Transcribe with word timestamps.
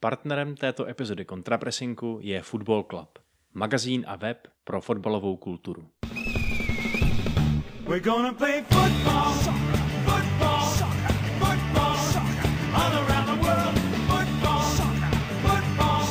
Partnerem 0.00 0.56
této 0.56 0.88
epizody 0.88 1.24
Kontrapresinku 1.24 2.18
je 2.22 2.42
Football 2.42 2.82
Club, 2.82 3.08
magazín 3.54 4.04
a 4.08 4.16
web 4.16 4.48
pro 4.64 4.80
fotbalovou 4.80 5.36
kulturu. 5.36 5.90
We're 7.86 8.00
gonna 8.00 8.32
play 8.32 8.62
football, 8.62 9.32
football, 10.04 10.64
football, 11.38 11.96
all 12.74 12.92
around 12.92 13.26
the 13.26 13.36
world. 13.44 13.76
Football, 14.08 14.62
football, 15.42 16.04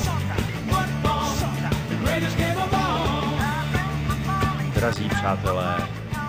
football, 0.69 1.29
the 1.89 1.95
greatest 2.05 2.37
game 2.37 2.57
of 2.57 2.73
all. 2.73 3.39
Drazí 4.75 5.09
přátelé, 5.09 5.77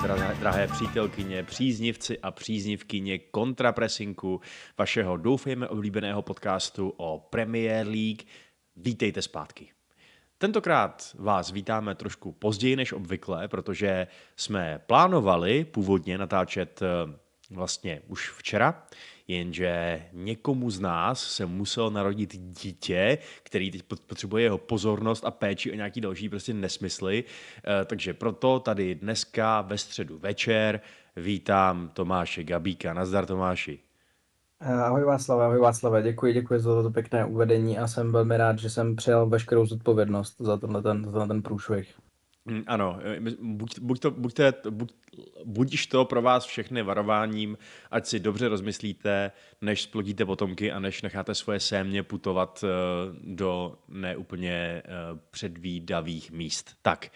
drahé, 0.03 0.35
drahé 0.35 0.69
přítelkyně, 0.69 1.43
příznivci 1.43 2.19
a 2.19 2.31
příznivkyně 2.31 3.19
kontrapresinku 3.19 4.41
vašeho 4.79 5.17
doufejme 5.17 5.69
oblíbeného 5.69 6.23
podcastu 6.23 6.95
o 6.97 7.27
Premier 7.31 7.87
League. 7.87 8.23
Vítejte 8.77 9.23
zpátky. 9.23 9.71
Tentokrát 10.39 11.17
vás 11.19 11.51
vítáme 11.51 11.95
trošku 11.95 12.33
později 12.33 12.77
než 12.77 12.93
obvykle, 12.93 13.49
protože 13.49 14.07
jsme 14.37 14.81
plánovali 14.87 15.65
původně 15.65 16.19
natáčet 16.19 16.81
eh, 16.83 17.19
vlastně 17.51 18.03
už 18.09 18.31
včera, 18.31 18.83
jenže 19.29 20.03
někomu 20.13 20.71
z 20.71 20.81
nás 20.81 21.21
se 21.21 21.47
musel 21.47 21.91
narodit 21.91 22.37
dítě, 22.37 23.19
který 23.43 23.71
teď 23.71 23.83
potřebuje 23.83 24.45
jeho 24.45 24.59
pozornost 24.59 25.25
a 25.25 25.31
péči 25.31 25.73
a 25.73 25.77
nějaký 25.77 26.01
další 26.01 26.29
prostě 26.29 26.55
nesmysly. 26.55 27.25
Eh, 27.25 27.85
takže 27.85 28.15
proto 28.15 28.61
tady 28.61 28.95
dneska 28.95 29.61
ve 29.61 29.79
středu 29.79 30.19
večer 30.19 30.81
vítám 31.17 31.91
Tomáše 31.95 32.45
Gabíka. 32.45 32.95
Nazdar 32.95 33.27
Tomáši. 33.27 33.79
Eh, 34.61 34.73
ahoj 34.73 35.05
Václave, 35.05 35.45
ahoj 35.45 35.59
Václave, 35.59 36.03
děkuji, 36.03 36.33
děkuji 36.33 36.61
za 36.61 36.75
toto 36.75 36.91
pěkné 36.91 37.25
uvedení 37.25 37.79
a 37.79 37.87
jsem 37.87 38.13
velmi 38.13 38.37
rád, 38.37 38.59
že 38.59 38.71
jsem 38.71 38.97
přijal 38.97 39.27
veškerou 39.29 39.67
zodpovědnost 39.67 40.41
za 40.41 40.57
tenhle 40.57 40.83
ten, 40.83 41.11
za 41.11 41.27
ten 41.27 41.43
průšvih. 41.43 41.95
Mm, 42.51 42.65
ano, 42.67 42.99
eh, 43.03 43.21
buď, 43.41 43.79
buď 43.79 44.01
to, 44.01 44.11
buďte, 44.11 44.55
buď, 44.71 44.93
budíš 45.45 45.87
to 45.87 46.05
pro 46.05 46.23
vás 46.23 46.45
všechny 46.45 46.83
varováním, 46.83 47.59
ať 47.91 48.07
si 48.07 48.21
dobře 48.21 48.49
rozmyslíte, 48.49 49.33
než 49.61 49.83
splodíte 49.83 50.25
potomky 50.25 50.73
a 50.73 50.79
než 50.79 51.03
necháte 51.03 51.35
svoje 51.35 51.61
sémě 51.61 52.03
putovat 52.03 52.65
eh, 52.65 52.69
do 53.25 53.79
neúplně 53.89 54.83
předvídavých 55.31 56.31
míst. 56.31 56.77
Tak, 56.83 57.13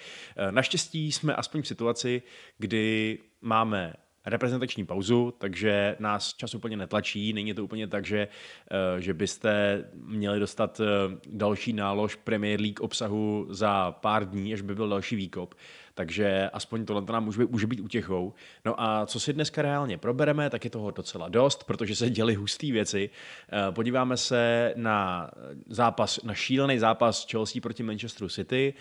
naštěstí 0.51 1.13
jsme 1.13 1.35
aspoň 1.35 1.63
v 1.63 1.67
situaci, 1.67 2.23
kdy 2.59 3.19
máme 3.41 3.95
reprezentační 4.27 4.87
pauzu, 4.87 5.35
takže 5.39 5.97
nás 5.99 6.35
čas 6.35 6.55
úplně 6.55 6.77
netlačí. 6.77 7.33
Není 7.33 7.55
to 7.55 7.65
úplně 7.65 7.87
tak, 7.87 8.07
že, 8.07 8.29
eh, 8.71 9.01
že 9.01 9.15
byste 9.15 9.85
měli 9.95 10.41
dostat 10.41 10.81
eh, 10.81 11.17
další 11.27 11.73
nálož 11.73 12.17
Premier 12.17 12.61
League 12.61 12.81
obsahu 12.81 13.47
za 13.51 13.93
pár 13.93 14.29
dní, 14.29 14.55
až 14.55 14.61
by 14.61 14.75
byl 14.75 14.89
další 14.89 15.17
výkop. 15.17 15.55
Takže 15.95 16.51
aspoň 16.53 16.85
tohle 16.85 17.03
nám 17.13 17.25
může 17.25 17.39
být, 17.39 17.51
může 17.51 17.67
být 17.67 17.81
útěchou. 17.81 18.35
No 18.65 18.83
a 18.83 19.07
co 19.07 19.21
si 19.21 19.33
dneska 19.33 19.63
reálně 19.63 19.99
probereme, 19.99 20.51
tak 20.51 20.65
je 20.65 20.71
toho 20.71 20.91
docela 20.91 21.29
dost, 21.29 21.65
protože 21.65 21.97
se 21.97 22.11
děly 22.11 22.35
husté 22.35 22.73
věci. 22.73 23.11
Eh, 23.49 23.73
podíváme 23.73 24.17
se 24.17 24.73
na 24.77 25.31
zápas, 25.69 26.23
na 26.23 26.35
šílený 26.35 26.79
zápas 26.79 27.27
Chelsea 27.31 27.61
proti 27.63 27.83
Manchesteru 27.83 28.29
City. 28.29 28.75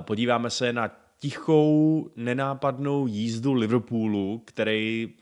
Podíváme 0.00 0.50
se 0.50 0.72
na 0.72 1.03
tichou, 1.18 2.10
nenápadnou 2.16 3.06
jízdu 3.06 3.52
Liverpoolu, 3.52 4.42
který 4.44 5.14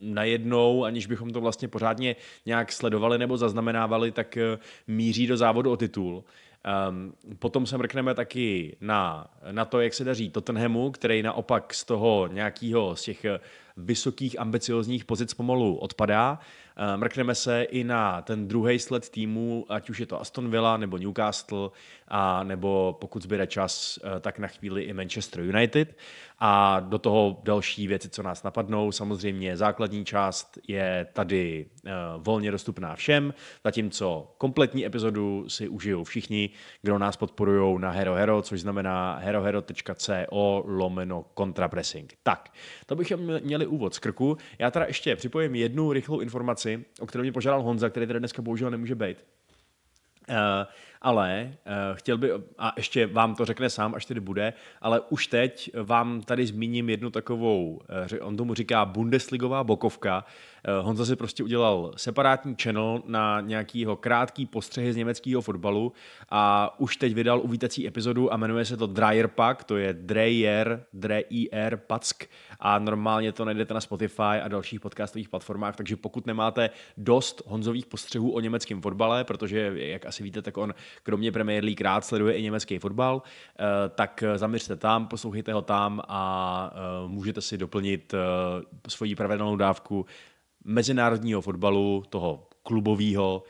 najednou, 0.00 0.84
aniž 0.84 1.06
bychom 1.06 1.30
to 1.30 1.40
vlastně 1.40 1.68
pořádně 1.68 2.16
nějak 2.46 2.72
sledovali 2.72 3.18
nebo 3.18 3.36
zaznamenávali, 3.36 4.12
tak 4.12 4.36
eh, 4.36 4.58
míří 4.86 5.26
do 5.26 5.36
závodu 5.36 5.72
o 5.72 5.76
titul. 5.76 6.24
Um, 6.88 7.14
potom 7.38 7.66
se 7.66 7.78
mrkneme 7.78 8.14
taky 8.14 8.76
na, 8.80 9.30
na 9.52 9.64
to, 9.64 9.80
jak 9.80 9.94
se 9.94 10.04
daří 10.04 10.30
Tottenhamu, 10.30 10.90
který 10.90 11.22
naopak 11.22 11.74
z 11.74 11.84
toho 11.84 12.28
nějakého 12.32 12.96
z 12.96 13.02
těch 13.02 13.24
eh, 13.24 13.40
vysokých 13.78 14.40
ambiciozních 14.40 15.04
pozic 15.04 15.34
pomalu 15.34 15.76
odpadá. 15.76 16.38
Eh, 16.76 16.96
mrkneme 16.96 17.34
se 17.34 17.62
i 17.62 17.84
na 17.84 18.22
ten 18.22 18.48
druhý 18.48 18.78
sled 18.78 19.08
týmu, 19.08 19.66
ať 19.68 19.90
už 19.90 20.00
je 20.00 20.06
to 20.06 20.20
Aston 20.20 20.50
Villa 20.50 20.76
nebo 20.76 20.98
Newcastle, 20.98 21.70
a 22.08 22.42
nebo 22.42 22.96
pokud 23.00 23.22
zbyde 23.22 23.46
čas, 23.46 23.98
eh, 23.98 24.20
tak 24.20 24.38
na 24.38 24.48
chvíli 24.48 24.82
i 24.82 24.92
Manchester 24.92 25.40
United. 25.40 25.96
A 26.38 26.80
do 26.80 26.98
toho 26.98 27.40
další 27.44 27.86
věci, 27.86 28.08
co 28.08 28.22
nás 28.22 28.42
napadnou. 28.42 28.92
Samozřejmě 28.92 29.56
základní 29.56 30.04
část 30.04 30.58
je 30.68 31.06
tady 31.12 31.66
uh, 31.84 31.90
volně 32.22 32.50
dostupná 32.50 32.96
všem, 32.96 33.34
zatímco 33.64 34.34
kompletní 34.38 34.86
epizodu 34.86 35.44
si 35.48 35.68
užijou 35.68 36.04
všichni, 36.04 36.50
kdo 36.82 36.98
nás 36.98 37.16
podporují 37.16 37.80
na 37.80 37.90
Hero 37.90 38.14
Hero, 38.14 38.42
což 38.42 38.60
znamená 38.60 39.18
herohero.co 39.22 40.62
lomeno 40.66 41.24
kontrapressing. 41.34 42.14
Tak, 42.22 42.52
to 42.86 42.96
bychom 42.96 43.40
měli 43.40 43.66
úvod 43.68 43.94
z 43.94 43.98
krku. 43.98 44.36
Já 44.58 44.70
teda 44.70 44.86
ještě 44.86 45.16
připojím 45.16 45.54
jednu 45.54 45.92
rychlou 45.92 46.20
informaci, 46.20 46.84
o 47.00 47.06
kterou 47.06 47.22
mě 47.22 47.32
požádal 47.32 47.62
Honza, 47.62 47.90
který 47.90 48.06
tady 48.06 48.18
dneska 48.18 48.42
bohužel 48.42 48.70
nemůže 48.70 48.94
být. 48.94 49.24
Uh, 50.28 50.34
ale 51.02 51.52
uh, 51.66 51.96
chtěl 51.96 52.18
by, 52.18 52.30
a 52.58 52.72
ještě 52.76 53.06
vám 53.06 53.34
to 53.34 53.44
řekne 53.44 53.70
sám, 53.70 53.94
až 53.94 54.06
tedy 54.06 54.20
bude, 54.20 54.52
ale 54.80 55.00
už 55.00 55.26
teď 55.26 55.70
vám 55.82 56.20
tady 56.20 56.46
zmíním 56.46 56.90
jednu 56.90 57.10
takovou, 57.10 57.80
uh, 58.20 58.28
on 58.28 58.36
tomu 58.36 58.54
říká 58.54 58.84
Bundesligová 58.84 59.64
bokovka. 59.64 60.24
Uh, 60.78 60.86
Honza 60.86 61.06
si 61.06 61.16
prostě 61.16 61.42
udělal 61.42 61.92
separátní 61.96 62.56
channel 62.62 63.02
na 63.06 63.40
nějakýho 63.40 63.96
krátký 63.96 64.46
postřehy 64.46 64.92
z 64.92 64.96
německého 64.96 65.42
fotbalu 65.42 65.92
a 66.30 66.74
už 66.80 66.96
teď 66.96 67.14
vydal 67.14 67.40
uvítací 67.40 67.86
epizodu 67.86 68.32
a 68.32 68.36
jmenuje 68.36 68.64
se 68.64 68.76
to 68.76 68.86
Dreyer 68.86 69.28
Pack, 69.28 69.64
to 69.64 69.76
je 69.76 69.92
Dreyer, 69.92 70.84
Dreyer 70.92 71.76
Pack 71.76 72.28
a 72.60 72.78
normálně 72.78 73.32
to 73.32 73.44
najdete 73.44 73.74
na 73.74 73.80
Spotify 73.80 74.22
a 74.42 74.48
dalších 74.48 74.80
podcastových 74.80 75.28
platformách, 75.28 75.76
takže 75.76 75.96
pokud 75.96 76.26
nemáte 76.26 76.70
dost 76.96 77.42
Honzových 77.46 77.86
postřehů 77.86 78.30
o 78.30 78.40
německém 78.40 78.82
fotbale, 78.82 79.24
protože 79.24 79.72
jak 79.74 80.06
asi 80.06 80.22
víte, 80.22 80.42
tak 80.42 80.56
on 80.56 80.74
kromě 81.02 81.32
Premier 81.32 81.64
League 81.64 81.80
rád 81.80 82.04
sleduje 82.04 82.34
i 82.34 82.42
německý 82.42 82.78
fotbal, 82.78 83.22
eh, 83.58 83.64
tak 83.88 84.24
zaměřte 84.36 84.76
tam, 84.76 85.06
poslouchejte 85.06 85.52
ho 85.52 85.62
tam 85.62 86.02
a 86.08 86.72
eh, 86.72 87.08
můžete 87.08 87.40
si 87.40 87.58
doplnit 87.58 88.14
eh, 88.14 88.18
svoji 88.88 89.14
pravidelnou 89.14 89.56
dávku 89.56 90.06
mezinárodního 90.64 91.40
fotbalu, 91.40 92.04
toho 92.08 92.48
klubového, 92.62 93.42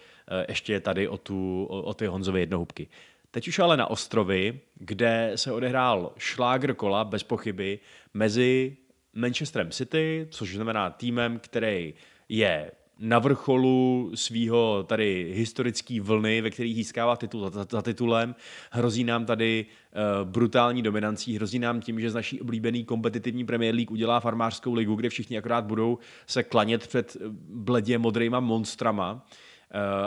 ještě 0.48 0.80
tady 0.80 1.08
o, 1.08 1.16
tu, 1.16 1.64
o 1.64 1.94
ty 1.94 2.06
Honzové 2.06 2.40
jednohubky. 2.40 2.88
Teď 3.30 3.48
už 3.48 3.58
ale 3.58 3.76
na 3.76 3.90
ostrovy, 3.90 4.60
kde 4.74 5.32
se 5.34 5.52
odehrál 5.52 6.12
šlágr 6.18 6.74
kola 6.74 7.04
bez 7.04 7.22
pochyby 7.22 7.78
mezi 8.14 8.76
Manchesterem 9.14 9.70
City, 9.70 10.26
což 10.30 10.54
znamená 10.54 10.90
týmem, 10.90 11.38
který 11.38 11.94
je 12.28 12.70
na 12.98 13.18
vrcholu 13.18 14.10
svého 14.14 14.84
tady 14.88 15.32
historické 15.34 16.00
vlny, 16.00 16.40
ve 16.40 16.50
kterých 16.50 16.74
získává 16.74 17.16
titul 17.16 17.50
za, 17.50 17.66
za 17.70 17.82
titulem. 17.82 18.34
Hrozí 18.70 19.04
nám 19.04 19.26
tady 19.26 19.66
uh, 19.66 20.28
brutální 20.28 20.82
dominancí, 20.82 21.36
hrozí 21.36 21.58
nám 21.58 21.80
tím, 21.80 22.00
že 22.00 22.10
z 22.10 22.14
naší 22.14 22.40
oblíbený 22.40 22.84
kompetitivní 22.84 23.44
Premier 23.44 23.74
League 23.74 23.90
udělá 23.90 24.20
farmářskou 24.20 24.74
ligu, 24.74 24.94
kde 24.94 25.08
všichni 25.08 25.38
akorát 25.38 25.64
budou 25.64 25.98
se 26.26 26.42
klanět 26.42 26.86
před 26.86 27.16
bledě 27.48 27.98
modrýma 27.98 28.40
monstrama. 28.40 29.12
Uh, 29.12 29.20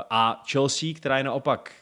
a 0.09 0.43
Chelsea, 0.51 0.93
která 0.93 1.17
je 1.17 1.23
naopak 1.23 1.73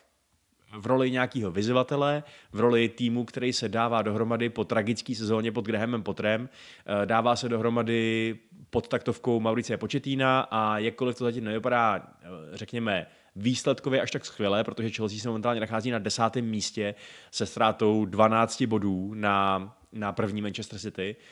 v 0.78 0.86
roli 0.86 1.12
nějakého 1.12 1.52
vyzývatele, 1.52 2.24
v 2.54 2.60
roli 2.60 2.90
týmu, 2.90 3.26
který 3.26 3.54
se 3.54 3.70
dává 3.70 4.02
dohromady 4.02 4.50
po 4.50 4.64
tragické 4.64 5.16
sezóně 5.16 5.52
pod 5.52 5.66
Grahamem 5.66 6.04
Potrem, 6.04 6.42
uh, 6.42 7.06
dává 7.06 7.36
se 7.36 7.50
dohromady 7.50 8.36
pod 8.70 8.88
taktovkou 8.88 9.40
Mauricie 9.40 9.78
Početína 9.78 10.48
a 10.52 10.78
jakkoliv 10.78 11.18
to 11.18 11.24
zatím 11.24 11.44
nevypadá, 11.44 12.08
řekněme, 12.54 13.08
výsledkově 13.36 14.02
až 14.02 14.12
tak 14.12 14.26
skvělé, 14.26 14.64
protože 14.64 14.90
Chelsea 14.90 15.20
se 15.20 15.28
momentálně 15.28 15.62
nachází 15.62 15.92
na 15.92 16.00
desátém 16.00 16.46
místě 16.46 16.96
se 17.32 17.46
ztrátou 17.46 18.06
12 18.06 18.62
bodů 18.64 19.14
na, 19.14 19.78
na 19.94 20.12
první 20.12 20.42
Manchester 20.42 20.80
City, 20.80 21.16
eh, 21.20 21.24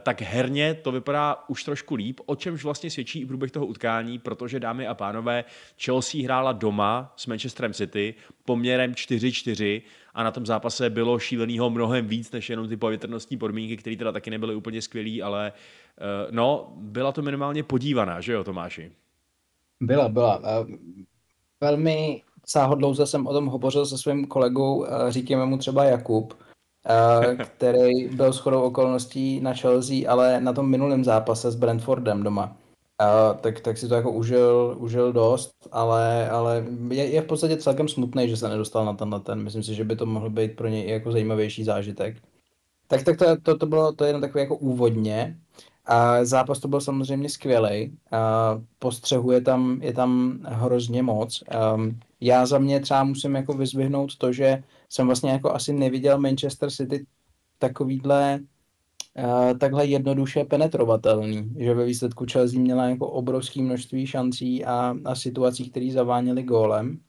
tak 0.00 0.20
herně 0.20 0.74
to 0.74 0.92
vypadá 0.92 1.44
už 1.48 1.64
trošku 1.64 1.94
líp, 1.94 2.20
o 2.26 2.36
čemž 2.36 2.64
vlastně 2.64 2.90
svědčí 2.90 3.20
i 3.20 3.26
průběh 3.26 3.50
toho 3.50 3.66
utkání, 3.66 4.18
protože 4.18 4.60
dámy 4.60 4.86
a 4.86 4.94
pánové, 4.94 5.44
Chelsea 5.84 6.24
hrála 6.24 6.52
doma 6.52 7.12
s 7.16 7.26
Manchesterem 7.26 7.72
City 7.72 8.14
poměrem 8.44 8.92
4-4 8.92 9.82
a 10.14 10.22
na 10.22 10.30
tom 10.30 10.46
zápase 10.46 10.90
bylo 10.90 11.18
šíleného 11.18 11.70
mnohem 11.70 12.06
víc 12.06 12.32
než 12.32 12.50
jenom 12.50 12.68
ty 12.68 12.76
povětrnostní 12.76 13.36
podmínky, 13.36 13.76
které 13.76 13.96
teda 13.96 14.12
taky 14.12 14.30
nebyly 14.30 14.54
úplně 14.54 14.82
skvělé, 14.82 15.22
ale 15.22 15.52
Eh, 15.98 16.28
no, 16.30 16.72
byla 16.76 17.12
to 17.12 17.22
minimálně 17.22 17.62
podívaná, 17.62 18.20
že 18.20 18.32
jo, 18.32 18.44
Tomáši? 18.44 18.92
Byla, 19.80 20.08
byla. 20.08 20.42
Eh, 20.44 20.66
velmi 21.60 22.22
sáhodlouze 22.46 23.06
jsem 23.06 23.26
o 23.26 23.32
tom 23.32 23.46
hovořil 23.46 23.86
se 23.86 23.98
svým 23.98 24.26
kolegou, 24.26 24.84
eh, 24.84 25.12
říkáme 25.12 25.46
mu 25.46 25.58
třeba 25.58 25.84
Jakub, 25.84 26.34
který 27.56 28.08
byl 28.08 28.32
shodou 28.32 28.62
okolností 28.62 29.40
na 29.40 29.54
Chelsea, 29.54 30.10
ale 30.10 30.40
na 30.40 30.52
tom 30.52 30.70
minulém 30.70 31.04
zápase 31.04 31.50
s 31.50 31.54
Brentfordem 31.54 32.22
doma. 32.22 32.56
Uh, 33.02 33.38
tak, 33.40 33.60
tak 33.60 33.78
si 33.78 33.88
to 33.88 33.94
jako 33.94 34.12
užil, 34.12 34.76
užil 34.78 35.12
dost, 35.12 35.52
ale, 35.72 36.30
ale 36.30 36.64
je, 36.90 37.06
je 37.06 37.22
v 37.22 37.26
podstatě 37.26 37.56
celkem 37.56 37.88
smutný, 37.88 38.28
že 38.28 38.36
se 38.36 38.48
nedostal 38.48 38.84
na 38.84 38.92
tenhle 38.92 39.20
ten. 39.20 39.42
Myslím 39.42 39.62
si, 39.62 39.74
že 39.74 39.84
by 39.84 39.96
to 39.96 40.06
mohl 40.06 40.30
být 40.30 40.56
pro 40.56 40.68
něj 40.68 40.88
jako 40.88 41.12
zajímavější 41.12 41.64
zážitek. 41.64 42.16
Tak, 42.86 43.02
tak 43.02 43.18
to, 43.18 43.24
to, 43.42 43.58
to 43.58 43.66
bylo 43.66 43.92
to 43.92 44.04
jenom 44.04 44.20
takové 44.20 44.40
jako 44.40 44.56
úvodně. 44.56 45.36
A 45.86 46.24
zápas 46.24 46.58
to 46.58 46.68
byl 46.68 46.80
samozřejmě 46.80 47.28
skvělý. 47.28 47.98
Postřehu 48.78 49.30
je 49.30 49.40
tam, 49.40 49.78
je 49.82 49.92
tam 49.92 50.38
hrozně 50.44 51.02
moc. 51.02 51.44
Um, 51.74 52.00
já 52.20 52.46
za 52.46 52.58
mě 52.58 52.80
třeba 52.80 53.04
musím 53.04 53.34
jako 53.34 53.52
vyzvihnout 53.52 54.16
to, 54.16 54.32
že 54.32 54.62
jsem 54.92 55.06
vlastně 55.06 55.30
jako 55.30 55.54
asi 55.54 55.72
neviděl 55.72 56.20
Manchester 56.20 56.70
City 56.70 57.06
takovýhle 57.58 58.40
uh, 59.18 59.58
takhle 59.58 59.86
jednoduše 59.86 60.44
penetrovatelný, 60.44 61.54
že 61.58 61.74
ve 61.74 61.84
výsledku 61.84 62.26
Chelsea 62.32 62.60
měla 62.60 62.84
jako 62.84 63.08
obrovské 63.08 63.62
množství 63.62 64.06
šancí 64.06 64.64
a, 64.64 64.94
a 65.04 65.14
situací, 65.14 65.70
které 65.70 65.90
zaváněly 65.92 66.42
gólem. 66.42 67.00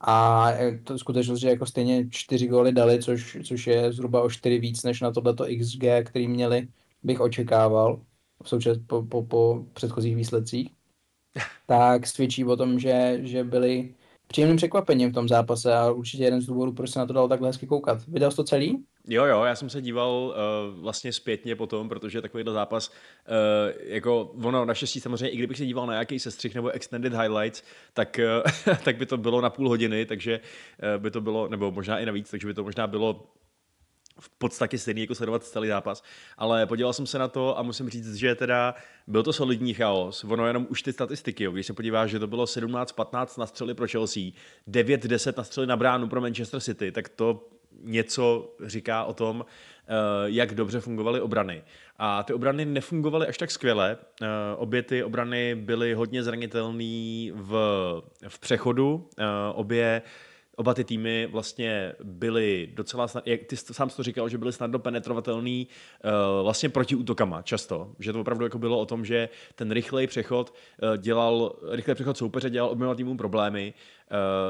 A 0.00 0.48
to 0.84 0.98
skutečnost, 0.98 1.40
že 1.40 1.48
jako 1.48 1.66
stejně 1.66 2.08
čtyři 2.10 2.46
góly 2.46 2.72
dali, 2.72 3.02
což, 3.02 3.38
což 3.44 3.66
je 3.66 3.92
zhruba 3.92 4.22
o 4.22 4.30
čtyři 4.30 4.58
víc 4.58 4.82
než 4.82 5.00
na 5.00 5.10
tohleto 5.10 5.44
XG, 5.58 5.84
který 6.04 6.28
měli, 6.28 6.68
bych 7.02 7.20
očekával 7.20 8.00
v 8.42 8.48
součas, 8.48 8.78
po, 8.86 9.02
po, 9.02 9.22
po 9.22 9.64
předchozích 9.72 10.16
výsledcích, 10.16 10.70
tak 11.66 12.06
svědčí 12.06 12.44
o 12.44 12.56
tom, 12.56 12.78
že, 12.78 13.18
že 13.22 13.44
byli 13.44 13.94
příjemným 14.32 14.56
překvapením 14.56 15.10
v 15.10 15.14
tom 15.14 15.28
zápase 15.28 15.74
a 15.74 15.90
určitě 15.90 16.24
jeden 16.24 16.40
z 16.40 16.46
důvodů, 16.46 16.72
proč 16.72 16.90
se 16.90 16.98
na 16.98 17.06
to 17.06 17.12
dalo 17.12 17.28
takhle 17.28 17.48
hezky 17.48 17.66
koukat. 17.66 18.06
Viděl 18.08 18.30
jsi 18.30 18.36
to 18.36 18.44
celý? 18.44 18.84
Jo, 19.08 19.24
jo, 19.24 19.44
já 19.44 19.54
jsem 19.54 19.70
se 19.70 19.82
díval 19.82 20.10
uh, 20.12 20.82
vlastně 20.82 21.12
zpětně 21.12 21.56
potom, 21.56 21.88
protože 21.88 22.22
takovýhle 22.22 22.52
zápas, 22.52 22.88
uh, 22.88 22.94
jako 23.84 24.20
ono 24.44 24.64
naštěstí 24.64 25.00
samozřejmě, 25.00 25.28
i 25.28 25.36
kdybych 25.36 25.56
se 25.56 25.66
díval 25.66 25.86
na 25.86 25.92
nějaký 25.92 26.18
sestřih 26.18 26.54
nebo 26.54 26.70
extended 26.70 27.12
highlights, 27.12 27.62
tak, 27.92 28.20
uh, 28.66 28.74
tak 28.84 28.96
by 28.96 29.06
to 29.06 29.16
bylo 29.16 29.40
na 29.40 29.50
půl 29.50 29.68
hodiny, 29.68 30.06
takže 30.06 30.40
uh, 30.96 31.02
by 31.02 31.10
to 31.10 31.20
bylo, 31.20 31.48
nebo 31.48 31.70
možná 31.70 31.98
i 31.98 32.06
navíc, 32.06 32.30
takže 32.30 32.46
by 32.46 32.54
to 32.54 32.64
možná 32.64 32.86
bylo 32.86 33.26
v 34.22 34.28
podstatě 34.28 34.78
stejný 34.78 35.00
jako 35.00 35.14
sledovat 35.14 35.44
celý 35.44 35.68
zápas, 35.68 36.02
ale 36.38 36.66
podíval 36.66 36.92
jsem 36.92 37.06
se 37.06 37.18
na 37.18 37.28
to 37.28 37.58
a 37.58 37.62
musím 37.62 37.88
říct, 37.88 38.14
že 38.14 38.34
teda 38.34 38.74
byl 39.06 39.22
to 39.22 39.32
solidní 39.32 39.74
chaos. 39.74 40.24
Ono 40.24 40.46
jenom 40.46 40.66
už 40.70 40.82
ty 40.82 40.92
statistiky, 40.92 41.44
jo. 41.44 41.52
když 41.52 41.66
se 41.66 41.72
podíváš, 41.72 42.10
že 42.10 42.18
to 42.18 42.26
bylo 42.26 42.44
17-15 42.44 43.40
na 43.40 43.46
střely 43.46 43.74
pro 43.74 43.88
Chelsea, 43.88 44.22
9-10 44.68 45.34
na 45.36 45.44
střely 45.44 45.66
na 45.66 45.76
bránu 45.76 46.08
pro 46.08 46.20
Manchester 46.20 46.60
City, 46.60 46.92
tak 46.92 47.08
to 47.08 47.48
něco 47.80 48.54
říká 48.64 49.04
o 49.04 49.14
tom, 49.14 49.44
eh, 49.46 49.94
jak 50.24 50.54
dobře 50.54 50.80
fungovaly 50.80 51.20
obrany. 51.20 51.62
A 51.98 52.22
ty 52.22 52.32
obrany 52.32 52.64
nefungovaly 52.64 53.26
až 53.26 53.38
tak 53.38 53.50
skvěle. 53.50 53.98
Eh, 54.22 54.26
obě 54.56 54.82
ty 54.82 55.04
obrany 55.04 55.54
byly 55.54 55.94
hodně 55.94 56.22
zranitelné 56.22 57.30
v, 57.34 57.52
v 58.28 58.38
přechodu. 58.38 59.08
Eh, 59.18 59.24
obě 59.54 60.02
oba 60.56 60.74
ty 60.74 60.84
týmy 60.84 61.28
vlastně 61.32 61.92
byly 62.02 62.68
docela 62.74 63.08
snad, 63.08 63.26
jak 63.26 63.44
ty 63.44 63.56
sám 63.56 63.88
to 63.88 64.02
říkal, 64.02 64.28
že 64.28 64.38
byly 64.38 64.52
snadno 64.52 64.78
penetrovatelný 64.78 65.68
uh, 66.04 66.10
vlastně 66.42 66.68
proti 66.68 66.94
útokama 66.94 67.42
často, 67.42 67.92
že 67.98 68.12
to 68.12 68.20
opravdu 68.20 68.44
jako 68.44 68.58
bylo 68.58 68.78
o 68.78 68.86
tom, 68.86 69.04
že 69.04 69.28
ten 69.54 69.70
rychlej 69.70 70.06
přechod 70.06 70.54
uh, 70.82 70.96
dělal, 70.96 71.56
rychlej 71.70 71.94
přechod 71.94 72.16
soupeře 72.18 72.50
dělal 72.50 72.70
oběma 72.70 72.94
týmům 72.94 73.16
problémy, 73.16 73.74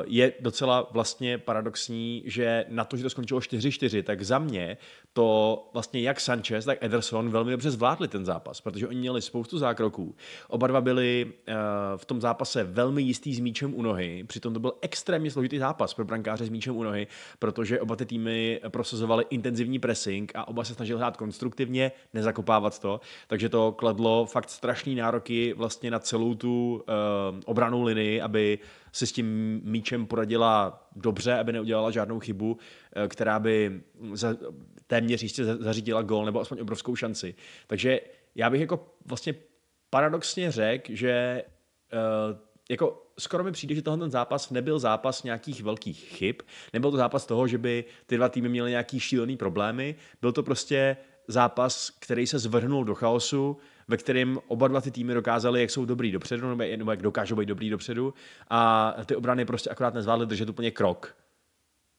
je 0.06 0.32
docela 0.40 0.88
vlastně 0.90 1.38
paradoxní, 1.38 2.22
že 2.26 2.64
na 2.68 2.84
to, 2.84 2.96
že 2.96 3.02
to 3.02 3.10
skončilo 3.10 3.40
4-4, 3.40 4.02
tak 4.02 4.22
za 4.22 4.38
mě 4.38 4.76
to 5.12 5.68
vlastně 5.72 6.00
jak 6.00 6.20
Sanchez, 6.20 6.64
tak 6.64 6.78
Ederson 6.80 7.30
velmi 7.30 7.50
dobře 7.50 7.70
zvládli 7.70 8.08
ten 8.08 8.24
zápas, 8.24 8.60
protože 8.60 8.88
oni 8.88 8.98
měli 8.98 9.22
spoustu 9.22 9.58
zákroků. 9.58 10.14
Oba 10.48 10.66
dva 10.66 10.80
byli 10.80 11.26
uh, 11.26 11.54
v 11.96 12.04
tom 12.04 12.20
zápase 12.20 12.64
velmi 12.64 13.02
jistý 13.02 13.34
s 13.34 13.40
míčem 13.40 13.74
u 13.74 13.82
nohy, 13.82 14.24
přitom 14.24 14.54
to 14.54 14.60
byl 14.60 14.72
extrémně 14.80 15.30
složitý 15.30 15.58
zápas 15.58 15.94
pro 15.94 16.04
brankáře 16.04 16.44
s 16.44 16.48
míčem 16.48 16.76
u 16.76 16.82
nohy, 16.82 17.06
protože 17.38 17.80
oba 17.80 17.96
ty 17.96 18.06
týmy 18.06 18.60
prosazovali 18.68 19.24
intenzivní 19.30 19.78
pressing 19.78 20.32
a 20.34 20.48
oba 20.48 20.64
se 20.64 20.74
snažili 20.74 20.98
hrát 20.98 21.16
konstruktivně, 21.16 21.92
nezakopávat 22.14 22.78
to, 22.78 23.00
takže 23.26 23.48
to 23.48 23.72
kladlo 23.72 24.26
fakt 24.26 24.50
strašný 24.50 24.94
nároky 24.94 25.54
vlastně 25.56 25.90
na 25.90 25.98
celou 25.98 26.34
tu 26.34 26.74
uh, 26.74 27.40
obranou 27.44 27.82
linii, 27.82 28.20
aby 28.20 28.58
si 28.92 29.06
s 29.06 29.12
tím 29.12 29.60
míčem 29.64 30.06
poradila 30.06 30.86
dobře, 30.96 31.38
aby 31.38 31.52
neudělala 31.52 31.90
žádnou 31.90 32.20
chybu, 32.20 32.58
eh, 32.96 33.08
která 33.08 33.40
by 33.40 33.82
za, 34.12 34.36
téměř 34.86 35.22
jistě 35.22 35.44
zařídila 35.44 36.02
gol 36.02 36.24
nebo 36.24 36.40
aspoň 36.40 36.60
obrovskou 36.60 36.96
šanci. 36.96 37.34
Takže 37.66 38.00
já 38.34 38.50
bych 38.50 38.60
jako 38.60 38.94
vlastně 39.06 39.34
paradoxně 39.90 40.50
řekl, 40.50 40.94
že 40.94 41.44
uh, 41.92 42.38
jako 42.70 43.06
skoro 43.18 43.44
mi 43.44 43.52
přijde, 43.52 43.74
že 43.74 43.82
tohle 43.82 43.98
ten 43.98 44.10
zápas 44.10 44.50
nebyl 44.50 44.78
zápas 44.78 45.22
nějakých 45.22 45.62
velkých 45.62 45.98
chyb, 45.98 46.36
nebyl 46.72 46.90
to 46.90 46.96
zápas 46.96 47.26
toho, 47.26 47.46
že 47.46 47.58
by 47.58 47.84
ty 48.06 48.16
dva 48.16 48.28
týmy 48.28 48.48
měly 48.48 48.70
nějaký 48.70 49.00
šílený 49.00 49.36
problémy, 49.36 49.94
byl 50.20 50.32
to 50.32 50.42
prostě 50.42 50.96
zápas, 51.28 51.90
který 51.90 52.26
se 52.26 52.38
zvrhnul 52.38 52.84
do 52.84 52.94
chaosu, 52.94 53.56
ve 53.88 53.96
kterém 53.96 54.38
oba 54.46 54.68
dva 54.68 54.80
ty 54.80 54.90
týmy 54.90 55.14
dokázali, 55.14 55.60
jak 55.60 55.70
jsou 55.70 55.84
dobrý 55.84 56.12
dopředu, 56.12 56.48
nebo, 56.48 56.76
nebo 56.76 56.90
jak 56.90 57.02
dokážou 57.02 57.36
být 57.36 57.46
dobrý 57.46 57.70
dopředu 57.70 58.14
a 58.50 58.94
ty 59.06 59.16
obrany 59.16 59.44
prostě 59.44 59.70
akorát 59.70 59.94
nezvládly 59.94 60.26
držet 60.26 60.48
úplně 60.48 60.70
krok, 60.70 61.16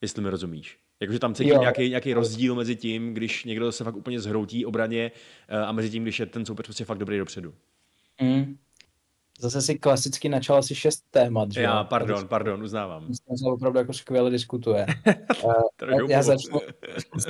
jestli 0.02 0.22
mi 0.22 0.30
rozumíš. 0.30 0.80
Jakože 1.00 1.20
tam 1.20 1.34
cítím 1.34 1.60
nějaký, 1.60 1.90
nějaký 1.90 2.14
rozdíl 2.14 2.56
mezi 2.56 2.76
tím, 2.76 3.14
když 3.14 3.46
někdo 3.46 3.72
se 3.72 3.84
fakt 3.84 3.96
úplně 3.96 4.20
zhroutí 4.20 4.66
obraně 4.66 5.12
eh, 5.48 5.58
a 5.58 5.72
mezi 5.72 5.90
tím, 5.90 6.04
když 6.04 6.20
je 6.20 6.26
ten 6.26 6.46
soupeř 6.46 6.66
prostě 6.66 6.86
fakt 6.86 6.98
dobrý 6.98 7.18
dopředu. 7.18 7.54
Mm. 8.22 8.58
Zase 9.44 9.62
si 9.62 9.76
klasicky 9.80 10.30
načal 10.30 10.58
asi 10.58 10.76
šest 10.76 11.04
témat, 11.12 11.52
že 11.52 11.62
Já, 11.62 11.84
pardon, 11.84 12.28
pardon, 12.28 12.64
uznávám. 12.64 13.08
Myslím, 13.08 13.38
že 13.38 13.52
opravdu 13.52 13.80
jako 13.80 13.94
skvěle 13.94 14.30
diskutuje. 14.30 14.86
uh, 15.44 16.10
já 16.10 16.24
začnu, 16.24 16.60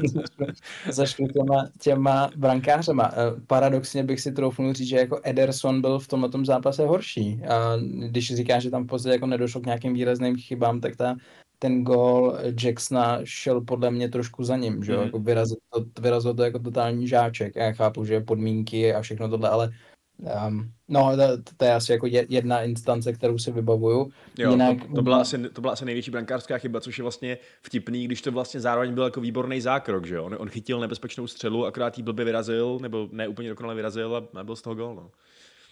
začnu 0.90 1.28
těma, 1.28 1.70
těma 1.82 2.30
brankářema. 2.36 3.12
Uh, 3.12 3.40
paradoxně 3.48 4.04
bych 4.04 4.22
si 4.22 4.32
troufnul 4.32 4.74
říct, 4.74 4.88
že 4.88 4.98
jako 4.98 5.20
Ederson 5.24 5.82
byl 5.82 6.00
v 6.00 6.08
tomhle 6.08 6.30
zápase 6.44 6.86
horší. 6.86 7.42
A 7.50 7.78
když 8.10 8.36
říká, 8.36 8.60
že 8.60 8.70
tam 8.70 8.84
v 8.84 8.88
podstatě 8.88 9.14
jako 9.14 9.26
nedošlo 9.26 9.62
k 9.62 9.66
nějakým 9.66 9.94
výrazným 9.94 10.38
chybám, 10.38 10.82
tak 10.82 10.96
ta, 10.96 11.16
ten 11.60 11.84
gol 11.84 12.38
Jacksona 12.64 13.20
šel 13.24 13.62
podle 13.62 13.92
mě 13.92 14.10
trošku 14.10 14.44
za 14.44 14.58
ním, 14.58 14.84
že 14.84 14.98
mm. 14.98 15.04
jako 15.04 15.20
vyrazil, 15.20 15.58
to, 15.70 16.02
vyrazil 16.02 16.34
to 16.34 16.44
jako 16.44 16.60
totální 16.60 17.08
žáček. 17.08 17.56
Já 17.56 17.72
chápu, 17.72 18.06
že 18.06 18.22
podmínky 18.22 18.94
a 18.94 19.02
všechno 19.02 19.30
tohle, 19.30 19.50
ale 19.50 19.72
Um, 20.20 20.72
no, 20.88 21.18
to, 21.18 21.52
to 21.58 21.66
je 21.66 21.74
asi 21.74 21.92
jako 21.92 22.08
jedna 22.30 22.62
instance, 22.62 23.14
kterou 23.14 23.38
si 23.38 23.52
vybavuju. 23.52 24.12
Jo, 24.38 24.52
Jinak... 24.52 24.78
to, 24.88 24.96
to, 24.96 25.02
byla 25.02 25.22
asi, 25.22 25.50
to 25.50 25.62
byla 25.62 25.74
asi 25.74 25.86
největší 25.86 26.12
brankářská 26.12 26.58
chyba, 26.58 26.82
což 26.82 26.98
je 26.98 27.02
vlastně 27.02 27.38
vtipný, 27.62 28.06
když 28.06 28.22
to 28.22 28.32
vlastně 28.32 28.60
zároveň 28.60 28.94
byl 28.94 29.04
jako 29.04 29.22
výborný 29.22 29.62
zákrok, 29.62 30.06
že 30.06 30.16
jo? 30.16 30.26
On, 30.26 30.36
on 30.40 30.50
chytil 30.50 30.80
nebezpečnou 30.80 31.28
střelu, 31.28 31.66
akorát 31.66 31.98
jí 31.98 32.04
blbě 32.04 32.26
vyrazil, 32.26 32.80
nebo 32.82 33.10
ne 33.12 33.28
úplně 33.28 33.50
dokonale 33.50 33.76
vyrazil 33.76 34.30
a 34.36 34.44
byl 34.44 34.56
z 34.56 34.62
toho 34.62 34.76
gol, 34.76 34.96
no. 34.96 35.12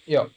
Jo, 0.07 0.27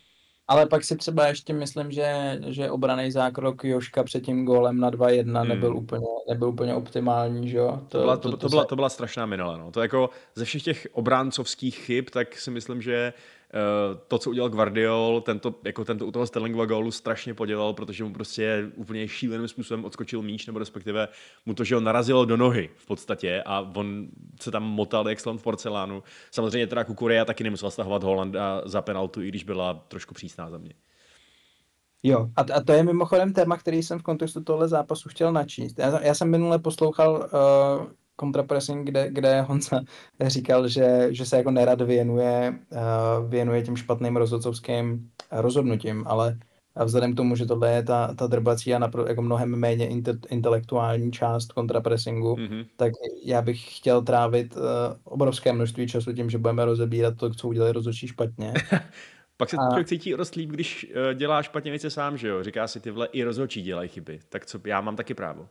ale 0.49 0.67
pak 0.67 0.85
si 0.85 0.97
třeba 0.97 1.27
ještě 1.27 1.53
myslím, 1.53 1.93
že, 1.93 2.39
že 2.47 2.71
obraný 2.71 3.11
zákrok 3.11 3.65
Joška 3.65 4.05
před 4.05 4.25
tím 4.25 4.45
gólem 4.45 4.81
na 4.81 4.91
2-1 4.91 5.41
hmm. 5.41 5.49
nebyl, 5.49 5.77
úplně, 5.77 6.07
nebyl 6.29 6.49
úplně 6.49 6.75
optimální, 6.75 7.49
že 7.49 7.57
jo? 7.57 7.81
To, 7.89 7.99
to, 7.99 7.99
byla, 7.99 8.17
to, 8.17 8.31
to, 8.31 8.37
to, 8.37 8.49
byla, 8.49 8.65
to 8.65 8.77
byla 8.77 8.89
strašná 8.89 9.27
minule, 9.27 9.59
no. 9.59 9.71
To 9.71 9.83
jako 9.83 10.11
ze 10.35 10.45
všech 10.45 10.63
těch 10.63 10.89
obráncovských 10.93 11.77
chyb, 11.77 12.05
tak 12.13 12.39
si 12.39 12.51
myslím, 12.51 12.83
že 12.83 13.13
to, 14.09 14.19
co 14.19 14.31
udělal 14.31 14.51
Guardiol, 14.51 15.21
tento, 15.21 15.55
jako 15.65 15.85
tento 15.85 16.07
u 16.07 16.11
toho 16.11 16.27
Sterlingova 16.27 16.67
gólu 16.67 16.91
strašně 16.91 17.35
podělal, 17.35 17.73
protože 17.73 18.05
mu 18.05 18.13
prostě 18.13 18.71
úplně 18.75 19.09
šíleným 19.09 19.49
způsobem 19.49 19.85
odskočil 19.85 20.23
míč, 20.23 20.47
nebo 20.47 20.59
respektive 20.59 21.09
mu 21.47 21.55
to, 21.55 21.65
že 21.65 21.75
ho 21.75 21.81
narazilo 21.81 22.25
do 22.25 22.37
nohy 22.37 22.71
v 22.77 22.87
podstatě 22.87 23.43
a 23.47 23.61
on 23.77 24.07
se 24.41 24.51
tam 24.51 24.63
motal 24.63 25.09
jak 25.09 25.21
slon 25.21 25.39
v 25.39 25.43
porcelánu. 25.43 26.03
Samozřejmě 26.31 26.67
teda 26.67 26.85
Kukurea 26.85 27.25
taky 27.25 27.45
nemusel 27.45 27.71
stahovat 27.71 28.03
Holanda 28.03 28.63
za 28.65 28.83
penaltu, 28.83 29.23
i 29.23 29.29
když 29.29 29.45
byla 29.45 29.75
trošku 29.89 30.15
přísná 30.15 30.51
za 30.51 30.59
mě. 30.59 30.75
Jo, 32.03 32.29
a, 32.37 32.41
a 32.41 32.61
to 32.61 32.73
je 32.73 32.83
mimochodem 32.83 33.33
téma, 33.33 33.57
který 33.57 33.83
jsem 33.83 33.99
v 33.99 34.03
kontextu 34.03 34.45
tohle 34.45 34.69
zápasu 34.69 35.09
chtěl 35.09 35.33
načíst. 35.33 35.79
Já, 35.79 36.03
já 36.03 36.15
jsem 36.15 36.31
minule 36.31 36.59
poslouchal 36.59 37.13
uh, 37.13 37.87
kontrapressing, 38.17 38.87
kde, 38.87 39.11
kde 39.11 39.41
Honza 39.41 39.81
říkal, 40.27 40.69
že, 40.69 41.09
že 41.11 41.27
se 41.27 41.37
jako 41.37 41.51
nerad 41.51 41.81
věnuje, 41.81 42.59
uh, 42.71 43.31
věnuje 43.31 43.63
těm 43.63 43.77
špatným 43.77 44.17
rozhodcovským 44.17 45.11
rozhodnutím, 45.31 46.05
ale 46.07 46.39
vzhledem 46.85 47.13
k 47.13 47.17
tomu, 47.17 47.37
že 47.37 47.47
tohle 47.47 47.73
je 47.73 47.83
ta, 47.83 48.15
ta 48.15 48.27
drbací 48.27 48.75
a 48.75 48.79
napr- 48.79 49.09
jako 49.09 49.23
mnohem 49.23 49.57
méně 49.57 49.89
inte, 49.89 50.19
intelektuální 50.29 51.13
část 51.13 51.53
kontrapressingu, 51.53 52.35
mm-hmm. 52.35 52.67
tak 52.77 52.93
já 53.25 53.43
bych 53.43 53.77
chtěl 53.77 54.03
trávit 54.03 54.57
uh, 54.57 54.63
obrovské 55.05 55.53
množství 55.53 55.89
času 55.89 56.13
tím, 56.13 56.31
že 56.31 56.39
budeme 56.39 56.65
rozebírat 56.65 57.17
to, 57.17 57.35
co 57.35 57.49
udělali 57.49 57.73
rozhodčí 57.73 58.09
špatně. 58.09 58.55
Pak 59.37 59.51
se 59.51 59.57
a... 59.57 59.69
člověk 59.69 59.87
cítí 59.87 60.15
rostlíp, 60.15 60.51
když 60.51 60.87
uh, 60.97 61.15
dělá 61.15 61.43
špatně 61.43 61.71
věci 61.71 61.91
sám, 61.91 62.17
že 62.17 62.29
jo? 62.29 62.43
Říká 62.43 62.69
si, 62.69 62.81
tyhle 62.81 63.07
i 63.13 63.23
rozhodčí 63.23 63.63
dělají 63.63 63.89
chyby. 63.89 64.21
Tak 64.29 64.47
co, 64.47 64.61
já 64.65 64.81
mám 64.81 64.97
taky 64.97 65.15
právo. 65.15 65.49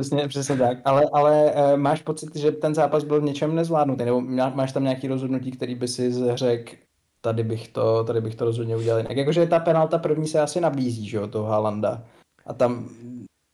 Přesně, 0.00 0.28
přesně 0.28 0.56
tak. 0.56 0.78
Ale, 0.84 1.04
ale 1.12 1.52
e, 1.52 1.76
máš 1.76 2.02
pocit, 2.02 2.36
že 2.36 2.52
ten 2.52 2.74
zápas 2.74 3.04
byl 3.04 3.20
v 3.20 3.24
něčem 3.24 3.54
nezvládnutý? 3.54 4.04
Nebo 4.04 4.20
máš 4.54 4.72
tam 4.72 4.82
nějaký 4.82 5.08
rozhodnutí, 5.08 5.50
který 5.50 5.74
by 5.74 5.88
si 5.88 6.12
řekl, 6.34 6.72
tady 7.20 7.44
bych 7.44 7.68
to, 7.68 8.04
tady 8.04 8.20
bych 8.20 8.34
to 8.34 8.44
rozhodně 8.44 8.76
udělal 8.76 8.98
jinak. 8.98 9.16
Jakože 9.16 9.46
ta 9.46 9.58
penalta 9.58 9.98
první 9.98 10.26
se 10.26 10.40
asi 10.40 10.60
nabízí, 10.60 11.08
že 11.08 11.16
jo, 11.16 11.26
toho 11.26 11.44
Haalanda. 11.44 12.04
A 12.46 12.54
tam, 12.54 12.88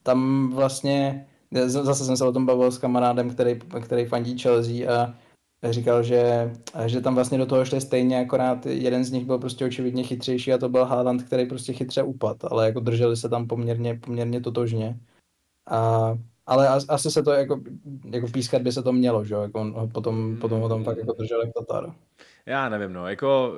tam 0.02 0.50
vlastně, 0.54 1.26
zase 1.66 2.04
jsem 2.04 2.16
se 2.16 2.24
o 2.24 2.32
tom 2.32 2.46
bavil 2.46 2.70
s 2.70 2.78
kamarádem, 2.78 3.30
který, 3.30 3.58
který 3.80 4.04
fandí 4.04 4.38
Chelsea 4.38 4.92
a 4.94 5.14
říkal, 5.70 6.02
že, 6.02 6.52
že 6.86 7.00
tam 7.00 7.14
vlastně 7.14 7.38
do 7.38 7.46
toho 7.46 7.64
šli 7.64 7.80
stejně, 7.80 8.20
akorát 8.20 8.66
jeden 8.66 9.04
z 9.04 9.10
nich 9.10 9.26
byl 9.26 9.38
prostě 9.38 9.64
očividně 9.64 10.02
chytřejší 10.02 10.52
a 10.52 10.58
to 10.58 10.68
byl 10.68 10.84
Haaland, 10.84 11.22
který 11.22 11.46
prostě 11.46 11.72
chytře 11.72 12.02
upad, 12.02 12.44
ale 12.44 12.66
jako 12.66 12.80
drželi 12.80 13.16
se 13.16 13.28
tam 13.28 13.46
poměrně, 13.46 13.94
poměrně 13.94 14.40
totožně. 14.40 14.98
A, 15.70 16.18
ale 16.46 16.68
asi 16.68 17.10
se 17.10 17.22
to 17.22 17.32
jako, 17.32 17.60
jako 18.10 18.28
pískat 18.28 18.62
by 18.62 18.72
se 18.72 18.82
to 18.82 18.92
mělo, 18.92 19.24
že 19.24 19.34
jo, 19.34 19.40
jako 19.40 19.60
on, 19.60 19.90
potom, 19.92 20.36
potom 20.40 20.60
ho 20.60 20.68
tam 20.68 20.84
fakt 20.84 20.98
jako 20.98 21.12
drželi 21.12 21.52
Tatar. 21.52 21.94
Já 22.46 22.68
nevím, 22.68 22.92
no, 22.92 23.08
jako 23.08 23.54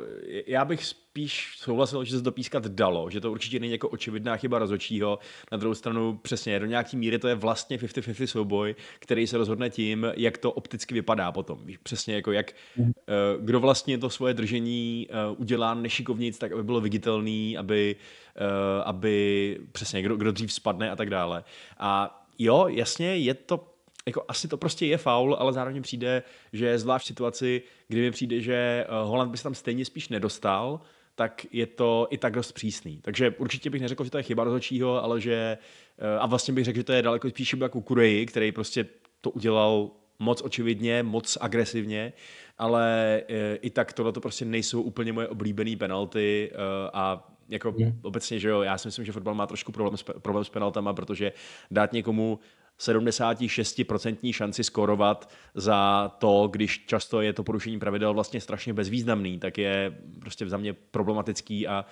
já 0.46 0.64
bych 0.64 0.84
spíš 0.84 1.54
souhlasil, 1.56 2.04
že 2.04 2.16
se 2.16 2.22
to 2.22 2.32
pískat 2.32 2.66
dalo, 2.66 3.10
že 3.10 3.20
to 3.20 3.30
určitě 3.30 3.60
není 3.60 3.72
jako 3.72 3.88
očividná 3.88 4.36
chyba 4.36 4.58
rozočího. 4.58 5.18
Na 5.52 5.58
druhou 5.58 5.74
stranu 5.74 6.18
přesně, 6.22 6.60
do 6.60 6.66
nějaký 6.66 6.96
míry 6.96 7.18
to 7.18 7.28
je 7.28 7.34
vlastně 7.34 7.76
50-50 7.78 8.26
souboj, 8.26 8.74
který 8.98 9.26
se 9.26 9.38
rozhodne 9.38 9.70
tím, 9.70 10.06
jak 10.16 10.38
to 10.38 10.52
opticky 10.52 10.94
vypadá 10.94 11.32
potom. 11.32 11.66
Přesně 11.82 12.14
jako 12.14 12.32
jak, 12.32 12.52
mm. 12.76 12.92
kdo 13.40 13.60
vlastně 13.60 13.98
to 13.98 14.10
svoje 14.10 14.34
držení 14.34 15.08
eh, 15.10 15.14
udělá 15.36 15.74
nešikovnic, 15.74 16.38
tak 16.38 16.52
aby 16.52 16.62
bylo 16.62 16.80
viditelný, 16.80 17.58
aby, 17.58 17.96
eh, 18.36 18.84
aby 18.84 19.58
přesně, 19.72 20.02
kdo, 20.02 20.16
kdo 20.16 20.32
dřív 20.32 20.52
spadne 20.52 20.90
a 20.90 20.96
tak 20.96 21.10
dále. 21.10 21.44
A 21.78 22.20
jo, 22.38 22.66
jasně, 22.68 23.16
je 23.16 23.34
to 23.34 23.74
jako 24.06 24.24
asi 24.28 24.48
to 24.48 24.56
prostě 24.56 24.86
je 24.86 24.98
faul, 24.98 25.36
ale 25.38 25.52
zároveň 25.52 25.82
přijde, 25.82 26.22
že 26.52 26.78
zvlášť 26.78 27.04
v 27.04 27.08
situaci, 27.08 27.62
kdy 27.88 28.00
mi 28.00 28.10
přijde, 28.10 28.40
že 28.40 28.54
eh, 28.54 28.86
Holand 29.04 29.30
by 29.30 29.36
se 29.36 29.42
tam 29.42 29.54
stejně 29.54 29.84
spíš 29.84 30.08
nedostal, 30.08 30.80
tak 31.14 31.46
je 31.50 31.66
to 31.66 32.06
i 32.10 32.18
tak 32.18 32.34
dost 32.34 32.52
přísný. 32.52 33.00
Takže 33.02 33.30
určitě 33.30 33.70
bych 33.70 33.82
neřekl, 33.82 34.04
že 34.04 34.10
to 34.10 34.16
je 34.16 34.22
chyba 34.22 34.44
rozhodčího, 34.44 35.04
ale 35.04 35.20
že, 35.20 35.58
eh, 35.98 36.18
a 36.18 36.26
vlastně 36.26 36.54
bych 36.54 36.64
řekl, 36.64 36.76
že 36.76 36.84
to 36.84 36.92
je 36.92 37.02
daleko 37.02 37.30
spíš 37.30 37.50
chyba 37.50 37.68
Kukureji, 37.68 38.26
který 38.26 38.52
prostě 38.52 38.86
to 39.20 39.30
udělal 39.30 39.90
moc 40.18 40.42
očividně, 40.42 41.02
moc 41.02 41.38
agresivně, 41.40 42.12
ale 42.58 43.22
eh, 43.28 43.56
i 43.56 43.70
tak 43.70 43.92
tohle 43.92 44.12
to 44.12 44.20
prostě 44.20 44.44
nejsou 44.44 44.82
úplně 44.82 45.12
moje 45.12 45.28
oblíbené 45.28 45.76
penalty 45.76 46.52
a 46.92 47.33
jako 47.48 47.74
mm. 47.78 48.00
obecně, 48.02 48.38
že 48.38 48.48
jo, 48.48 48.62
já 48.62 48.78
si 48.78 48.88
myslím, 48.88 49.04
že 49.04 49.12
fotbal 49.12 49.34
má 49.34 49.46
trošku 49.46 49.72
problém 49.72 49.96
s, 49.96 50.02
problém 50.02 50.44
s 50.44 50.48
penaltama, 50.48 50.94
protože 50.94 51.32
dát 51.70 51.92
někomu 51.92 52.38
76% 52.80 54.32
šanci 54.32 54.64
skorovat 54.64 55.30
za 55.54 56.08
to, 56.18 56.48
když 56.52 56.86
často 56.86 57.20
je 57.20 57.32
to 57.32 57.44
porušení 57.44 57.78
pravidel 57.78 58.14
vlastně 58.14 58.40
strašně 58.40 58.72
bezvýznamný, 58.72 59.38
tak 59.38 59.58
je 59.58 59.98
prostě 60.20 60.48
za 60.48 60.56
mě 60.56 60.72
problematický 60.72 61.66
a 61.66 61.84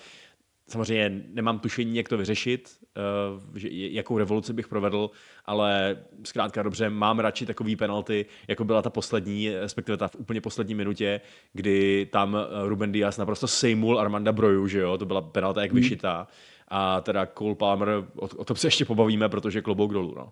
samozřejmě 0.67 1.23
nemám 1.33 1.59
tušení, 1.59 1.95
jak 1.95 2.09
to 2.09 2.17
vyřešit, 2.17 2.79
eh, 2.97 3.69
jakou 3.69 4.17
revoluci 4.17 4.53
bych 4.53 4.67
provedl, 4.67 5.09
ale 5.45 5.97
zkrátka 6.23 6.63
dobře, 6.63 6.89
mám 6.89 7.19
radši 7.19 7.45
takový 7.45 7.75
penalty, 7.75 8.25
jako 8.47 8.63
byla 8.63 8.81
ta 8.81 8.89
poslední, 8.89 9.49
respektive 9.49 9.97
ta 9.97 10.07
v 10.07 10.15
úplně 10.15 10.41
poslední 10.41 10.75
minutě, 10.75 11.21
kdy 11.53 12.07
tam 12.11 12.37
Ruben 12.63 12.91
Diaz 12.91 13.17
naprosto 13.17 13.47
sejmul 13.47 13.99
Armanda 13.99 14.31
Broju, 14.31 14.67
že 14.67 14.79
jo, 14.79 14.97
to 14.97 15.05
byla 15.05 15.21
penalta 15.21 15.61
jak 15.61 15.71
hmm. 15.71 15.81
vyšitá. 15.81 16.27
A 16.67 17.01
teda 17.01 17.25
Cole 17.37 17.55
Palmer, 17.55 17.89
o, 18.15 18.27
o 18.37 18.45
tom 18.45 18.57
se 18.57 18.67
ještě 18.67 18.85
pobavíme, 18.85 19.29
protože 19.29 19.61
klobouk 19.61 19.93
dolů, 19.93 20.13
no. 20.17 20.31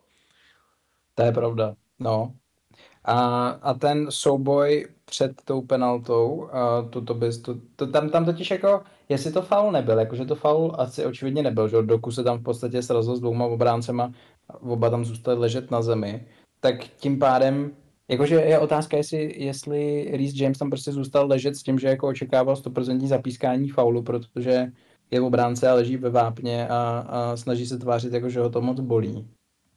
To 1.16 1.24
je 1.24 1.32
pravda, 1.32 1.76
no. 2.00 2.34
A, 3.06 3.48
a 3.50 3.74
ten 3.74 4.12
souboj 4.12 4.88
před 5.06 5.42
tou 5.46 5.62
penaltou, 5.62 6.50
a 6.52 6.82
to, 6.82 7.02
to 7.02 7.14
bys, 7.14 7.38
to, 7.38 7.56
to, 7.76 7.88
tam, 7.88 8.10
tam 8.10 8.26
totiž 8.26 8.52
jako, 8.52 8.84
jestli 9.12 9.32
to 9.32 9.42
faul 9.42 9.72
nebyl, 9.72 10.00
jakože 10.00 10.26
to 10.26 10.36
faul 10.36 10.76
asi 10.78 11.06
očividně 11.06 11.44
nebyl, 11.44 11.68
že 11.68 11.82
dokud 11.82 12.12
se 12.12 12.24
tam 12.24 12.38
v 12.38 12.44
podstatě 12.44 12.82
srazil 12.82 13.16
s 13.16 13.20
dvouma 13.20 13.46
obráncema, 13.46 14.14
oba 14.60 14.90
tam 14.90 15.06
zůstali 15.06 15.40
ležet 15.40 15.72
na 15.72 15.82
zemi, 15.82 16.26
tak 16.60 16.84
tím 16.84 17.20
pádem, 17.20 17.72
jakože 18.08 18.36
je 18.36 18.60
otázka, 18.60 18.98
jestli, 18.98 19.44
jestli 19.44 20.10
Reece 20.12 20.44
James 20.44 20.58
tam 20.58 20.70
prostě 20.70 20.92
zůstal 20.92 21.28
ležet 21.28 21.56
s 21.56 21.64
tím, 21.64 21.80
že 21.80 21.88
jako 21.88 22.08
očekával 22.08 22.56
100% 22.56 23.08
zapískání 23.08 23.70
faulu, 23.70 24.04
protože 24.04 24.72
je 25.12 25.20
v 25.20 25.24
obránce 25.24 25.70
a 25.70 25.74
leží 25.74 25.98
ve 25.98 26.10
vápně 26.10 26.68
a, 26.68 27.06
a 27.10 27.38
snaží 27.38 27.66
se 27.66 27.78
tvářit, 27.78 28.14
jako 28.14 28.30
že 28.30 28.40
ho 28.40 28.50
to 28.50 28.62
moc 28.62 28.80
bolí. 28.80 29.28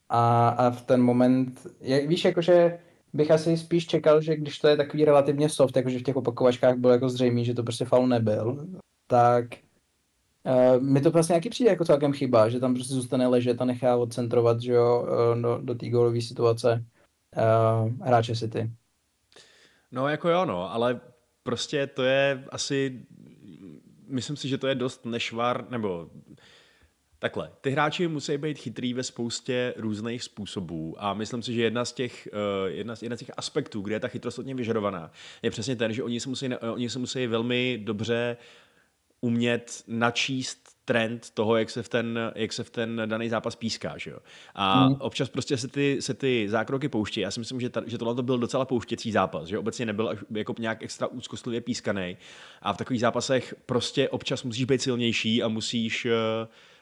A, 0.09 0.49
a 0.49 0.71
v 0.71 0.83
ten 0.83 1.03
moment, 1.03 1.67
je, 1.81 2.07
víš, 2.07 2.25
jakože 2.25 2.79
bych 3.13 3.31
asi 3.31 3.57
spíš 3.57 3.87
čekal, 3.87 4.21
že 4.21 4.37
když 4.37 4.59
to 4.59 4.69
je 4.69 4.77
takový 4.77 5.05
relativně 5.05 5.49
soft, 5.49 5.77
jakože 5.77 5.99
v 5.99 6.03
těch 6.03 6.17
opakovačkách 6.17 6.77
bylo 6.77 6.93
jako 6.93 7.09
zřejmé, 7.09 7.45
že 7.45 7.55
to 7.55 7.63
prostě 7.63 7.85
faul 7.85 8.07
nebyl, 8.07 8.67
tak 9.15 9.45
uh, 10.45 10.83
mi 10.83 11.01
to 11.01 11.11
vlastně 11.11 11.33
nějaký 11.33 11.51
přijde 11.51 11.71
jako 11.71 11.85
celkem 11.85 12.13
chyba, 12.13 12.49
že 12.49 12.61
tam 12.61 12.75
prostě 12.75 12.95
zůstane 12.95 13.27
ležet 13.27 13.63
a 13.63 13.65
nechá 13.65 13.97
odcentrovat, 13.97 14.61
že 14.61 14.73
jo, 14.73 15.03
uh, 15.03 15.43
do, 15.43 15.59
do 15.63 15.75
té 15.75 15.89
gólové 15.89 16.21
situace 16.21 16.85
uh, 17.37 17.93
hráče 18.07 18.37
City. 18.37 18.71
No 19.93 20.09
jako 20.09 20.29
jo, 20.29 20.45
no, 20.45 20.73
ale 20.73 21.01
prostě 21.43 21.87
to 21.87 22.03
je 22.03 22.45
asi, 22.49 23.07
myslím 24.09 24.37
si, 24.37 24.49
že 24.49 24.59
to 24.59 24.67
je 24.67 24.75
dost 24.75 25.07
nešvar, 25.07 25.71
nebo 25.71 26.11
Takhle, 27.19 27.51
ty 27.61 27.71
hráči 27.71 28.09
musí 28.09 28.39
být 28.39 28.59
chytrý 28.59 28.95
ve 28.95 29.03
spoustě 29.03 29.75
různých 29.77 30.23
způsobů 30.23 30.95
a 30.99 31.15
myslím 31.15 31.43
si, 31.43 31.55
že 31.55 31.63
jedna 31.63 31.85
z 31.85 31.93
těch, 31.93 32.29
uh, 32.33 32.71
jedna, 32.71 32.97
z, 32.97 33.03
jedna 33.03 33.17
z 33.17 33.21
těch 33.21 33.31
aspektů, 33.37 33.81
kde 33.81 33.95
je 33.95 34.01
ta 34.01 34.09
chytrost 34.09 34.39
od 34.39 34.47
vyžadovaná, 34.47 35.13
je 35.43 35.51
přesně 35.51 35.77
ten, 35.77 35.93
že 35.93 36.03
oni 36.03 36.21
se 36.21 36.29
musí, 36.29 36.49
oni 36.73 36.91
se 36.91 36.99
musí 36.99 37.27
velmi 37.27 37.81
dobře 37.85 38.37
umět 39.25 39.85
načíst 39.87 40.69
trend 40.85 41.31
toho, 41.31 41.57
jak 41.57 41.71
se 41.71 41.83
v 41.83 41.89
ten, 41.89 42.19
jak 42.35 42.53
se 42.53 42.65
v 42.65 42.71
ten 42.71 43.03
daný 43.07 43.29
zápas 43.29 43.57
píská. 43.57 43.99
Že 43.99 44.11
jo? 44.11 44.19
A 44.55 44.89
mm. 44.89 44.97
občas 44.99 45.29
prostě 45.29 45.57
se 45.57 45.69
ty, 45.69 45.97
se 46.01 46.15
ty 46.15 46.49
zákroky 46.49 46.89
pouští. 46.89 47.21
Já 47.21 47.31
si 47.31 47.41
myslím, 47.41 47.61
že, 47.61 47.69
ta, 47.69 47.83
že 47.87 47.99
tohle 47.99 48.23
byl 48.23 48.39
docela 48.39 48.65
pouštěcí 48.65 49.13
zápas, 49.13 49.49
že 49.49 49.59
obecně 49.59 49.87
nebyl 49.87 50.19
jako 50.31 50.55
nějak 50.59 50.83
extra 50.83 51.07
úzkostlivě 51.07 51.61
pískaný. 51.61 52.17
A 52.63 52.73
v 52.73 52.77
takových 52.77 53.01
zápasech 53.01 53.55
prostě 53.67 54.09
občas 54.09 54.43
musíš 54.43 54.65
být 54.65 54.83
silnější 54.83 55.43
a 55.43 55.49
musíš 55.49 56.05
uh, 56.05 56.13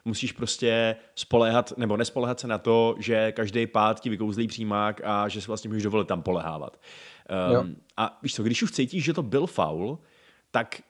musíš 0.04 0.32
prostě 0.32 0.96
spolehat, 1.14 1.72
nebo 1.76 1.96
nespolehat 1.96 2.40
se 2.40 2.48
na 2.48 2.58
to, 2.58 2.94
že 2.98 3.32
každý 3.32 3.66
pád 3.66 4.00
ti 4.00 4.10
vykouzlí 4.10 4.46
přímák 4.46 5.00
a 5.04 5.28
že 5.28 5.40
si 5.40 5.46
vlastně 5.46 5.68
můžeš 5.68 5.82
dovolit 5.82 6.08
tam 6.08 6.22
polehávat. 6.22 6.80
Um, 7.60 7.76
a 7.96 8.18
víš 8.22 8.34
co, 8.34 8.42
když 8.42 8.62
už 8.62 8.72
cítíš, 8.72 9.04
že 9.04 9.12
to 9.12 9.22
byl 9.22 9.46
faul, 9.46 9.98
tak 10.50 10.82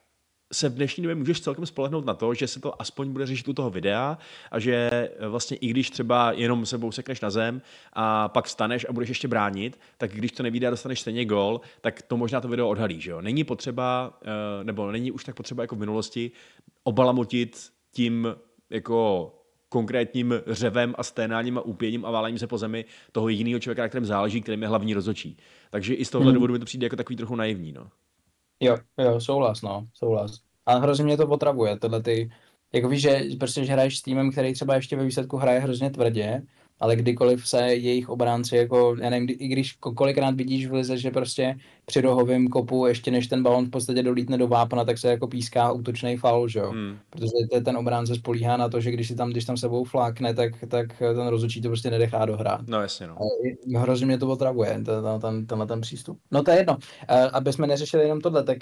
se 0.53 0.69
v 0.69 0.73
dnešní 0.73 1.03
době 1.03 1.15
můžeš 1.15 1.41
celkem 1.41 1.65
spolehnout 1.65 2.05
na 2.05 2.13
to, 2.13 2.33
že 2.33 2.47
se 2.47 2.59
to 2.59 2.81
aspoň 2.81 3.11
bude 3.11 3.25
řešit 3.25 3.47
u 3.47 3.53
toho 3.53 3.69
videa 3.69 4.17
a 4.51 4.59
že 4.59 5.09
vlastně 5.29 5.57
i 5.57 5.67
když 5.67 5.89
třeba 5.89 6.31
jenom 6.31 6.65
sebou 6.65 6.91
sekneš 6.91 7.21
na 7.21 7.29
zem 7.29 7.61
a 7.93 8.29
pak 8.29 8.45
vstaneš 8.45 8.85
a 8.89 8.93
budeš 8.93 9.09
ještě 9.09 9.27
bránit, 9.27 9.79
tak 9.97 10.11
když 10.11 10.31
to 10.31 10.43
nevíde 10.43 10.67
a 10.67 10.69
dostaneš 10.69 11.01
stejně 11.01 11.25
gol, 11.25 11.61
tak 11.81 12.01
to 12.01 12.17
možná 12.17 12.41
to 12.41 12.47
video 12.47 12.69
odhalí. 12.69 13.01
Že 13.01 13.11
jo? 13.11 13.21
Není 13.21 13.43
potřeba, 13.43 14.19
eh, 14.21 14.63
nebo 14.63 14.91
není 14.91 15.11
už 15.11 15.23
tak 15.23 15.35
potřeba 15.35 15.63
jako 15.63 15.75
v 15.75 15.79
minulosti 15.79 16.31
obalamotit 16.83 17.69
tím 17.91 18.35
jako 18.69 19.31
konkrétním 19.69 20.33
řevem 20.47 20.95
a 20.97 21.03
sténáním 21.03 21.57
a 21.57 21.61
úpěním 21.61 22.05
a 22.05 22.11
válením 22.11 22.39
se 22.39 22.47
po 22.47 22.57
zemi 22.57 22.85
toho 23.11 23.29
jediného 23.29 23.59
člověka, 23.59 23.81
na 23.81 23.87
kterém 23.87 24.05
záleží, 24.05 24.41
kterým 24.41 24.61
je 24.61 24.67
hlavní 24.67 24.93
rozočí. 24.93 25.37
Takže 25.69 25.93
i 25.93 26.05
z 26.05 26.09
tohohle 26.09 26.31
hmm. 26.31 26.35
důvodu 26.35 26.53
mi 26.53 26.59
to 26.59 26.65
přijde 26.65 26.85
jako 26.85 26.95
takový 26.95 27.15
trochu 27.15 27.35
naivní. 27.35 27.71
No. 27.71 27.87
Jo, 28.63 28.77
jo, 28.97 29.19
souhlas, 29.19 29.61
no, 29.61 29.87
souhlas. 29.93 30.39
A 30.65 30.77
hrozně 30.77 31.03
mě 31.05 31.17
to 31.17 31.27
potravuje, 31.27 31.79
tohle 31.79 32.01
ty, 32.01 32.31
jako 32.73 32.89
víš, 32.89 33.01
že 33.01 33.21
prostě, 33.39 33.65
že 33.65 33.73
hraješ 33.73 33.99
s 33.99 34.01
týmem, 34.01 34.31
který 34.31 34.53
třeba 34.53 34.75
ještě 34.75 34.95
ve 34.95 35.05
výsledku 35.05 35.37
hraje 35.37 35.59
hrozně 35.59 35.89
tvrdě, 35.91 36.41
ale 36.79 36.95
kdykoliv 36.95 37.47
se 37.47 37.73
jejich 37.73 38.09
obránci, 38.09 38.55
jako, 38.55 38.95
já 39.01 39.09
nevím, 39.09 39.29
i 39.29 39.47
když 39.47 39.73
kolikrát 39.73 40.35
vidíš 40.35 40.67
v 40.67 40.73
lize, 40.73 40.97
že 40.97 41.11
prostě 41.11 41.55
při 41.85 42.01
rohovém 42.01 42.47
kopu, 42.47 42.85
ještě 42.85 43.11
než 43.11 43.27
ten 43.27 43.43
balon 43.43 43.65
v 43.65 43.69
podstatě 43.69 44.03
dolítne 44.03 44.37
do 44.37 44.47
vápna, 44.47 44.85
tak 44.85 44.97
se 44.97 45.09
jako 45.09 45.27
píská 45.27 45.71
útočný 45.71 46.17
faul, 46.17 46.47
že 46.47 46.59
jo? 46.59 46.71
Hmm. 46.71 46.97
Protože 47.09 47.61
ten 47.63 47.77
obránce 47.77 48.15
spolíhá 48.15 48.57
na 48.57 48.69
to, 48.69 48.81
že 48.81 48.91
když 48.91 49.07
si 49.07 49.15
tam, 49.15 49.29
když 49.29 49.45
tam 49.45 49.57
sebou 49.57 49.83
flákne, 49.83 50.33
tak, 50.33 50.53
tak 50.67 50.87
ten 50.99 51.27
rozhodčí 51.27 51.61
to 51.61 51.67
prostě 51.67 51.89
nenechá 51.89 52.25
dohrát. 52.25 52.61
No 52.67 52.81
jasně, 52.81 53.07
no. 53.07 53.17
hrozně 53.79 54.05
mě 54.05 54.17
to 54.17 54.27
otravuje, 54.27 54.69
ten, 54.69 54.85
ten, 54.85 55.21
ten, 55.21 55.45
tenhle 55.45 55.67
ten 55.67 55.81
přístup. 55.81 56.19
No 56.31 56.43
to 56.43 56.51
je 56.51 56.57
jedno. 56.57 56.77
Aby 57.33 57.53
jsme 57.53 57.67
neřešili 57.67 58.03
jenom 58.03 58.21
tohle, 58.21 58.43
tak 58.43 58.57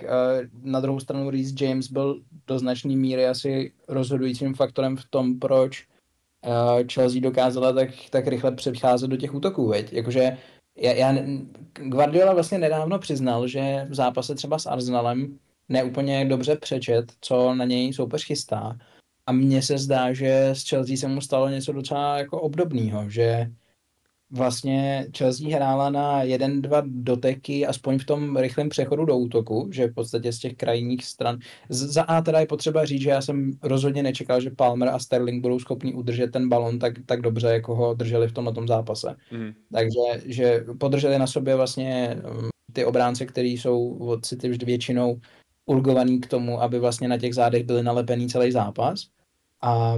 na 0.63 0.79
druhou 0.79 0.99
stranu 0.99 1.29
Reese 1.29 1.65
James 1.65 1.91
byl 1.91 2.21
do 2.47 2.59
značné 2.59 2.95
míry 2.95 3.27
asi 3.27 3.71
rozhodujícím 3.87 4.53
faktorem 4.53 4.97
v 4.97 5.05
tom, 5.09 5.39
proč 5.39 5.90
Eh, 6.43 6.83
Chelsea 6.93 7.21
dokázala 7.21 7.73
tak, 7.73 7.89
tak 8.09 8.27
rychle 8.27 8.51
přecházet 8.51 9.07
do 9.09 9.17
těch 9.17 9.33
útoků, 9.33 9.67
veď? 9.67 9.93
Jakože 9.93 10.37
já, 10.77 10.93
já, 10.93 11.13
Guardiola 11.73 12.33
vlastně 12.33 12.57
nedávno 12.57 12.99
přiznal, 12.99 13.47
že 13.47 13.87
v 13.89 13.93
zápase 13.95 14.35
třeba 14.35 14.59
s 14.59 14.65
Arsenalem 14.65 15.39
neúplně 15.69 16.25
dobře 16.25 16.55
přečet, 16.55 17.11
co 17.21 17.53
na 17.55 17.65
něj 17.65 17.93
soupeř 17.93 18.25
chystá. 18.25 18.77
A 19.25 19.31
mně 19.31 19.61
se 19.61 19.77
zdá, 19.77 20.13
že 20.13 20.49
s 20.49 20.69
Chelsea 20.69 20.97
se 20.97 21.07
mu 21.07 21.21
stalo 21.21 21.49
něco 21.49 21.71
docela 21.73 22.17
jako 22.17 22.41
obdobného, 22.41 23.09
že 23.09 23.51
vlastně 24.31 25.07
Chelsea 25.17 25.55
hrála 25.55 25.89
na 25.89 26.23
jeden, 26.23 26.61
dva 26.61 26.83
doteky, 26.85 27.67
aspoň 27.67 27.99
v 27.99 28.05
tom 28.05 28.37
rychlém 28.37 28.69
přechodu 28.69 29.05
do 29.05 29.17
útoku, 29.17 29.69
že 29.71 29.87
v 29.87 29.93
podstatě 29.93 30.33
z 30.33 30.39
těch 30.39 30.55
krajních 30.55 31.05
stran. 31.05 31.39
Z, 31.69 31.89
za 31.93 32.03
A 32.03 32.21
teda 32.21 32.39
je 32.39 32.45
potřeba 32.45 32.85
říct, 32.85 33.01
že 33.01 33.09
já 33.09 33.21
jsem 33.21 33.51
rozhodně 33.63 34.03
nečekal, 34.03 34.41
že 34.41 34.49
Palmer 34.49 34.89
a 34.89 34.99
Sterling 34.99 35.41
budou 35.41 35.59
schopni 35.59 35.93
udržet 35.93 36.31
ten 36.31 36.49
balon 36.49 36.79
tak, 36.79 36.93
tak 37.05 37.21
dobře, 37.21 37.47
jako 37.47 37.75
ho 37.75 37.93
drželi 37.93 38.27
v 38.27 38.31
tomhle 38.31 38.53
tom 38.53 38.67
zápase. 38.67 39.15
Mm. 39.31 39.51
Takže 39.73 40.23
že 40.25 40.65
podrželi 40.79 41.19
na 41.19 41.27
sobě 41.27 41.55
vlastně 41.55 42.17
um, 42.41 42.49
ty 42.73 42.85
obránce, 42.85 43.25
které 43.25 43.47
jsou 43.47 43.93
od 43.93 44.25
City 44.25 44.49
vždy 44.49 44.65
většinou 44.65 45.19
urgovaný 45.65 46.19
k 46.19 46.27
tomu, 46.27 46.61
aby 46.61 46.79
vlastně 46.79 47.07
na 47.07 47.17
těch 47.17 47.35
zádech 47.35 47.63
byly 47.63 47.83
nalepený 47.83 48.29
celý 48.29 48.51
zápas. 48.51 49.07
A 49.61 49.97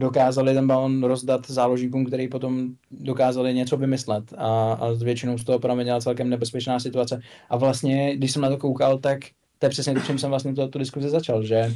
dokázali 0.00 0.54
ten 0.54 0.66
balon 0.66 1.02
rozdat 1.02 1.50
záložníkům, 1.50 2.04
který 2.04 2.28
potom 2.28 2.68
dokázali 2.90 3.54
něco 3.54 3.76
vymyslet 3.76 4.32
a, 4.36 4.72
a 4.72 4.92
většinou 4.92 5.38
z 5.38 5.44
toho 5.44 5.58
proměnila 5.58 6.00
celkem 6.00 6.30
nebezpečná 6.30 6.80
situace. 6.80 7.20
A 7.50 7.56
vlastně, 7.56 8.16
když 8.16 8.32
jsem 8.32 8.42
na 8.42 8.48
to 8.48 8.58
koukal, 8.58 8.98
tak 8.98 9.18
to 9.58 9.66
je 9.66 9.70
přesně 9.70 9.94
to, 9.94 10.00
čím 10.00 10.18
jsem 10.18 10.30
vlastně 10.30 10.54
tu, 10.54 10.68
tu 10.68 10.78
diskuzi 10.78 11.08
začal, 11.08 11.44
že 11.44 11.74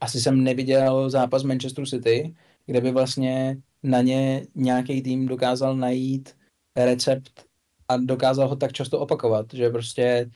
asi 0.00 0.20
jsem 0.20 0.44
neviděl 0.44 1.10
zápas 1.10 1.42
Manchester 1.42 1.86
City, 1.86 2.34
kde 2.66 2.80
by 2.80 2.90
vlastně 2.90 3.58
na 3.82 4.00
ně 4.00 4.46
nějaký 4.54 5.02
tým 5.02 5.26
dokázal 5.26 5.76
najít 5.76 6.34
recept 6.76 7.44
a 7.88 7.96
dokázal 7.96 8.48
ho 8.48 8.56
tak 8.56 8.72
často 8.72 8.98
opakovat, 8.98 9.46
že 9.52 9.70
prostě 9.70 10.30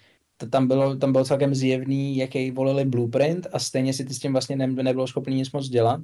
tam 0.51 0.67
bylo, 0.67 0.97
tam 0.97 1.13
bylo 1.13 1.25
celkem 1.25 1.55
zjevný, 1.55 2.17
jaký 2.17 2.51
volili 2.51 2.85
blueprint 2.85 3.47
a 3.53 3.59
stejně 3.59 3.95
si 3.95 4.05
ty 4.05 4.15
s 4.15 4.19
tím 4.19 4.33
vlastně 4.33 4.57
ne, 4.57 4.67
nebylo 4.67 5.07
schopný 5.07 5.35
nic 5.35 5.53
moc 5.53 5.69
dělat 5.69 6.01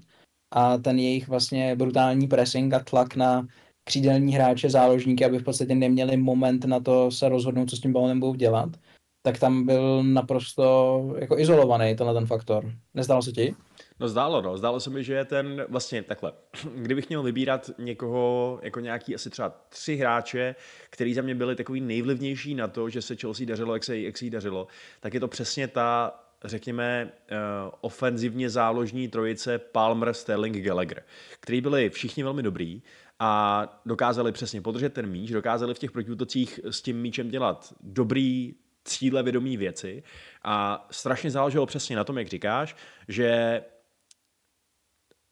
a 0.50 0.78
ten 0.78 0.98
jejich 0.98 1.28
vlastně 1.28 1.76
brutální 1.76 2.26
pressing 2.26 2.74
a 2.74 2.78
tlak 2.78 3.16
na 3.16 3.46
křídelní 3.84 4.34
hráče, 4.34 4.70
záložníky, 4.70 5.24
aby 5.24 5.38
v 5.38 5.44
podstatě 5.44 5.74
neměli 5.74 6.16
moment 6.16 6.64
na 6.64 6.80
to 6.80 7.10
se 7.10 7.28
rozhodnout, 7.28 7.70
co 7.70 7.76
s 7.76 7.80
tím 7.80 7.92
balonem 7.92 8.20
budou 8.20 8.34
dělat, 8.34 8.68
tak 9.22 9.38
tam 9.38 9.66
byl 9.66 10.02
naprosto 10.02 11.14
jako 11.18 11.38
izolovaný 11.38 11.96
tenhle 11.96 12.14
ten 12.14 12.26
faktor. 12.26 12.72
Nezdálo 12.94 13.22
se 13.22 13.32
ti? 13.32 13.54
No 14.00 14.08
zdálo, 14.08 14.42
no. 14.42 14.58
Zdálo 14.58 14.80
se 14.80 14.90
mi, 14.90 15.04
že 15.04 15.14
je 15.14 15.24
ten 15.24 15.64
vlastně 15.68 16.02
takhle. 16.02 16.32
Kdybych 16.74 17.08
měl 17.08 17.22
vybírat 17.22 17.70
někoho, 17.78 18.58
jako 18.62 18.80
nějaký 18.80 19.14
asi 19.14 19.30
třeba 19.30 19.48
tři 19.68 19.96
hráče, 19.96 20.54
který 20.90 21.14
za 21.14 21.22
mě 21.22 21.34
byli 21.34 21.56
takový 21.56 21.80
nejvlivnější 21.80 22.54
na 22.54 22.68
to, 22.68 22.88
že 22.88 23.02
se 23.02 23.16
Chelsea 23.16 23.46
dařilo, 23.46 23.74
jak 23.74 23.84
se, 23.84 23.98
jak 23.98 24.18
se 24.18 24.24
jí 24.24 24.30
dařilo, 24.30 24.66
tak 25.00 25.14
je 25.14 25.20
to 25.20 25.28
přesně 25.28 25.68
ta 25.68 26.14
řekněme, 26.44 27.12
uh, 27.30 27.38
ofenzivně 27.80 28.50
záložní 28.50 29.08
trojice 29.08 29.58
Palmer, 29.58 30.14
Sterling, 30.14 30.56
Gallagher, 30.56 31.02
který 31.40 31.60
byli 31.60 31.90
všichni 31.90 32.22
velmi 32.22 32.42
dobrý 32.42 32.82
a 33.18 33.62
dokázali 33.86 34.32
přesně 34.32 34.60
podržet 34.60 34.92
ten 34.94 35.06
míč, 35.06 35.30
dokázali 35.30 35.74
v 35.74 35.78
těch 35.78 35.90
protiútocích 35.90 36.60
s 36.70 36.82
tím 36.82 37.00
míčem 37.00 37.28
dělat 37.30 37.74
dobrý 37.80 38.54
cíle 38.84 39.22
vědomí 39.22 39.56
věci 39.56 40.02
a 40.42 40.86
strašně 40.90 41.30
záleželo 41.30 41.66
přesně 41.66 41.96
na 41.96 42.04
tom, 42.04 42.18
jak 42.18 42.28
říkáš, 42.28 42.76
že 43.08 43.62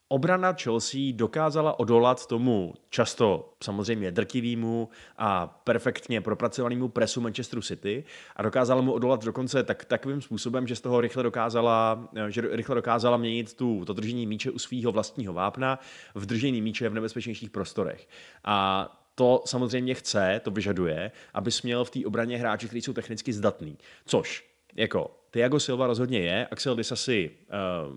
obrana 0.09 0.53
Chelsea 0.53 1.01
dokázala 1.13 1.81
odolat 1.81 2.27
tomu 2.27 2.75
často 2.91 3.53
samozřejmě 3.63 4.11
drtivýmu 4.11 4.89
a 5.19 5.47
perfektně 5.47 6.21
propracovanému 6.21 6.89
presu 6.89 7.21
Manchesteru 7.21 7.63
City 7.63 8.05
a 8.37 8.43
dokázala 8.43 8.81
mu 8.83 8.93
odolat 8.93 9.25
dokonce 9.25 9.63
tak, 9.63 9.85
takovým 9.85 10.21
způsobem, 10.21 10.67
že 10.67 10.77
z 10.77 10.81
toho 10.81 11.01
rychle 11.01 11.23
dokázala, 11.23 12.09
že 12.29 12.43
rychle 12.51 12.75
dokázala 12.75 13.17
měnit 13.17 13.55
tu, 13.55 13.85
to 13.85 13.93
držení 13.93 14.27
míče 14.27 14.51
u 14.51 14.59
svého 14.59 14.93
vlastního 14.93 15.33
vápna 15.33 15.79
v 16.15 16.27
držení 16.27 16.63
míče 16.63 16.89
v 16.89 16.95
nebezpečnějších 16.95 17.51
prostorech. 17.51 18.09
A 18.45 18.89
to 19.15 19.43
samozřejmě 19.47 19.95
chce, 19.95 20.41
to 20.45 20.51
vyžaduje, 20.51 21.11
aby 21.35 21.51
směl 21.51 21.85
v 21.85 21.91
té 21.91 22.01
obraně 22.07 22.39
hráči, 22.39 22.67
kteří 22.67 22.83
jsou 22.83 22.93
technicky 22.93 23.33
zdatní. 23.33 23.79
Což 24.07 24.51
jako 24.75 25.11
Thiago 25.31 25.61
Silva 25.61 25.87
rozhodně 25.87 26.19
je, 26.19 26.47
Axel 26.47 26.77
Disasi 26.77 27.31
uh, 27.31 27.97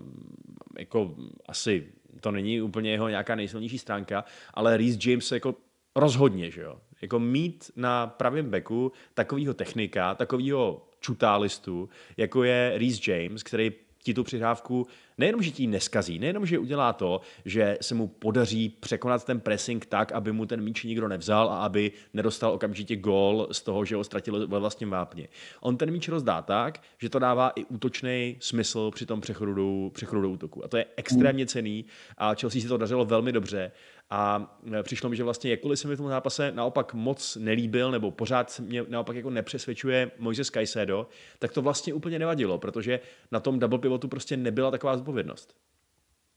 jako 0.78 1.14
asi 1.48 1.92
to 2.20 2.30
není 2.30 2.60
úplně 2.62 2.90
jeho 2.90 3.08
nějaká 3.08 3.34
nejsilnější 3.34 3.78
stránka, 3.78 4.24
ale 4.54 4.76
Reese 4.76 5.10
James 5.10 5.32
jako 5.32 5.54
rozhodně, 5.96 6.50
že 6.50 6.62
jo. 6.62 6.80
Jako 7.02 7.18
mít 7.18 7.70
na 7.76 8.06
pravém 8.06 8.50
beku 8.50 8.92
takového 9.14 9.54
technika, 9.54 10.14
takového 10.14 10.86
čutálistu, 11.00 11.88
jako 12.16 12.44
je 12.44 12.72
Reese 12.78 13.12
James, 13.12 13.42
který 13.42 13.72
ti 14.02 14.14
tu 14.14 14.24
přihrávku 14.24 14.86
nejenom, 15.20 15.42
že 15.42 15.50
ti 15.50 15.66
neskazí, 15.66 16.18
nejenom, 16.18 16.46
že 16.46 16.58
udělá 16.58 16.92
to, 16.92 17.20
že 17.44 17.78
se 17.80 17.94
mu 17.94 18.08
podaří 18.08 18.68
překonat 18.80 19.24
ten 19.24 19.40
pressing 19.40 19.86
tak, 19.86 20.12
aby 20.12 20.32
mu 20.32 20.46
ten 20.46 20.60
míč 20.60 20.84
nikdo 20.84 21.08
nevzal 21.08 21.48
a 21.50 21.64
aby 21.64 21.92
nedostal 22.14 22.52
okamžitě 22.52 22.96
gól 22.96 23.48
z 23.52 23.62
toho, 23.62 23.84
že 23.84 23.96
ho 23.96 24.04
ztratil 24.04 24.48
ve 24.48 24.58
vlastním 24.58 24.90
vápně. 24.90 25.28
On 25.60 25.76
ten 25.76 25.90
míč 25.90 26.08
rozdá 26.08 26.42
tak, 26.42 26.82
že 26.98 27.08
to 27.08 27.18
dává 27.18 27.52
i 27.56 27.64
útočný 27.64 28.36
smysl 28.40 28.90
při 28.90 29.06
tom 29.06 29.20
přechodu 29.20 29.54
do, 29.54 29.90
přechodu 29.90 30.22
do 30.22 30.30
útoku. 30.30 30.64
A 30.64 30.68
to 30.68 30.76
je 30.76 30.86
extrémně 30.96 31.46
cený 31.46 31.84
a 32.18 32.34
Chelsea 32.34 32.62
si 32.62 32.68
to 32.68 32.76
dařilo 32.76 33.04
velmi 33.04 33.32
dobře 33.32 33.72
a 34.10 34.54
e, 34.78 34.82
přišlo 34.82 35.10
mi, 35.10 35.16
že 35.16 35.24
vlastně 35.24 35.50
jakkoliv 35.50 35.78
se 35.78 35.88
mi 35.88 35.94
v 35.94 35.96
tom 35.96 36.08
zápase 36.08 36.52
naopak 36.52 36.94
moc 36.94 37.36
nelíbil, 37.40 37.90
nebo 37.90 38.10
pořád 38.10 38.60
mě 38.60 38.84
naopak 38.88 39.16
jako 39.16 39.30
nepřesvědčuje 39.30 40.10
Moises 40.18 40.50
Caicedo, 40.50 41.06
tak 41.38 41.52
to 41.52 41.62
vlastně 41.62 41.94
úplně 41.94 42.18
nevadilo, 42.18 42.58
protože 42.58 43.00
na 43.30 43.40
tom 43.40 43.58
double 43.58 43.78
pivotu 43.78 44.08
prostě 44.08 44.36
nebyla 44.36 44.70
taková 44.70 44.96
zodpovědnost. 45.10 45.54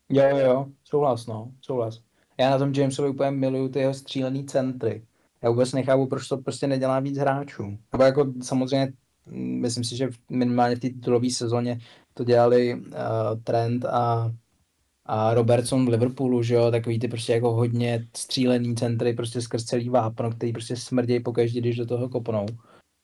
Jo, 0.09 0.23
jo, 0.29 0.37
jo, 0.37 0.65
souhlas, 0.83 1.27
no, 1.27 1.51
souhlas. 1.61 2.01
Já 2.39 2.49
na 2.49 2.57
tom 2.57 2.73
Jamesovi 2.73 3.09
úplně 3.09 3.31
miluju 3.31 3.69
ty 3.69 3.79
jeho 3.79 3.93
střílený 3.93 4.45
centry. 4.45 5.05
Já 5.41 5.49
vůbec 5.49 5.73
nechápu, 5.73 6.07
proč 6.07 6.27
to 6.27 6.37
prostě 6.37 6.67
nedělá 6.67 6.99
víc 6.99 7.17
hráčů. 7.17 7.77
Nebo 7.91 8.03
jako 8.03 8.33
samozřejmě, 8.41 8.93
myslím 9.35 9.83
si, 9.83 9.97
že 9.97 10.09
minimálně 10.29 10.75
v 10.75 10.79
té 10.79 10.89
titulové 10.89 11.29
sezóně 11.29 11.79
to 12.13 12.23
dělali 12.23 12.75
uh, 12.75 12.83
Trent 13.43 13.85
a 13.85 14.31
a 15.05 15.33
Robertson 15.33 15.85
v 15.85 15.89
Liverpoolu, 15.89 16.43
že 16.43 16.55
jo, 16.55 16.71
takový 16.71 16.99
ty 16.99 17.07
prostě 17.07 17.33
jako 17.33 17.51
hodně 17.51 18.07
střílený 18.15 18.75
centry 18.75 19.13
prostě 19.13 19.41
skrz 19.41 19.63
celý 19.63 19.89
vápno, 19.89 20.31
který 20.31 20.53
prostě 20.53 20.75
smrdějí 20.75 21.19
pokaždé, 21.19 21.59
když 21.59 21.75
do 21.75 21.85
toho 21.85 22.09
kopnou. 22.09 22.45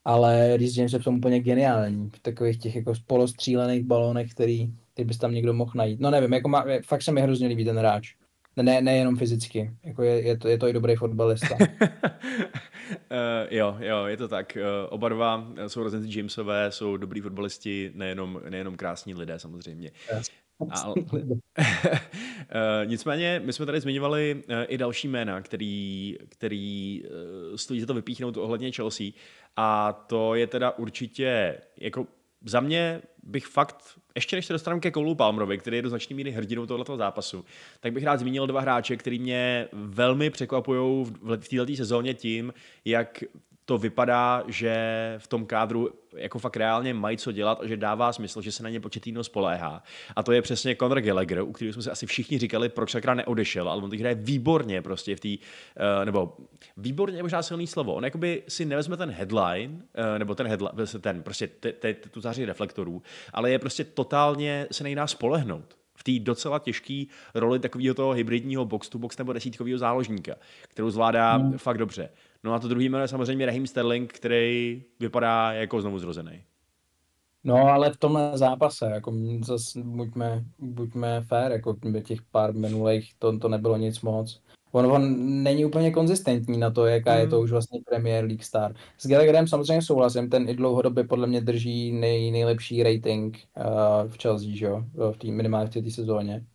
Ale 0.05 0.57
Rhys 0.57 0.77
James 0.77 0.93
je 0.93 0.99
v 0.99 1.03
tom 1.03 1.15
úplně 1.15 1.39
geniální, 1.39 2.09
v 2.09 2.19
takových 2.19 2.59
těch 2.59 2.75
jako 2.75 2.93
polostřílených 3.07 3.83
balónech, 3.83 4.31
který, 4.31 4.73
který 4.99 5.07
bys 5.07 5.17
tam 5.17 5.33
někdo 5.33 5.53
mohl 5.53 5.71
najít. 5.75 5.99
No 5.99 6.11
nevím, 6.11 6.33
jako 6.33 6.49
má, 6.49 6.65
fakt 6.85 7.01
se 7.01 7.11
mi 7.11 7.21
hrozně 7.21 7.47
líbí 7.47 7.65
ten 7.65 7.77
hráč. 7.77 8.15
Ne, 8.55 8.81
nejenom 8.81 9.15
fyzicky, 9.15 9.71
jako 9.83 10.03
je, 10.03 10.21
je, 10.21 10.37
to, 10.37 10.47
je 10.47 10.57
to 10.57 10.67
i 10.67 10.73
dobrý 10.73 10.95
fotbalista. 10.95 11.55
uh, 11.55 11.67
jo, 13.49 13.77
jo, 13.79 14.05
je 14.05 14.17
to 14.17 14.27
tak. 14.27 14.57
Uh, 14.57 14.63
oba 14.89 15.09
dva 15.09 15.47
sourozenci 15.67 16.17
Jamesové 16.17 16.71
jsou 16.71 16.97
dobrý 16.97 17.21
fotbalisti, 17.21 17.91
nejenom, 17.95 18.41
nejenom 18.49 18.75
krásní 18.75 19.13
lidé 19.13 19.39
samozřejmě. 19.39 19.91
Yes. 20.17 20.29
Eh, 22.51 22.85
nicméně, 22.85 23.41
my 23.45 23.53
jsme 23.53 23.65
tady 23.65 23.79
zmiňovali 23.79 24.43
eh, 24.47 24.63
i 24.63 24.77
další 24.77 25.07
jména, 25.07 25.41
který, 25.41 26.17
který 26.29 27.03
eh, 27.05 27.57
stojí 27.57 27.79
za 27.81 27.85
to 27.85 27.93
vypíchnout 27.93 28.37
ohledně 28.37 28.71
Chelsea 28.71 29.07
a 29.55 29.93
to 29.93 30.35
je 30.35 30.47
teda 30.47 30.71
určitě 30.71 31.57
jako 31.77 32.07
za 32.45 32.59
mě 32.59 33.01
bych 33.23 33.47
fakt, 33.47 33.99
ještě 34.15 34.35
než 34.35 34.45
se 34.45 34.53
dostanu 34.53 34.79
ke 34.79 34.91
Koulu 34.91 35.15
Palmerovi, 35.15 35.57
který 35.57 35.77
je 35.77 35.81
do 35.81 35.89
značné 35.89 36.15
míry 36.15 36.31
hrdinou 36.31 36.65
tohoto 36.65 36.97
zápasu, 36.97 37.45
tak 37.79 37.93
bych 37.93 38.03
rád 38.03 38.19
zmínil 38.19 38.47
dva 38.47 38.61
hráče, 38.61 38.97
který 38.97 39.19
mě 39.19 39.67
velmi 39.73 40.29
překvapují 40.29 41.05
v 41.21 41.37
této 41.37 41.75
sezóně 41.75 42.13
tím, 42.13 42.53
jak 42.85 43.23
to 43.69 43.77
vypadá, 43.77 44.43
že 44.47 44.75
v 45.17 45.27
tom 45.27 45.45
kádru 45.45 45.89
jako 46.15 46.39
fakt 46.39 46.57
reálně 46.57 46.93
mají 46.93 47.17
co 47.17 47.31
dělat 47.31 47.61
a 47.61 47.67
že 47.67 47.77
dává 47.77 48.13
smysl, 48.13 48.41
že 48.41 48.51
se 48.51 48.63
na 48.63 48.69
ně 48.69 48.79
početýno 48.79 49.23
spoléhá. 49.23 49.83
A 50.15 50.23
to 50.23 50.31
je 50.31 50.41
přesně 50.41 50.75
Conor 50.75 51.01
Gallagher, 51.01 51.41
u 51.41 51.51
kterého 51.51 51.73
jsme 51.73 51.83
si 51.83 51.89
asi 51.89 52.05
všichni 52.05 52.37
říkali, 52.37 52.69
proč 52.69 52.91
sakra 52.91 53.13
neodešel, 53.13 53.69
ale 53.69 53.83
on 53.83 53.89
teď 53.89 53.99
hraje 53.99 54.15
výborně 54.15 54.81
prostě 54.81 55.15
v 55.15 55.19
té, 55.19 55.29
uh, 55.29 56.05
nebo 56.05 56.37
výborně 56.77 57.17
je 57.17 57.23
možná 57.23 57.41
silný 57.41 57.67
slovo. 57.67 57.93
On 57.93 58.03
jakoby 58.03 58.43
si 58.47 58.65
nevezme 58.65 58.97
ten 58.97 59.11
headline, 59.11 59.73
uh, 59.73 60.19
nebo 60.19 60.35
ten 60.35 60.47
headline, 60.47 60.87
ten 61.01 61.23
prostě 61.23 61.47
te, 61.47 61.73
te, 61.73 61.93
tu 61.93 62.21
září 62.21 62.45
reflektorů, 62.45 63.01
ale 63.33 63.51
je 63.51 63.59
prostě 63.59 63.83
totálně 63.83 64.67
se 64.71 64.83
nejdá 64.83 65.07
spolehnout 65.07 65.77
v 65.95 66.03
té 66.03 66.19
docela 66.19 66.59
těžké 66.59 67.03
roli 67.35 67.59
takového 67.59 67.95
toho 67.95 68.11
hybridního 68.11 68.65
box-to-box 68.65 69.17
nebo 69.17 69.33
desítkového 69.33 69.77
záložníka, 69.77 70.35
kterou 70.69 70.89
zvládá 70.89 71.37
mm. 71.37 71.57
fakt 71.57 71.77
dobře. 71.77 72.09
No 72.43 72.53
a 72.53 72.59
to 72.59 72.67
druhý 72.67 72.89
jméno 72.89 73.01
je 73.01 73.07
samozřejmě 73.07 73.45
Raheem 73.45 73.67
Sterling, 73.67 74.13
který 74.13 74.83
vypadá 74.99 75.53
jako 75.53 75.81
znovu 75.81 75.99
zrozený. 75.99 76.43
No, 77.43 77.55
ale 77.55 77.93
v 77.93 77.97
tomhle 77.97 78.37
zápase, 78.37 78.85
jako 78.93 79.13
zase 79.45 79.79
buďme, 79.83 80.43
buďme 80.59 81.21
fair, 81.21 81.51
jako 81.51 81.75
těch 82.03 82.21
pár 82.21 82.53
minulých, 82.53 83.13
to, 83.19 83.39
to 83.39 83.49
nebylo 83.49 83.77
nic 83.77 84.01
moc. 84.01 84.41
On, 84.71 84.85
on 84.85 85.15
není 85.43 85.65
úplně 85.65 85.91
konzistentní 85.91 86.57
na 86.57 86.71
to, 86.71 86.85
jaká 86.85 87.13
mm. 87.13 87.19
je 87.19 87.27
to 87.27 87.35
hmm. 87.35 87.43
už 87.43 87.51
vlastně 87.51 87.79
Premier 87.89 88.25
League 88.25 88.43
star. 88.43 88.75
S 88.97 89.07
Gallagherem 89.07 89.47
samozřejmě 89.47 89.81
souhlasím, 89.81 90.29
ten 90.29 90.49
i 90.49 90.55
dlouhodobě 90.55 91.03
podle 91.03 91.27
mě 91.27 91.41
drží 91.41 91.91
nej, 91.91 92.31
nejlepší 92.31 92.83
rating 92.83 93.37
uh, 93.57 94.11
v 94.11 94.17
Chelsea, 94.21 94.55
že 94.55 94.65
jo, 94.65 94.83
v 95.11 95.17
tý, 95.17 95.31
minimálně 95.31 95.69
v 95.69 95.73
té 95.73 95.91
sezóně. 95.91 96.45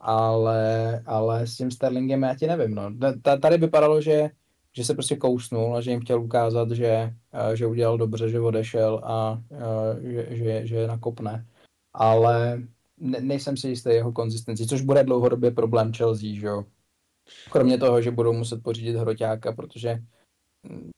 Ale, 0.00 1.02
ale 1.06 1.46
s 1.46 1.56
tím 1.56 1.70
Sterlingem 1.70 2.22
já 2.22 2.34
ti 2.34 2.46
nevím, 2.46 2.74
no. 2.74 2.90
Tady 3.40 3.58
vypadalo, 3.58 4.00
že 4.00 4.30
že 4.76 4.84
se 4.84 4.94
prostě 4.94 5.16
kousnul 5.16 5.76
a 5.76 5.80
že 5.80 5.90
jim 5.90 6.00
chtěl 6.00 6.22
ukázat, 6.22 6.70
že, 6.70 7.14
že 7.54 7.66
udělal 7.66 7.98
dobře, 7.98 8.28
že 8.28 8.40
odešel 8.40 9.00
a 9.04 9.42
že, 10.02 10.26
že, 10.30 10.66
že 10.66 10.86
nakopne. 10.86 11.46
Ale 11.94 12.62
ne, 12.96 13.20
nejsem 13.20 13.56
si 13.56 13.68
jistý 13.68 13.90
jeho 13.90 14.12
konzistenci, 14.12 14.66
což 14.66 14.80
bude 14.80 15.04
dlouhodobě 15.04 15.50
problém 15.50 15.92
Chelsea, 15.92 16.34
že 16.34 16.46
jo. 16.46 16.64
Kromě 17.50 17.78
toho, 17.78 18.02
že 18.02 18.10
budou 18.10 18.32
muset 18.32 18.62
pořídit 18.62 18.96
hroťáka, 18.96 19.52
protože 19.52 20.02
mm, 20.62 20.90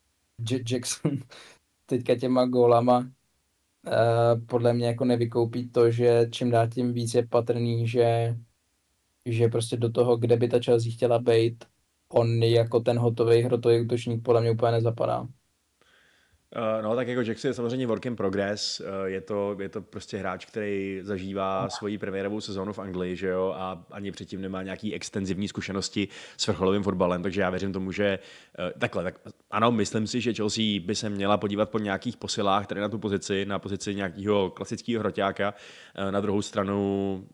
Jackson 0.70 1.12
teďka 1.86 2.16
těma 2.16 2.46
gólama 2.46 2.98
uh, 2.98 4.46
podle 4.46 4.72
mě 4.72 4.86
jako 4.86 5.04
nevykoupí 5.04 5.70
to, 5.70 5.90
že 5.90 6.26
čím 6.30 6.50
dál 6.50 6.68
tím 6.68 6.92
víc 6.92 7.14
je 7.14 7.26
patrný, 7.26 7.88
že, 7.88 8.36
že 9.26 9.48
prostě 9.48 9.76
do 9.76 9.90
toho, 9.90 10.16
kde 10.16 10.36
by 10.36 10.48
ta 10.48 10.58
Chelsea 10.64 10.92
chtěla 10.92 11.18
být, 11.18 11.64
on 12.08 12.42
jako 12.42 12.80
ten 12.80 12.98
hotový 12.98 13.42
hrotový 13.42 13.80
útočník 13.80 14.22
podle 14.24 14.40
mě 14.40 14.50
úplně 14.50 14.72
nezapadá. 14.72 15.28
Uh, 16.56 16.82
no, 16.84 16.96
tak 16.96 17.08
jako 17.08 17.22
Jax 17.22 17.44
je 17.44 17.54
samozřejmě 17.54 17.86
work 17.86 18.06
in 18.06 18.16
progress. 18.16 18.80
Uh, 18.80 18.86
je, 19.04 19.20
to, 19.20 19.56
je 19.60 19.68
to 19.68 19.82
prostě 19.82 20.16
hráč, 20.16 20.44
který 20.44 21.00
zažívá 21.02 21.62
no. 21.62 21.70
svoji 21.70 21.98
premiérovou 21.98 22.40
sezónu 22.40 22.72
v 22.72 22.78
Anglii, 22.78 23.16
že 23.16 23.28
jo, 23.28 23.54
a 23.56 23.84
ani 23.90 24.12
předtím 24.12 24.40
nemá 24.40 24.62
nějaký 24.62 24.94
extenzivní 24.94 25.48
zkušenosti 25.48 26.08
s 26.36 26.46
vrcholovým 26.46 26.82
fotbalem, 26.82 27.22
takže 27.22 27.40
já 27.40 27.50
věřím 27.50 27.72
tomu, 27.72 27.92
že 27.92 28.18
uh, 28.58 28.70
takhle, 28.78 29.04
tak 29.04 29.20
ano, 29.50 29.72
myslím 29.72 30.06
si, 30.06 30.20
že 30.20 30.34
Chelsea 30.34 30.64
by 30.80 30.94
se 30.94 31.10
měla 31.10 31.36
podívat 31.36 31.70
po 31.70 31.78
nějakých 31.78 32.16
posilách 32.16 32.66
tady 32.66 32.80
na 32.80 32.88
tu 32.88 32.98
pozici, 32.98 33.46
na 33.46 33.58
pozici 33.58 33.94
nějakého 33.94 34.50
klasického 34.50 35.00
hroťáka. 35.00 35.54
Na 36.10 36.20
druhou 36.20 36.42
stranu 36.42 37.24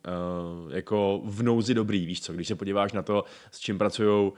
jako 0.70 1.20
v 1.24 1.42
nouzi 1.42 1.74
dobrý, 1.74 2.07
víš 2.07 2.22
co, 2.22 2.33
když 2.33 2.48
se 2.48 2.55
podíváš 2.55 2.92
na 2.92 3.03
to, 3.03 3.24
s 3.50 3.61
čím 3.61 3.79
pracují 3.79 4.33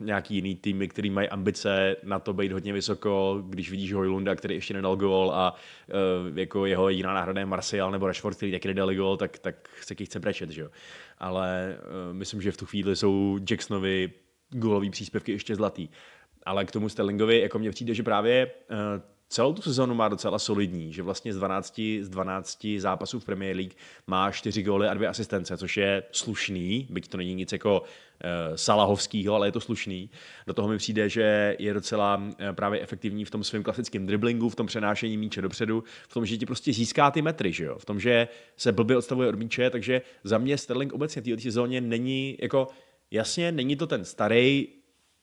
nějaký 0.00 0.34
jiný 0.34 0.54
týmy, 0.54 0.88
který 0.88 1.10
mají 1.10 1.28
ambice 1.28 1.96
na 2.02 2.18
to 2.18 2.32
být 2.32 2.52
hodně 2.52 2.72
vysoko, 2.72 3.42
když 3.48 3.70
vidíš 3.70 3.83
vidíš 3.84 3.94
Hojlunda, 3.94 4.34
který 4.34 4.54
ještě 4.54 4.74
nedal 4.74 4.96
gol 4.96 5.32
a 5.34 5.54
uh, 5.54 6.38
jako 6.38 6.66
jeho 6.66 6.88
jiná 6.88 7.14
náhrada 7.14 7.40
je 7.40 7.46
Martial 7.46 7.90
nebo 7.90 8.06
Rashford, 8.06 8.36
který 8.36 8.52
taky 8.52 8.68
nedal 8.68 8.94
gol, 8.94 9.16
tak, 9.16 9.38
tak 9.38 9.68
se 9.82 9.94
chce 9.94 10.20
brečet, 10.20 10.50
že 10.50 10.60
jo. 10.60 10.68
Ale 11.18 11.76
uh, 11.76 12.16
myslím, 12.16 12.42
že 12.42 12.52
v 12.52 12.56
tu 12.56 12.66
chvíli 12.66 12.96
jsou 12.96 13.38
Jacksonovi 13.50 14.12
gólový 14.50 14.90
příspěvky 14.90 15.32
ještě 15.32 15.56
zlatý. 15.56 15.88
Ale 16.46 16.64
k 16.64 16.70
tomu 16.70 16.88
Sterlingovi, 16.88 17.40
jako 17.40 17.58
mně 17.58 17.70
přijde, 17.70 17.94
že 17.94 18.02
právě 18.02 18.46
uh, 18.46 18.76
celou 19.34 19.52
tu 19.52 19.62
sezonu 19.62 19.94
má 19.94 20.08
docela 20.08 20.38
solidní, 20.38 20.92
že 20.92 21.02
vlastně 21.02 21.32
z 21.32 21.36
12, 21.36 21.80
z 22.00 22.08
12 22.08 22.66
zápasů 22.78 23.20
v 23.20 23.24
Premier 23.24 23.56
League 23.56 23.72
má 24.06 24.30
4 24.30 24.62
góly 24.62 24.88
a 24.88 24.94
dvě 24.94 25.08
asistence, 25.08 25.56
což 25.56 25.76
je 25.76 26.02
slušný, 26.12 26.86
byť 26.90 27.08
to 27.08 27.16
není 27.16 27.34
nic 27.34 27.52
jako 27.52 27.80
uh, 27.80 27.86
Salahovskýho, 28.54 29.34
ale 29.34 29.48
je 29.48 29.52
to 29.52 29.60
slušný. 29.60 30.10
Do 30.46 30.54
toho 30.54 30.68
mi 30.68 30.76
přijde, 30.76 31.08
že 31.08 31.56
je 31.58 31.74
docela 31.74 32.16
uh, 32.16 32.32
právě 32.52 32.80
efektivní 32.80 33.24
v 33.24 33.30
tom 33.30 33.44
svém 33.44 33.62
klasickém 33.62 34.06
driblingu, 34.06 34.48
v 34.48 34.54
tom 34.54 34.66
přenášení 34.66 35.16
míče 35.16 35.42
dopředu, 35.42 35.84
v 36.08 36.14
tom, 36.14 36.26
že 36.26 36.36
ti 36.36 36.46
prostě 36.46 36.72
získá 36.72 37.10
ty 37.10 37.22
metry, 37.22 37.52
že 37.52 37.64
jo? 37.64 37.78
v 37.78 37.84
tom, 37.84 38.00
že 38.00 38.28
se 38.56 38.72
blbě 38.72 38.96
odstavuje 38.96 39.28
od 39.28 39.34
míče, 39.34 39.70
takže 39.70 40.02
za 40.24 40.38
mě 40.38 40.58
Sterling 40.58 40.92
obecně 40.92 41.22
v 41.22 41.24
této 41.24 41.40
sezóně 41.40 41.80
není 41.80 42.36
jako, 42.42 42.68
jasně, 43.10 43.52
není 43.52 43.76
to 43.76 43.86
ten 43.86 44.04
starý 44.04 44.68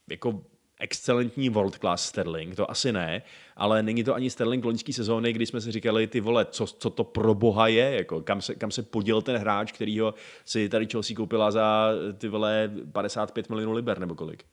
jako 0.09 0.43
excelentní 0.81 1.49
world 1.49 1.77
class 1.77 2.05
Sterling, 2.05 2.55
to 2.55 2.71
asi 2.71 2.91
ne, 2.91 3.21
ale 3.55 3.83
není 3.83 4.03
to 4.03 4.15
ani 4.15 4.29
Sterling 4.29 4.65
loňský 4.65 4.93
sezóny, 4.93 5.33
kdy 5.33 5.45
jsme 5.45 5.61
si 5.61 5.71
říkali, 5.71 6.07
ty 6.07 6.19
vole, 6.19 6.45
co, 6.45 6.67
co 6.67 6.89
to 6.89 7.03
pro 7.03 7.35
boha 7.35 7.67
je, 7.67 7.91
jako, 7.95 8.21
kam, 8.21 8.41
se, 8.41 8.55
kam 8.55 8.71
se 8.71 8.83
poděl 8.83 9.21
ten 9.21 9.37
hráč, 9.37 9.71
který 9.71 9.99
ho 9.99 10.13
si 10.45 10.69
tady 10.69 10.87
Chelsea 10.91 11.15
koupila 11.15 11.51
za 11.51 11.89
ty 12.17 12.27
vole 12.27 12.71
55 12.91 13.49
milionů 13.49 13.71
liber 13.71 13.99
nebo 13.99 14.15
kolik. 14.15 14.43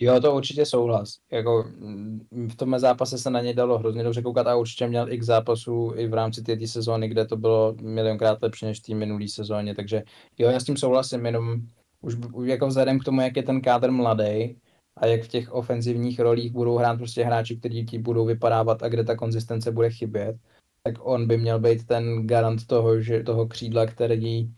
Jo, 0.00 0.20
to 0.20 0.34
určitě 0.34 0.66
souhlas. 0.66 1.18
Jako, 1.30 1.64
mm, 1.78 2.48
v 2.52 2.56
tomhle 2.56 2.80
zápase 2.80 3.18
se 3.18 3.30
na 3.30 3.40
něj 3.40 3.54
dalo 3.54 3.78
hrozně 3.78 4.02
dobře 4.02 4.22
koukat 4.22 4.46
a 4.46 4.56
určitě 4.56 4.86
měl 4.86 5.12
x 5.12 5.26
zápasů 5.26 5.92
i 5.96 6.06
v 6.06 6.14
rámci 6.14 6.42
té 6.42 6.66
sezóny, 6.66 7.08
kde 7.08 7.26
to 7.26 7.36
bylo 7.36 7.74
milionkrát 7.80 8.42
lepší 8.42 8.66
než 8.66 8.80
v 8.80 8.82
té 8.82 8.94
minulé 8.94 9.28
sezóně, 9.28 9.74
takže 9.74 10.02
jo, 10.38 10.50
já 10.50 10.60
s 10.60 10.64
tím 10.64 10.76
souhlasím, 10.76 11.26
jenom 11.26 11.60
už 12.00 12.16
jako 12.44 12.66
vzhledem 12.66 12.98
k 12.98 13.04
tomu, 13.04 13.20
jak 13.20 13.36
je 13.36 13.42
ten 13.42 13.60
kádr 13.60 13.90
mladý, 13.90 14.56
a 14.96 15.06
jak 15.06 15.22
v 15.22 15.28
těch 15.28 15.52
ofenzivních 15.52 16.20
rolích 16.20 16.52
budou 16.52 16.76
hrát 16.76 16.96
prostě 16.96 17.24
hráči, 17.24 17.56
kteří 17.56 17.84
ti 17.84 17.98
budou 17.98 18.24
vypadávat 18.24 18.82
a 18.82 18.88
kde 18.88 19.04
ta 19.04 19.16
konzistence 19.16 19.72
bude 19.72 19.90
chybět, 19.90 20.36
tak 20.82 20.94
on 21.00 21.26
by 21.26 21.38
měl 21.38 21.58
být 21.58 21.86
ten 21.86 22.26
garant 22.26 22.66
toho, 22.66 23.00
že 23.00 23.22
toho 23.22 23.46
křídla, 23.48 23.86
který 23.86 24.44
uh, 24.44 24.50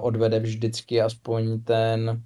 odvede 0.00 0.40
vždycky 0.40 1.00
aspoň 1.00 1.60
ten 1.60 2.22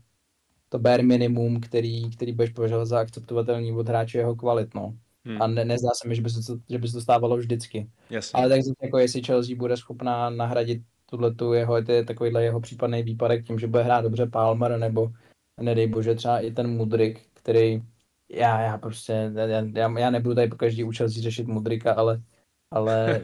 to 0.68 0.78
bare 0.78 1.02
minimum, 1.02 1.60
který, 1.60 2.10
který 2.10 2.32
budeš 2.32 2.50
považovat 2.50 2.84
za 2.84 3.00
akceptovatelný 3.00 3.72
od 3.72 3.88
hráče 3.88 4.18
jeho 4.18 4.36
kvalit, 4.36 4.74
no. 4.74 4.94
Hmm. 5.24 5.42
A 5.42 5.46
ne, 5.46 5.64
nezdá 5.64 5.90
se 6.02 6.08
mi, 6.08 6.14
že 6.14 6.22
by 6.22 6.30
se 6.30 6.46
to, 6.46 6.58
že 6.70 6.78
by 6.78 6.88
se 6.88 6.94
to 6.94 7.00
stávalo 7.00 7.36
vždycky. 7.36 7.90
Jasně. 8.10 8.36
Ale 8.36 8.48
tak 8.48 8.60
jako 8.82 8.98
jestli 8.98 9.22
Chelsea 9.22 9.56
bude 9.56 9.76
schopná 9.76 10.30
nahradit 10.30 10.82
tuhle 11.06 11.34
tu 11.34 11.52
jeho, 11.52 11.82
takovýhle 12.06 12.44
jeho 12.44 12.60
případný 12.60 13.02
výpadek 13.02 13.46
tím, 13.46 13.58
že 13.58 13.66
bude 13.66 13.82
hrát 13.82 14.00
dobře 14.00 14.26
Palmer, 14.26 14.78
nebo 14.78 15.12
nedej 15.60 15.86
bože 15.86 16.14
třeba 16.14 16.40
i 16.40 16.50
ten 16.50 16.76
Mudrik, 16.76 17.20
který 17.44 17.82
já, 18.28 18.60
já 18.60 18.78
prostě, 18.78 19.32
já, 19.34 19.46
já, 19.46 19.98
já 19.98 20.10
nebudu 20.10 20.34
tady 20.34 20.48
po 20.48 20.56
každý 20.56 20.84
účast 20.84 21.12
řešit 21.12 21.46
Mudrika, 21.46 21.92
ale, 21.92 22.22
ale 22.70 23.20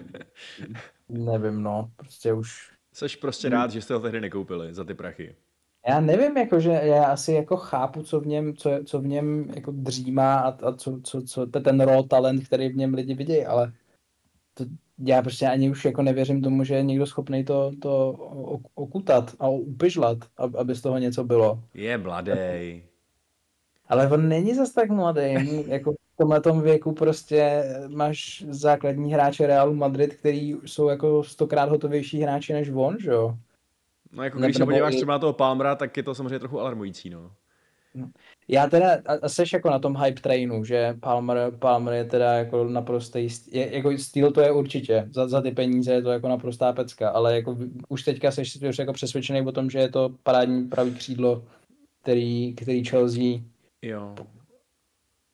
nevím, 1.08 1.62
no, 1.62 1.90
prostě 1.96 2.32
už. 2.32 2.70
Jseš 2.94 3.16
prostě 3.16 3.48
rád, 3.48 3.70
že 3.70 3.82
jste 3.82 3.94
ho 3.94 4.00
tehdy 4.00 4.20
nekoupili 4.20 4.74
za 4.74 4.84
ty 4.84 4.94
prachy. 4.94 5.36
Já 5.86 6.00
nevím, 6.00 6.36
jakože 6.36 6.70
já 6.70 7.04
asi 7.04 7.32
jako 7.32 7.56
chápu, 7.56 8.02
co 8.02 8.20
v 8.20 8.26
něm, 8.26 8.56
co, 8.56 8.70
co 8.86 9.00
v 9.00 9.06
něm 9.06 9.50
jako 9.54 9.72
dřímá 9.72 10.40
a, 10.40 10.48
a 10.48 10.72
co, 10.72 11.00
co, 11.04 11.22
co 11.22 11.46
to 11.46 11.60
ten 11.60 11.80
raw 11.80 12.06
talent, 12.08 12.44
který 12.44 12.68
v 12.68 12.76
něm 12.76 12.94
lidi 12.94 13.14
vidějí, 13.14 13.46
ale 13.46 13.72
to, 14.54 14.64
já 14.98 15.22
prostě 15.22 15.46
ani 15.46 15.70
už 15.70 15.84
jako 15.84 16.02
nevěřím 16.02 16.42
tomu, 16.42 16.64
že 16.64 16.74
je 16.74 16.82
někdo 16.82 17.06
schopný 17.06 17.44
to, 17.44 17.72
to 17.82 18.12
okutat 18.74 19.34
a 19.38 19.48
upyžlat, 19.48 20.18
aby 20.58 20.74
z 20.74 20.80
toho 20.80 20.98
něco 20.98 21.24
bylo. 21.24 21.62
Je 21.74 21.98
mladý. 21.98 22.89
Ale 23.90 24.08
on 24.08 24.28
není 24.28 24.54
zas 24.54 24.72
tak 24.72 24.90
mladý. 24.90 25.20
jako 25.66 25.92
v 25.92 26.16
tomhle 26.16 26.62
věku 26.62 26.92
prostě 26.92 27.64
máš 27.88 28.44
základní 28.48 29.12
hráče 29.12 29.46
Realu 29.46 29.74
Madrid, 29.74 30.14
který 30.14 30.54
jsou 30.64 30.88
jako 30.88 31.24
stokrát 31.24 31.68
hotovější 31.68 32.20
hráči 32.20 32.52
než 32.52 32.70
on, 32.74 32.96
že 33.00 33.10
jo? 33.10 33.36
No 34.12 34.22
jako 34.22 34.38
když 34.38 34.56
se 34.56 34.64
podíváš 34.64 34.96
třeba 34.96 35.12
na 35.12 35.18
toho 35.18 35.32
Palmera, 35.32 35.74
tak 35.74 35.96
je 35.96 36.02
to 36.02 36.14
samozřejmě 36.14 36.38
trochu 36.38 36.60
alarmující, 36.60 37.10
no. 37.10 37.30
no. 37.94 38.10
Já 38.48 38.66
teda, 38.66 38.98
a 39.22 39.28
seš 39.28 39.52
jako 39.52 39.70
na 39.70 39.78
tom 39.78 39.96
hype 39.96 40.20
trainu, 40.20 40.64
že 40.64 40.94
Palmer, 41.00 41.52
Palmer 41.58 41.94
je 41.94 42.04
teda 42.04 42.32
jako 42.32 42.64
naprostý, 42.64 43.28
je, 43.50 43.76
jako 43.76 43.98
styl 43.98 44.32
to 44.32 44.40
je 44.40 44.52
určitě, 44.52 45.08
za, 45.10 45.28
za 45.28 45.42
ty 45.42 45.50
peníze 45.50 45.92
je 45.92 46.02
to 46.02 46.10
jako 46.10 46.28
naprostá 46.28 46.72
pecka, 46.72 47.10
ale 47.10 47.36
jako 47.36 47.56
už 47.88 48.02
teďka 48.02 48.30
seš 48.30 48.62
už 48.62 48.78
jako 48.78 48.92
přesvědčený 48.92 49.46
o 49.46 49.52
tom, 49.52 49.70
že 49.70 49.78
je 49.78 49.88
to 49.88 50.14
parádní 50.22 50.68
pravý 50.68 50.94
křídlo, 50.94 51.44
který, 52.02 52.54
který 52.54 52.84
Chelsea 52.84 53.40
Jo. 53.82 54.14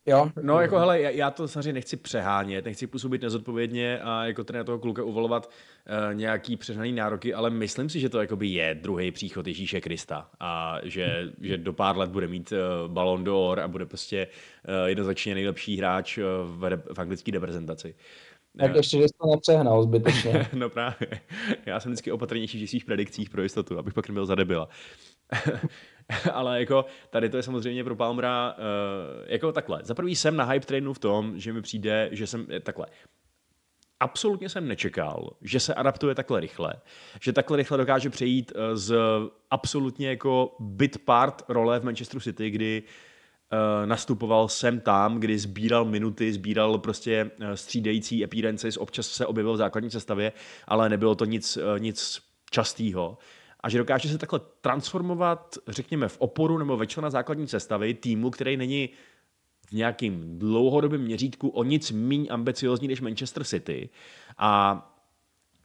Jo? 0.09 0.31
No 0.41 0.61
jako 0.61 0.79
hele, 0.79 1.01
já, 1.01 1.09
já 1.09 1.31
to 1.31 1.47
samozřejmě 1.47 1.73
nechci 1.73 1.97
přehánět, 1.97 2.65
nechci 2.65 2.87
působit 2.87 3.21
nezodpovědně 3.21 3.99
a 3.99 4.25
jako 4.25 4.43
ten 4.43 4.65
toho 4.65 4.79
kluka 4.79 5.03
uvolovat 5.03 5.49
uh, 5.49 6.15
nějaký 6.15 6.57
přehnaný 6.57 6.91
nároky, 6.91 7.33
ale 7.33 7.49
myslím 7.49 7.89
si, 7.89 7.99
že 7.99 8.09
to 8.09 8.21
jakoby 8.21 8.47
je 8.47 8.75
druhý 8.81 9.11
příchod 9.11 9.47
Ježíše 9.47 9.81
Krista 9.81 10.29
a 10.39 10.77
že, 10.83 11.31
že 11.41 11.57
do 11.57 11.73
pár 11.73 11.97
let 11.97 12.09
bude 12.09 12.27
mít 12.27 12.51
uh, 12.51 12.91
Ballon 12.93 13.23
d'Or 13.23 13.59
a 13.59 13.67
bude 13.67 13.85
prostě 13.85 14.27
uh, 14.27 14.87
jednoznačně 14.87 15.33
nejlepší 15.33 15.77
hráč 15.77 16.17
uh, 16.17 16.23
v, 16.45 16.77
v 16.93 16.99
anglické 16.99 17.31
reprezentaci. 17.31 17.95
Tak 18.59 18.75
ještě, 18.75 18.97
že 18.97 19.03
jsi 19.03 19.13
to 19.21 19.27
nepřehnal 19.27 19.83
zbytečně. 19.83 20.47
no 20.53 20.69
právě. 20.69 21.07
Já 21.65 21.79
jsem 21.79 21.91
vždycky 21.91 22.11
opatrnější 22.11 22.65
v 22.65 22.69
svých 22.69 22.85
predikcích 22.85 23.29
pro 23.29 23.43
jistotu, 23.43 23.79
abych 23.79 23.93
pak 23.93 24.07
nebyl 24.07 24.25
za 24.25 24.35
debila. 24.35 24.69
ale 26.33 26.59
jako 26.59 26.85
tady 27.09 27.29
to 27.29 27.37
je 27.37 27.43
samozřejmě 27.43 27.83
pro 27.83 27.95
Palmera 27.95 28.53
uh, 28.53 28.63
jako 29.27 29.51
takhle. 29.51 29.79
Za 29.83 29.93
prvý 29.93 30.15
jsem 30.15 30.35
na 30.35 30.45
hype 30.45 30.65
trainu 30.65 30.93
v 30.93 30.99
tom, 30.99 31.39
že 31.39 31.53
mi 31.53 31.61
přijde, 31.61 32.09
že 32.11 32.27
jsem 32.27 32.47
takhle. 32.63 32.85
Absolutně 33.99 34.49
jsem 34.49 34.67
nečekal, 34.67 35.29
že 35.41 35.59
se 35.59 35.73
adaptuje 35.73 36.15
takhle 36.15 36.39
rychle, 36.39 36.73
že 37.21 37.33
takhle 37.33 37.57
rychle 37.57 37.77
dokáže 37.77 38.09
přejít 38.09 38.51
eh, 38.55 38.77
z 38.77 38.95
absolutně 39.51 40.09
jako 40.09 40.55
bit 40.59 41.05
part 41.05 41.41
role 41.49 41.79
v 41.79 41.83
Manchesteru 41.83 42.19
City, 42.19 42.49
kdy 42.49 42.83
nastupoval 43.85 44.47
sem 44.47 44.79
tam, 44.79 45.19
kdy 45.19 45.39
sbíral 45.39 45.85
minuty, 45.85 46.33
sbíral 46.33 46.77
prostě 46.77 47.31
střídající 47.55 48.23
appearances, 48.23 48.77
občas 48.77 49.07
se 49.07 49.25
objevil 49.25 49.53
v 49.53 49.57
základní 49.57 49.91
sestavě, 49.91 50.31
ale 50.67 50.89
nebylo 50.89 51.15
to 51.15 51.25
nic, 51.25 51.57
nic 51.79 52.21
častého 52.51 53.17
a 53.59 53.69
že 53.69 53.77
dokáže 53.77 54.09
se 54.09 54.17
takhle 54.17 54.41
transformovat, 54.61 55.55
řekněme, 55.67 56.07
v 56.07 56.17
oporu 56.19 56.57
nebo 56.57 56.77
ve 56.77 56.87
člena 56.87 57.09
základní 57.09 57.47
sestavy 57.47 57.93
týmu, 57.93 58.29
který 58.29 58.57
není 58.57 58.89
v 59.67 59.71
nějakým 59.71 60.39
dlouhodobém 60.39 61.01
měřítku 61.01 61.49
o 61.49 61.63
nic 61.63 61.91
méně 61.91 62.29
ambiciozní 62.29 62.87
než 62.87 63.01
Manchester 63.01 63.43
City 63.43 63.89
a 64.37 64.81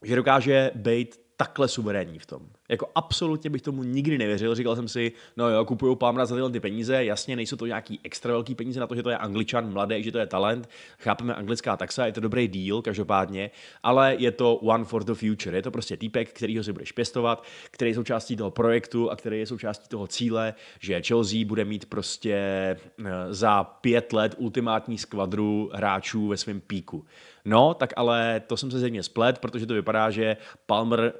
že 0.03 0.15
dokáže 0.15 0.71
být 0.75 1.21
takhle 1.37 1.67
suverénní 1.67 2.19
v 2.19 2.25
tom. 2.25 2.49
Jako 2.73 2.89
absolutně 2.95 3.49
bych 3.49 3.61
tomu 3.61 3.83
nikdy 3.83 4.17
nevěřil. 4.17 4.55
Říkal 4.55 4.75
jsem 4.75 4.87
si, 4.87 5.11
no 5.37 5.49
jo, 5.49 5.65
kupuju 5.65 5.95
Palmera 5.95 6.25
za 6.25 6.35
tyhle 6.35 6.51
ty 6.51 6.59
peníze, 6.59 7.05
jasně, 7.05 7.35
nejsou 7.35 7.55
to 7.55 7.65
nějaký 7.65 7.99
extra 8.03 8.31
velký 8.31 8.55
peníze 8.55 8.79
na 8.79 8.87
to, 8.87 8.95
že 8.95 9.03
to 9.03 9.09
je 9.09 9.17
angličan, 9.17 9.73
mladý, 9.73 10.03
že 10.03 10.11
to 10.11 10.17
je 10.17 10.27
talent, 10.27 10.69
chápeme 10.99 11.35
anglická 11.35 11.77
taxa, 11.77 12.05
je 12.05 12.11
to 12.11 12.21
dobrý 12.21 12.47
deal, 12.47 12.81
každopádně, 12.81 13.51
ale 13.83 14.15
je 14.19 14.31
to 14.31 14.55
one 14.55 14.83
for 14.83 15.03
the 15.03 15.13
future. 15.13 15.57
Je 15.57 15.61
to 15.61 15.71
prostě 15.71 15.97
týpek, 15.97 16.29
kterýho 16.29 16.63
si 16.63 16.73
budeš 16.73 16.91
pěstovat, 16.91 17.43
který 17.71 17.91
je 17.91 17.95
součástí 17.95 18.35
toho 18.35 18.51
projektu 18.51 19.11
a 19.11 19.15
který 19.15 19.39
je 19.39 19.45
součástí 19.45 19.89
toho 19.89 20.07
cíle, 20.07 20.53
že 20.79 21.01
Chelsea 21.01 21.45
bude 21.45 21.65
mít 21.65 21.85
prostě 21.85 22.35
eh, 22.35 23.11
za 23.29 23.63
pět 23.63 24.13
let 24.13 24.35
ultimátní 24.37 24.97
skvadru 24.97 25.71
hráčů 25.73 26.27
ve 26.27 26.37
svém 26.37 26.61
píku. 26.61 27.05
No, 27.45 27.73
tak 27.73 27.93
ale 27.95 28.41
to 28.47 28.57
jsem 28.57 28.71
se 28.71 28.79
zřejmě 28.79 29.03
splet, 29.03 29.39
protože 29.39 29.65
to 29.65 29.73
vypadá, 29.73 30.09
že 30.09 30.37
Palmer 30.65 31.13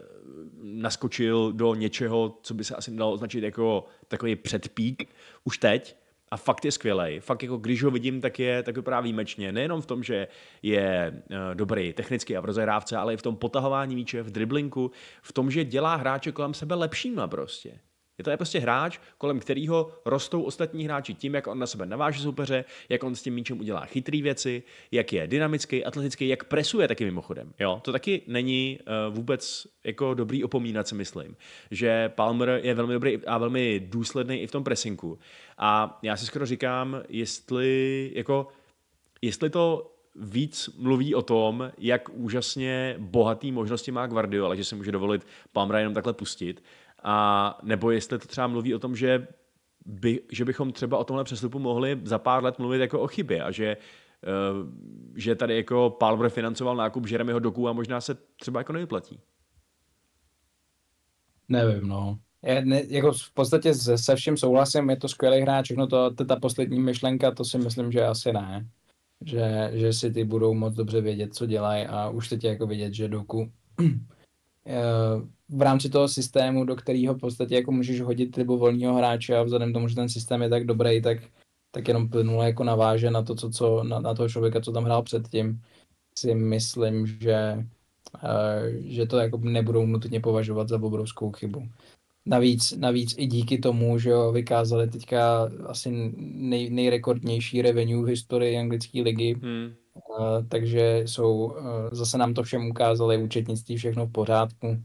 naskočil 0.63 1.51
do 1.51 1.75
něčeho, 1.75 2.39
co 2.41 2.53
by 2.53 2.63
se 2.63 2.75
asi 2.75 2.91
dalo 2.91 3.11
označit 3.11 3.43
jako 3.43 3.85
takový 4.07 4.35
předpík 4.35 5.09
už 5.43 5.57
teď. 5.57 5.95
A 6.31 6.37
fakt 6.37 6.65
je 6.65 6.71
skvělý. 6.71 7.19
Fakt 7.19 7.43
jako 7.43 7.57
když 7.57 7.83
ho 7.83 7.91
vidím, 7.91 8.21
tak 8.21 8.39
je 8.39 8.63
tak 8.63 8.75
vypadá 8.75 9.01
výjimečně. 9.01 9.51
Nejenom 9.51 9.81
v 9.81 9.85
tom, 9.85 10.03
že 10.03 10.27
je 10.61 11.13
uh, 11.29 11.37
dobrý 11.53 11.93
technicky 11.93 12.37
a 12.37 12.41
v 12.41 12.45
rozehrávce, 12.45 12.97
ale 12.97 13.13
i 13.13 13.17
v 13.17 13.21
tom 13.21 13.35
potahování 13.35 13.95
míče, 13.95 14.23
v 14.23 14.31
driblinku, 14.31 14.91
v 15.21 15.33
tom, 15.33 15.51
že 15.51 15.65
dělá 15.65 15.95
hráče 15.95 16.31
kolem 16.31 16.53
sebe 16.53 16.75
lepšíma 16.75 17.27
prostě. 17.27 17.79
Je 18.17 18.23
to 18.23 18.29
je 18.29 18.37
prostě 18.37 18.59
hráč, 18.59 18.99
kolem 19.17 19.39
kterého 19.39 19.91
rostou 20.05 20.41
ostatní 20.41 20.85
hráči 20.85 21.13
tím, 21.13 21.33
jak 21.33 21.47
on 21.47 21.59
na 21.59 21.67
sebe 21.67 21.85
naváže 21.85 22.21
soupeře, 22.21 22.65
jak 22.89 23.03
on 23.03 23.15
s 23.15 23.21
tím 23.21 23.33
míčem 23.33 23.59
udělá 23.59 23.85
chytré 23.85 24.21
věci, 24.21 24.63
jak 24.91 25.13
je 25.13 25.27
dynamický, 25.27 25.85
atletický, 25.85 26.27
jak 26.27 26.43
presuje 26.43 26.87
taky 26.87 27.05
mimochodem. 27.05 27.53
Jo? 27.59 27.79
To 27.83 27.91
taky 27.91 28.21
není 28.27 28.79
uh, 29.07 29.15
vůbec 29.15 29.67
jako 29.83 30.13
dobrý 30.13 30.43
opomínat, 30.43 30.87
si 30.87 30.95
myslím. 30.95 31.35
Že 31.71 32.09
Palmer 32.09 32.59
je 32.63 32.73
velmi 32.73 32.93
dobrý 32.93 33.25
a 33.25 33.37
velmi 33.37 33.79
důsledný 33.79 34.41
i 34.41 34.47
v 34.47 34.51
tom 34.51 34.63
presinku. 34.63 35.19
A 35.57 35.99
já 36.01 36.17
si 36.17 36.25
skoro 36.25 36.45
říkám, 36.45 37.03
jestli, 37.09 38.11
jako, 38.15 38.47
jestli 39.21 39.49
to 39.49 39.93
víc 40.15 40.69
mluví 40.77 41.15
o 41.15 41.21
tom, 41.21 41.71
jak 41.77 42.09
úžasně 42.13 42.95
bohatý 42.97 43.51
možnosti 43.51 43.91
má 43.91 44.07
Guardiola, 44.07 44.55
že 44.55 44.63
se 44.63 44.75
může 44.75 44.91
dovolit 44.91 45.27
Palmera 45.51 45.79
jenom 45.79 45.93
takhle 45.93 46.13
pustit, 46.13 46.63
a 47.03 47.59
nebo 47.63 47.91
jestli 47.91 48.19
to 48.19 48.27
třeba 48.27 48.47
mluví 48.47 48.75
o 48.75 48.79
tom, 48.79 48.95
že, 48.95 49.27
by, 49.85 50.21
že 50.31 50.45
bychom 50.45 50.71
třeba 50.71 50.97
o 50.97 51.03
tomhle 51.03 51.23
přestupu 51.23 51.59
mohli 51.59 51.99
za 52.03 52.19
pár 52.19 52.43
let 52.43 52.59
mluvit 52.59 52.81
jako 52.81 52.99
o 52.99 53.07
chybě 53.07 53.43
a 53.43 53.51
že, 53.51 53.77
uh, 54.57 54.69
že 55.15 55.35
tady 55.35 55.55
jako 55.55 55.89
Palmer 55.99 56.29
financoval 56.29 56.75
nákup 56.75 57.07
Jeremyho 57.07 57.39
Doku 57.39 57.69
a 57.69 57.73
možná 57.73 58.01
se 58.01 58.17
třeba 58.39 58.59
jako 58.59 58.73
nevyplatí. 58.73 59.19
Nevím, 61.49 61.87
no. 61.87 62.19
Je, 62.43 62.65
ne, 62.65 62.81
jako 62.87 63.11
v 63.11 63.33
podstatě 63.33 63.73
se, 63.73 63.97
se 63.97 64.15
vším 64.15 64.37
souhlasím, 64.37 64.89
je 64.89 64.97
to 64.97 65.07
skvělý 65.07 65.41
hráč, 65.41 65.65
všechno 65.65 65.87
to, 65.87 66.11
ta 66.11 66.35
poslední 66.35 66.79
myšlenka, 66.79 67.31
to 67.31 67.45
si 67.45 67.57
myslím, 67.57 67.91
že 67.91 68.05
asi 68.05 68.33
ne. 68.33 68.67
Že, 69.25 69.71
že 69.73 69.93
si 69.93 70.11
ty 70.11 70.23
budou 70.23 70.53
moc 70.53 70.73
dobře 70.73 71.01
vědět, 71.01 71.33
co 71.33 71.45
dělají 71.45 71.85
a 71.85 72.09
už 72.09 72.29
teď 72.29 72.43
jako 72.43 72.67
vidět, 72.67 72.93
že 72.93 73.07
Doku 73.07 73.51
Eh, 74.65 75.27
v 75.55 75.61
rámci 75.61 75.89
toho 75.89 76.07
systému, 76.07 76.65
do 76.65 76.75
kterého 76.75 77.13
v 77.13 77.19
podstatě 77.19 77.55
jako 77.55 77.71
můžeš 77.71 78.01
hodit 78.01 78.35
libu 78.35 78.57
volného 78.57 78.95
hráče 78.95 79.37
a 79.37 79.43
vzhledem 79.43 79.69
k 79.69 79.73
tomu, 79.73 79.87
že 79.87 79.95
ten 79.95 80.09
systém 80.09 80.41
je 80.41 80.49
tak 80.49 80.65
dobrý, 80.65 81.01
tak, 81.01 81.17
tak 81.71 81.87
jenom 81.87 82.09
plynule 82.09 82.45
jako 82.45 82.63
naváže 82.63 83.11
na 83.11 83.23
to, 83.23 83.35
co, 83.35 83.49
co 83.49 83.83
na, 83.83 83.99
na 83.99 84.13
toho 84.13 84.29
člověka, 84.29 84.61
co 84.61 84.71
tam 84.71 84.83
hrál 84.83 85.03
předtím, 85.03 85.61
si 86.17 86.35
myslím, 86.35 87.07
že, 87.07 87.65
uh, 88.23 88.81
že 88.85 89.05
to 89.05 89.17
jako 89.17 89.37
nebudou 89.37 89.85
nutně 89.85 90.19
považovat 90.19 90.69
za 90.69 90.81
obrovskou 90.81 91.31
chybu. 91.31 91.67
Navíc, 92.25 92.71
navíc 92.71 93.15
i 93.17 93.25
díky 93.27 93.57
tomu, 93.57 93.99
že 93.99 94.09
jo, 94.09 94.31
vykázali 94.31 94.89
teďka 94.89 95.51
asi 95.65 96.13
nej, 96.17 96.69
nejrekordnější 96.69 97.61
revenue 97.61 98.03
v 98.03 98.07
historii 98.07 98.57
anglické 98.57 99.01
ligy, 99.01 99.33
hmm. 99.33 99.73
Takže 100.49 101.03
jsou, 101.05 101.45
uh, 101.45 101.55
zase 101.91 102.17
nám 102.17 102.33
to 102.33 102.43
všem 102.43 102.69
ukázali, 102.69 103.23
účetnictví, 103.23 103.77
všechno 103.77 104.05
v 104.05 104.11
pořádku, 104.11 104.77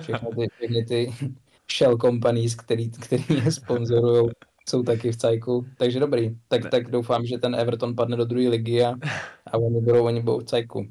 všechno 0.00 0.30
ty, 0.30 0.46
všechny 0.56 0.84
ty 0.84 1.14
shell 1.78 1.96
companies, 1.98 2.54
který, 2.54 2.90
který 2.90 3.24
je 3.44 3.52
sponzorují, 3.52 4.30
jsou 4.68 4.82
taky 4.82 5.12
v 5.12 5.16
cajku, 5.16 5.66
takže 5.78 6.00
dobrý. 6.00 6.36
Tak, 6.48 6.70
tak 6.70 6.90
doufám, 6.90 7.26
že 7.26 7.38
ten 7.38 7.54
Everton 7.54 7.94
padne 7.96 8.16
do 8.16 8.24
druhé 8.24 8.48
ligy 8.48 8.84
a, 8.84 8.94
a 9.46 9.58
oni 9.58 9.80
budou, 9.80 10.04
oni 10.04 10.20
budou 10.20 10.38
v 10.38 10.44
cajku. 10.44 10.86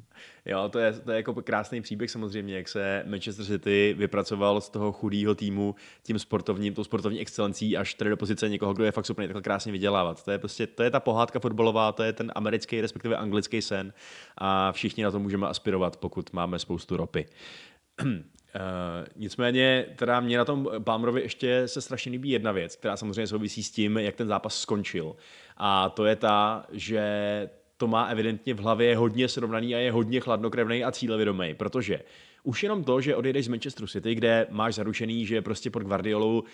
Jo, 0.46 0.68
to 0.68 0.78
je, 0.78 0.92
to 0.92 1.10
je 1.10 1.16
jako 1.16 1.34
krásný 1.34 1.82
příběh 1.82 2.10
samozřejmě, 2.10 2.56
jak 2.56 2.68
se 2.68 3.04
Manchester 3.06 3.46
City 3.46 3.94
vypracoval 3.98 4.60
z 4.60 4.68
toho 4.68 4.92
chudého 4.92 5.34
týmu 5.34 5.74
tím 6.02 6.18
sportovním, 6.18 6.74
tou 6.74 6.84
sportovní 6.84 7.20
excelencí 7.20 7.76
až 7.76 7.94
tady 7.94 8.10
do 8.10 8.16
pozice 8.16 8.48
někoho, 8.48 8.74
kdo 8.74 8.84
je 8.84 8.92
fakt 8.92 9.04
schopný 9.04 9.26
takhle 9.26 9.42
krásně 9.42 9.72
vydělávat. 9.72 10.24
To 10.24 10.30
je 10.30 10.38
prostě, 10.38 10.66
to 10.66 10.82
je 10.82 10.90
ta 10.90 11.00
pohádka 11.00 11.40
fotbalová, 11.40 11.92
to 11.92 12.02
je 12.02 12.12
ten 12.12 12.32
americký, 12.34 12.80
respektive 12.80 13.16
anglický 13.16 13.62
sen 13.62 13.92
a 14.38 14.72
všichni 14.72 15.04
na 15.04 15.10
to 15.10 15.18
můžeme 15.18 15.48
aspirovat, 15.48 15.96
pokud 15.96 16.32
máme 16.32 16.58
spoustu 16.58 16.96
ropy. 16.96 17.26
Uh, 18.04 18.10
nicméně, 19.16 19.86
teda 19.96 20.20
mě 20.20 20.38
na 20.38 20.44
tom 20.44 20.68
Palmerovi 20.84 21.22
ještě 21.22 21.68
se 21.68 21.80
strašně 21.80 22.12
líbí 22.12 22.30
jedna 22.30 22.52
věc, 22.52 22.76
která 22.76 22.96
samozřejmě 22.96 23.26
souvisí 23.26 23.62
s 23.62 23.70
tím, 23.70 23.98
jak 23.98 24.14
ten 24.14 24.28
zápas 24.28 24.60
skončil. 24.60 25.16
A 25.56 25.88
to 25.88 26.04
je 26.04 26.16
ta, 26.16 26.66
že 26.72 27.00
to 27.76 27.86
má 27.86 28.04
evidentně 28.04 28.54
v 28.54 28.58
hlavě 28.58 28.96
hodně 28.96 29.28
srovnaný 29.28 29.74
a 29.74 29.78
je 29.78 29.92
hodně 29.92 30.20
chladnokrevný 30.20 30.84
a 30.84 30.92
cílevědomý, 30.92 31.54
protože 31.54 32.00
už 32.42 32.62
jenom 32.62 32.84
to, 32.84 33.00
že 33.00 33.16
odejdeš 33.16 33.44
z 33.44 33.48
Manchesteru 33.48 33.86
City, 33.86 34.14
kde 34.14 34.46
máš 34.50 34.74
zaručený, 34.74 35.26
že 35.26 35.42
prostě 35.42 35.70
pod 35.70 35.82
Guardiolou 35.82 36.38
uh, 36.38 36.46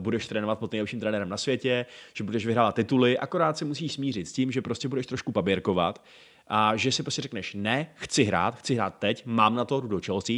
budeš 0.00 0.26
trénovat 0.26 0.58
pod 0.58 0.72
nejlepším 0.72 1.00
trenérem 1.00 1.28
na 1.28 1.36
světě, 1.36 1.86
že 2.14 2.24
budeš 2.24 2.46
vyhrávat 2.46 2.74
tituly, 2.74 3.18
akorát 3.18 3.58
se 3.58 3.64
musíš 3.64 3.92
smířit 3.92 4.28
s 4.28 4.32
tím, 4.32 4.52
že 4.52 4.62
prostě 4.62 4.88
budeš 4.88 5.06
trošku 5.06 5.32
paběrkovat 5.32 6.04
a 6.48 6.76
že 6.76 6.92
si 6.92 7.02
prostě 7.02 7.22
řekneš, 7.22 7.54
ne, 7.54 7.90
chci 7.94 8.24
hrát, 8.24 8.58
chci 8.58 8.74
hrát 8.74 8.98
teď, 8.98 9.26
mám 9.26 9.54
na 9.54 9.64
to, 9.64 9.80
jdu 9.80 9.88
do 9.88 10.00
Chelsea. 10.00 10.36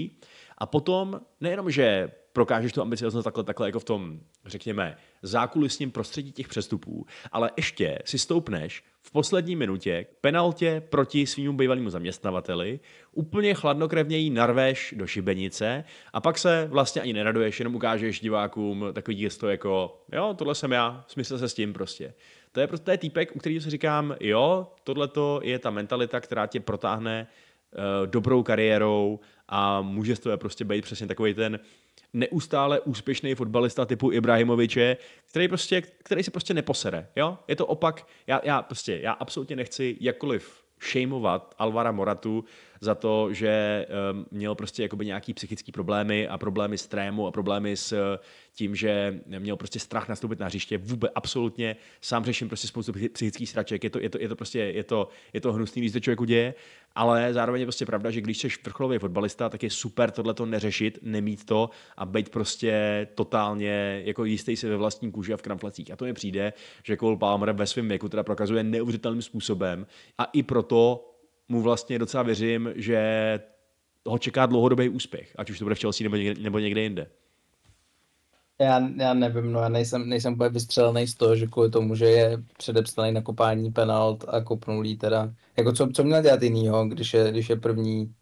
A 0.58 0.66
potom 0.66 1.20
nejenom, 1.40 1.70
že 1.70 2.10
prokážeš 2.32 2.72
tu 2.72 2.82
ambicioznost 2.82 3.24
takhle, 3.24 3.44
takhle 3.44 3.68
jako 3.68 3.80
v 3.80 3.84
tom, 3.84 4.20
řekněme, 4.46 4.96
zákulisním 5.22 5.90
prostředí 5.90 6.32
těch 6.32 6.48
přestupů, 6.48 7.06
ale 7.32 7.50
ještě 7.56 7.98
si 8.04 8.18
stoupneš 8.18 8.84
v 9.06 9.10
poslední 9.10 9.56
minutě 9.56 10.04
k 10.04 10.08
penaltě 10.20 10.82
proti 10.88 11.26
svým 11.26 11.56
bývalému 11.56 11.90
zaměstnavateli, 11.90 12.80
úplně 13.12 13.54
chladnokrevně 13.54 14.16
jí 14.16 14.30
narveš 14.30 14.94
do 14.96 15.06
šibenice 15.06 15.84
a 16.12 16.20
pak 16.20 16.38
se 16.38 16.68
vlastně 16.70 17.02
ani 17.02 17.12
neraduješ, 17.12 17.60
jenom 17.60 17.74
ukážeš 17.74 18.20
divákům 18.20 18.84
takový 18.92 19.16
gesto 19.16 19.48
jako 19.48 20.02
jo, 20.12 20.34
tohle 20.38 20.54
jsem 20.54 20.72
já, 20.72 21.04
smysl 21.08 21.38
se 21.38 21.48
s 21.48 21.54
tím 21.54 21.72
prostě. 21.72 22.14
To 22.52 22.60
je 22.60 22.66
prostě 22.66 22.96
týpek, 22.96 23.36
u 23.36 23.38
kterého 23.38 23.60
si 23.60 23.70
říkám, 23.70 24.16
jo, 24.20 24.72
tohle 24.84 25.08
je 25.42 25.58
ta 25.58 25.70
mentalita, 25.70 26.20
která 26.20 26.46
tě 26.46 26.60
protáhne 26.60 27.26
uh, 27.26 28.06
dobrou 28.06 28.42
kariérou 28.42 29.20
a 29.48 29.82
může 29.82 30.16
z 30.16 30.20
toho 30.20 30.38
prostě 30.38 30.64
být 30.64 30.82
přesně 30.82 31.06
takový 31.06 31.34
ten 31.34 31.60
neustále 32.12 32.80
úspěšný 32.80 33.34
fotbalista 33.34 33.84
typu 33.84 34.12
Ibrahimoviče, 34.12 34.96
který, 35.30 35.48
prostě, 35.48 35.80
který 35.80 36.22
se 36.22 36.30
prostě 36.30 36.54
neposere. 36.54 37.08
Jo? 37.16 37.38
Je 37.48 37.56
to 37.56 37.66
opak, 37.66 38.06
já, 38.26 38.40
já 38.44 38.62
prostě, 38.62 38.98
já 39.02 39.12
absolutně 39.12 39.56
nechci 39.56 39.96
jakkoliv 40.00 40.64
šejmovat 40.78 41.54
Alvara 41.58 41.92
Moratu 41.92 42.44
za 42.80 42.94
to, 42.94 43.32
že 43.32 43.86
um, 44.12 44.26
měl 44.30 44.54
prostě 44.54 44.82
jakoby 44.82 45.06
nějaký 45.06 45.34
psychický 45.34 45.72
problémy 45.72 46.28
a 46.28 46.38
problémy 46.38 46.78
s 46.78 46.86
trému 46.86 47.26
a 47.26 47.30
problémy 47.30 47.76
s 47.76 48.18
tím, 48.54 48.76
že 48.76 49.20
měl 49.38 49.56
prostě 49.56 49.78
strach 49.78 50.08
nastoupit 50.08 50.38
na 50.38 50.46
hřiště. 50.46 50.78
Vůbec 50.78 51.12
absolutně 51.14 51.76
sám 52.00 52.24
řeším 52.24 52.48
prostě 52.48 52.68
spoustu 52.68 52.92
psychických 52.92 53.48
sraček. 53.48 53.84
Je 53.84 53.90
to, 53.90 54.00
je 54.00 54.10
to, 54.10 54.18
je 54.20 54.28
to 54.28 54.36
prostě, 54.36 54.58
je 54.58 54.84
to, 54.84 55.08
je 55.32 55.40
to 55.40 55.52
hnusný, 55.52 55.82
když 55.82 55.92
to 55.92 56.00
člověku 56.00 56.24
děje, 56.24 56.54
ale 56.94 57.34
zároveň 57.34 57.60
je 57.60 57.66
prostě 57.66 57.86
pravda, 57.86 58.10
že 58.10 58.20
když 58.20 58.38
jsi 58.38 58.48
vrcholový 58.64 58.98
fotbalista, 58.98 59.48
tak 59.48 59.62
je 59.62 59.70
super 59.70 60.10
tohle 60.10 60.34
to 60.34 60.46
neřešit, 60.46 60.98
nemít 61.02 61.44
to 61.44 61.70
a 61.96 62.06
být 62.06 62.28
prostě 62.28 63.06
totálně 63.14 64.02
jako 64.04 64.24
jistý 64.24 64.56
si 64.56 64.68
ve 64.68 64.76
vlastní 64.76 65.12
kůži 65.12 65.32
a 65.32 65.36
v 65.36 65.42
kramflecích. 65.42 65.90
A 65.90 65.96
to 65.96 66.04
mi 66.04 66.12
přijde, 66.12 66.52
že 66.82 66.96
Cole 66.96 67.16
Palmer 67.16 67.52
ve 67.52 67.66
svém 67.66 67.88
věku 67.88 68.08
teda 68.08 68.22
prokazuje 68.22 68.62
neuvěřitelným 68.62 69.22
způsobem 69.22 69.86
a 70.18 70.24
i 70.24 70.42
proto 70.42 71.12
mu 71.48 71.62
vlastně 71.62 71.98
docela 71.98 72.22
věřím, 72.22 72.72
že 72.76 73.40
ho 74.06 74.18
čeká 74.18 74.46
dlouhodobý 74.46 74.88
úspěch, 74.88 75.32
ať 75.36 75.50
už 75.50 75.58
to 75.58 75.64
bude 75.64 75.74
v 75.74 75.80
Chelsea 75.80 76.04
nebo 76.04 76.16
někde, 76.16 76.42
nebo 76.42 76.58
někde 76.58 76.80
jinde. 76.80 77.06
Já, 78.60 78.88
já 78.96 79.14
nevím, 79.14 79.52
no 79.52 79.60
já 79.60 79.68
nejsem, 79.68 80.08
nejsem 80.08 80.32
úplně 80.32 80.50
vystřelený 80.50 81.06
z 81.06 81.14
toho, 81.14 81.36
že 81.36 81.46
kvůli 81.46 81.70
tomu, 81.70 81.94
že 81.94 82.04
je 82.06 82.42
předepsaný 82.58 83.12
na 83.12 83.22
kopání 83.22 83.72
penalt 83.72 84.24
a 84.28 84.40
kopnulý 84.40 84.96
teda. 84.96 85.34
Jako 85.56 85.72
co, 85.72 85.88
co 85.94 86.04
měl 86.04 86.22
dělat 86.22 86.42
jinýho, 86.42 86.88
když 86.88 87.14
je, 87.14 87.30
když 87.30 87.48
je 87.48 87.56
první 87.56 88.14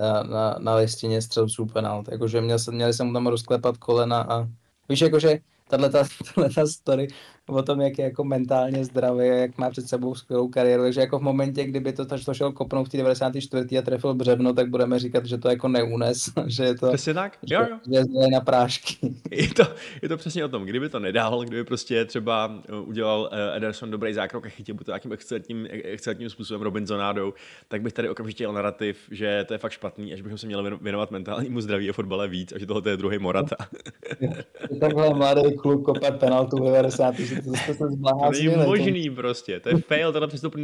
na, 0.00 0.22
na, 0.22 0.56
na 0.58 0.74
listině 0.74 1.22
střelců 1.22 1.66
penalt. 1.66 2.08
Jakože 2.08 2.40
měl, 2.40 2.58
měli 2.70 2.94
se 2.94 3.04
mu 3.04 3.12
tam 3.12 3.26
rozklepat 3.26 3.76
kolena 3.76 4.22
a 4.22 4.48
víš, 4.88 5.00
jakože 5.00 5.38
tato, 5.68 5.88
tato 6.34 6.66
story 6.66 7.08
o 7.48 7.62
tom, 7.62 7.80
jak 7.80 7.98
je 7.98 8.04
jako 8.04 8.24
mentálně 8.24 8.84
zdravý, 8.84 9.26
jak 9.26 9.58
má 9.58 9.70
před 9.70 9.88
sebou 9.88 10.14
skvělou 10.14 10.48
kariéru. 10.48 10.82
Takže 10.82 11.00
jako 11.00 11.18
v 11.18 11.22
momentě, 11.22 11.64
kdyby 11.64 11.92
to, 11.92 12.06
to 12.06 12.34
šel 12.34 12.52
kopnout 12.52 12.88
v 12.88 12.90
té 12.90 12.96
94. 12.96 13.78
a 13.78 13.82
trefil 13.82 14.14
břevno, 14.14 14.52
tak 14.52 14.70
budeme 14.70 14.98
říkat, 14.98 15.26
že 15.26 15.38
to 15.38 15.48
jako 15.48 15.68
neunes, 15.68 16.30
že 16.46 16.64
je 16.64 16.74
to, 16.74 16.88
přesně 16.88 17.14
tak. 17.14 17.38
Že, 17.42 17.54
jo, 17.54 17.66
jo. 17.70 17.78
že 17.92 17.98
je 18.20 18.30
na 18.32 18.40
prášky. 18.40 18.96
Je 19.30 19.48
to, 19.48 19.64
je 20.02 20.08
to 20.08 20.16
přesně 20.16 20.44
o 20.44 20.48
tom, 20.48 20.64
kdyby 20.64 20.88
to 20.88 21.00
nedal, 21.00 21.44
kdyby 21.44 21.64
prostě 21.64 22.04
třeba 22.04 22.62
eh, 22.68 22.76
udělal 22.76 23.30
eh, 23.32 23.56
Ederson 23.56 23.90
dobrý 23.90 24.14
zákrok 24.14 24.46
a 24.46 24.48
chytil 24.48 24.74
by 24.74 24.84
to 24.84 24.90
nějakým 24.90 25.12
excelentním, 25.12 25.66
excelentním 25.70 26.30
způsobem 26.30 26.62
Robinsonádou, 26.62 27.34
tak 27.68 27.82
bych 27.82 27.92
tady 27.92 28.08
okamžitě 28.08 28.44
jel 28.44 28.52
narrativ, 28.52 28.98
že 29.10 29.44
to 29.48 29.54
je 29.54 29.58
fakt 29.58 29.72
špatný, 29.72 30.12
až 30.12 30.20
bychom 30.20 30.38
se 30.38 30.46
měli 30.46 30.76
věnovat 30.80 31.10
mentálnímu 31.10 31.60
zdraví 31.60 31.90
a 31.90 31.92
fotbale 31.92 32.28
víc 32.28 32.52
a 32.52 32.58
že 32.58 32.66
tohle 32.66 32.92
je 32.92 32.96
druhý 32.96 33.18
Morata. 33.18 33.56
Takhle 34.80 35.14
mladý 35.14 35.56
kluk 35.56 35.84
kopat 35.84 36.20
penaltu 36.20 36.56
v 36.56 36.64
90. 36.64 37.14
že 37.34 37.42
to 37.42 37.54
jste 37.54 37.74
se 37.74 37.88
zbláznili. 37.88 38.50
To 38.54 38.56
není 38.56 38.66
možný 38.66 39.10
prostě, 39.10 39.60
to 39.60 39.68
je 39.68 39.78
fail, 39.78 40.12
tohle 40.12 40.28
přestup, 40.28 40.54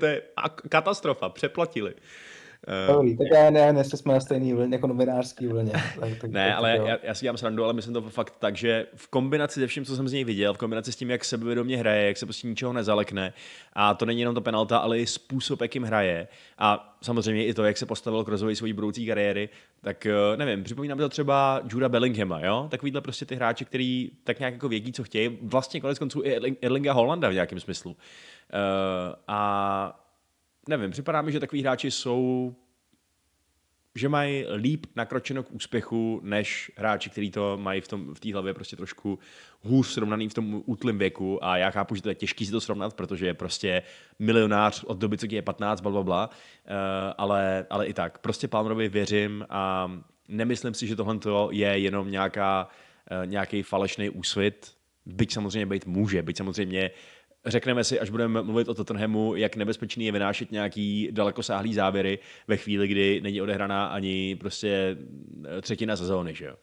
to 0.00 0.06
je 0.06 0.22
katastrofa, 0.68 1.28
přeplatili. 1.28 1.94
Uh, 2.66 2.94
Dobrý, 2.94 3.16
tak 3.16 3.26
já 3.34 3.50
ne, 3.50 3.72
ne, 3.72 3.84
jsme 3.84 4.12
na 4.12 4.20
stejný 4.20 4.52
vlně, 4.52 4.74
jako 4.74 4.86
novinářský 4.86 5.46
vlně. 5.46 5.72
Tak, 6.00 6.10
tak, 6.20 6.30
ne, 6.30 6.48
tak, 6.48 6.58
ale 6.58 6.80
já, 6.86 6.98
já, 7.02 7.14
si 7.14 7.22
dělám 7.22 7.36
srandu, 7.36 7.64
ale 7.64 7.72
myslím 7.72 7.94
to 7.94 8.02
fakt 8.02 8.34
tak, 8.38 8.56
že 8.56 8.86
v 8.94 9.08
kombinaci 9.08 9.60
se 9.60 9.66
vším, 9.66 9.84
co 9.84 9.96
jsem 9.96 10.08
z 10.08 10.12
něj 10.12 10.24
viděl, 10.24 10.54
v 10.54 10.58
kombinaci 10.58 10.92
s 10.92 10.96
tím, 10.96 11.10
jak 11.10 11.24
sebevědomě 11.24 11.76
hraje, 11.76 12.06
jak 12.06 12.16
se 12.16 12.26
prostě 12.26 12.48
ničeho 12.48 12.72
nezalekne, 12.72 13.32
a 13.72 13.94
to 13.94 14.06
není 14.06 14.20
jenom 14.20 14.34
to 14.34 14.40
penalta, 14.40 14.78
ale 14.78 14.98
i 14.98 15.06
způsob, 15.06 15.60
jakým 15.60 15.82
hraje, 15.82 16.28
a 16.58 16.98
samozřejmě 17.02 17.46
i 17.46 17.54
to, 17.54 17.64
jak 17.64 17.76
se 17.76 17.86
postavil 17.86 18.24
k 18.24 18.28
rozvoji 18.28 18.56
své 18.56 18.72
budoucí 18.72 19.06
kariéry, 19.06 19.48
tak 19.80 20.06
eh, 20.06 20.36
nevím, 20.36 20.64
připomínám 20.64 20.98
to 20.98 21.08
třeba 21.08 21.60
Juda 21.68 21.88
Bellinghama, 21.88 22.40
jo? 22.40 22.66
Takovýhle 22.70 23.00
prostě 23.00 23.26
ty 23.26 23.34
hráči, 23.34 23.64
který 23.64 24.10
tak 24.24 24.38
nějak 24.38 24.54
jako 24.54 24.68
vědí, 24.68 24.92
co 24.92 25.04
chtějí, 25.04 25.38
vlastně 25.42 25.80
konec 25.80 25.98
konců 25.98 26.22
i 26.24 26.56
Erlinga 26.62 26.92
Hollanda 26.92 27.28
v 27.28 27.34
nějakém 27.34 27.60
smyslu. 27.60 27.90
Uh, 27.90 27.96
a 29.28 30.07
nevím, 30.68 30.90
připadá 30.90 31.22
mi, 31.22 31.32
že 31.32 31.40
takový 31.40 31.62
hráči 31.62 31.90
jsou 31.90 32.54
že 33.94 34.08
mají 34.08 34.46
líp 34.56 34.86
nakročeno 34.96 35.42
k 35.42 35.52
úspěchu, 35.52 36.20
než 36.24 36.72
hráči, 36.76 37.10
kteří 37.10 37.30
to 37.30 37.56
mají 37.56 37.80
v, 37.80 37.88
tom, 37.88 38.14
v 38.14 38.20
té 38.20 38.32
hlavě 38.32 38.54
prostě 38.54 38.76
trošku 38.76 39.18
hůř 39.60 39.86
srovnaný 39.86 40.28
v 40.28 40.34
tom 40.34 40.62
útlém 40.66 40.98
věku. 40.98 41.44
A 41.44 41.56
já 41.56 41.70
chápu, 41.70 41.94
že 41.94 42.02
to 42.02 42.08
je 42.08 42.14
těžký 42.14 42.46
si 42.46 42.52
to 42.52 42.60
srovnat, 42.60 42.94
protože 42.94 43.26
je 43.26 43.34
prostě 43.34 43.82
milionář 44.18 44.84
od 44.84 44.98
doby, 44.98 45.18
co 45.18 45.26
je 45.30 45.42
15, 45.42 45.80
bla, 45.80 45.90
bla, 45.90 46.02
bla, 46.02 46.30
uh, 46.30 46.74
ale, 47.18 47.66
ale 47.70 47.86
i 47.86 47.94
tak. 47.94 48.18
Prostě 48.18 48.48
Palmerovi 48.48 48.88
věřím 48.88 49.46
a 49.48 49.92
nemyslím 50.28 50.74
si, 50.74 50.86
že 50.86 50.96
tohle 50.96 51.18
je 51.50 51.78
jenom 51.78 52.10
nějaká, 52.10 52.68
uh, 53.10 53.26
nějaký 53.26 53.62
falešný 53.62 54.10
úsvit, 54.10 54.72
byť 55.06 55.32
samozřejmě 55.32 55.66
být 55.66 55.86
může, 55.86 56.22
byť 56.22 56.36
samozřejmě 56.36 56.90
řekneme 57.46 57.84
si, 57.84 58.00
až 58.00 58.10
budeme 58.10 58.42
mluvit 58.42 58.68
o 58.68 58.74
Tottenhamu, 58.74 59.36
jak 59.36 59.56
nebezpečný 59.56 60.06
je 60.06 60.12
vynášet 60.12 60.52
nějaký 60.52 61.08
dalekosáhlý 61.10 61.74
závěry 61.74 62.18
ve 62.48 62.56
chvíli, 62.56 62.88
kdy 62.88 63.20
není 63.20 63.42
odehraná 63.42 63.86
ani 63.86 64.36
prostě 64.36 64.96
třetina 65.60 65.96
sezóny, 65.96 66.34
že 66.34 66.44
jo? 66.44 66.56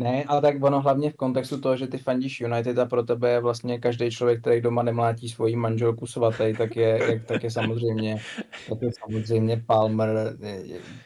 Ne, 0.00 0.24
ale 0.24 0.40
tak 0.40 0.62
ono 0.62 0.80
hlavně 0.80 1.10
v 1.10 1.16
kontextu 1.16 1.60
toho, 1.60 1.76
že 1.76 1.86
ty 1.86 1.98
fandíš 1.98 2.40
United 2.40 2.78
a 2.78 2.86
pro 2.86 3.02
tebe 3.02 3.30
je 3.30 3.40
vlastně 3.40 3.78
každý 3.78 4.10
člověk, 4.10 4.40
který 4.40 4.60
doma 4.60 4.82
nemlátí 4.82 5.28
svoji 5.28 5.56
manželku 5.56 6.06
svatý, 6.06 6.54
tak 6.58 6.76
je, 6.76 7.20
tak 7.26 7.44
je 7.44 7.50
samozřejmě, 7.50 8.16
tak 8.68 8.78
je 8.82 8.90
samozřejmě 9.00 9.62
Palmer 9.66 10.36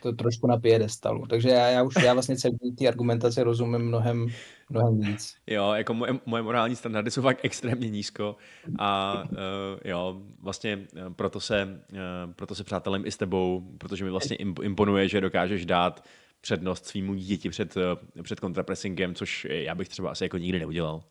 to 0.02 0.12
trošku 0.12 0.46
na 0.46 0.56
piedestalu. 0.56 1.26
Takže 1.26 1.48
já, 1.48 1.68
já 1.68 1.82
už 1.82 1.94
já 2.04 2.12
vlastně 2.12 2.36
celý 2.36 2.54
ty 2.78 2.88
argumentace 2.88 3.44
rozumím 3.44 3.80
mnohem, 3.80 4.26
mnohem 4.70 5.00
víc. 5.00 5.34
Jo, 5.46 5.72
jako 5.72 5.94
moje, 5.94 6.12
moje 6.26 6.42
morální 6.42 6.76
standardy 6.76 7.10
jsou 7.10 7.22
fakt 7.22 7.40
extrémně 7.42 7.90
nízko 7.90 8.36
a 8.78 9.22
uh, 9.32 9.38
jo, 9.84 10.22
vlastně 10.42 10.76
uh, 10.76 11.12
proto 11.12 11.40
se, 11.40 11.80
uh, 11.92 12.32
proto 12.32 12.54
se 12.54 12.64
přátelím 12.64 13.06
i 13.06 13.10
s 13.10 13.16
tebou, 13.16 13.62
protože 13.78 14.04
mi 14.04 14.10
vlastně 14.10 14.36
imponuje, 14.36 15.08
že 15.08 15.20
dokážeš 15.20 15.66
dát 15.66 16.04
přednost 16.44 16.86
svýmu 16.86 17.14
dítěti 17.14 17.50
před, 17.50 17.74
před 18.22 18.40
kontrapressingem, 18.40 19.14
což 19.14 19.46
já 19.50 19.74
bych 19.74 19.88
třeba 19.88 20.10
asi 20.10 20.24
jako 20.24 20.38
nikdy 20.38 20.58
neudělal. 20.58 21.02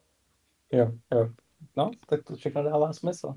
Jo, 0.71 0.91
jo. 1.13 1.29
No, 1.77 1.91
tak 2.09 2.23
to 2.23 2.35
všechno 2.35 2.63
dává 2.63 2.93
smysl. 2.93 3.33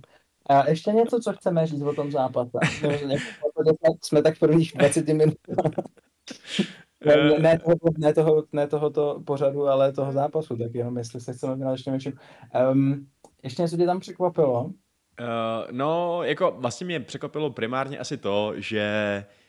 A 0.47 0.69
ještě 0.71 0.91
něco, 0.91 1.21
co 1.21 1.33
chceme 1.33 1.67
říct 1.67 1.83
o 1.83 1.95
tom 1.95 2.11
zápase. 2.13 2.59
jsme 4.03 4.23
tak 4.23 4.37
v 4.37 4.39
prvních 4.39 4.73
20 4.77 5.09
minut. 5.09 5.35
ne, 7.07 7.39
ne, 7.39 7.59
toho, 7.59 7.77
ne, 7.99 8.15
toho, 8.15 8.45
ne 8.53 8.67
tohoto 8.67 9.23
pořadu, 9.27 9.69
ale 9.69 9.93
toho 9.93 10.13
zápasu, 10.13 10.57
tak 10.57 10.75
jenom 10.75 10.99
jestli 10.99 11.21
se 11.21 11.33
chceme 11.33 11.55
věnovat 11.55 11.73
ještě 11.73 11.91
něčím. 11.91 12.13
Um, 12.73 13.07
ještě 13.43 13.63
něco 13.63 13.77
tě 13.77 13.87
tam 13.87 14.01
překvapilo? 14.01 14.65
Uh, 14.65 14.73
no, 15.71 16.23
jako 16.23 16.57
vlastně 16.59 16.87
mě 16.87 17.01
překvapilo 17.01 17.51
primárně 17.51 17.99
asi 17.99 18.17
to, 18.17 18.53
že 18.57 19.25
Uh, 19.29 19.46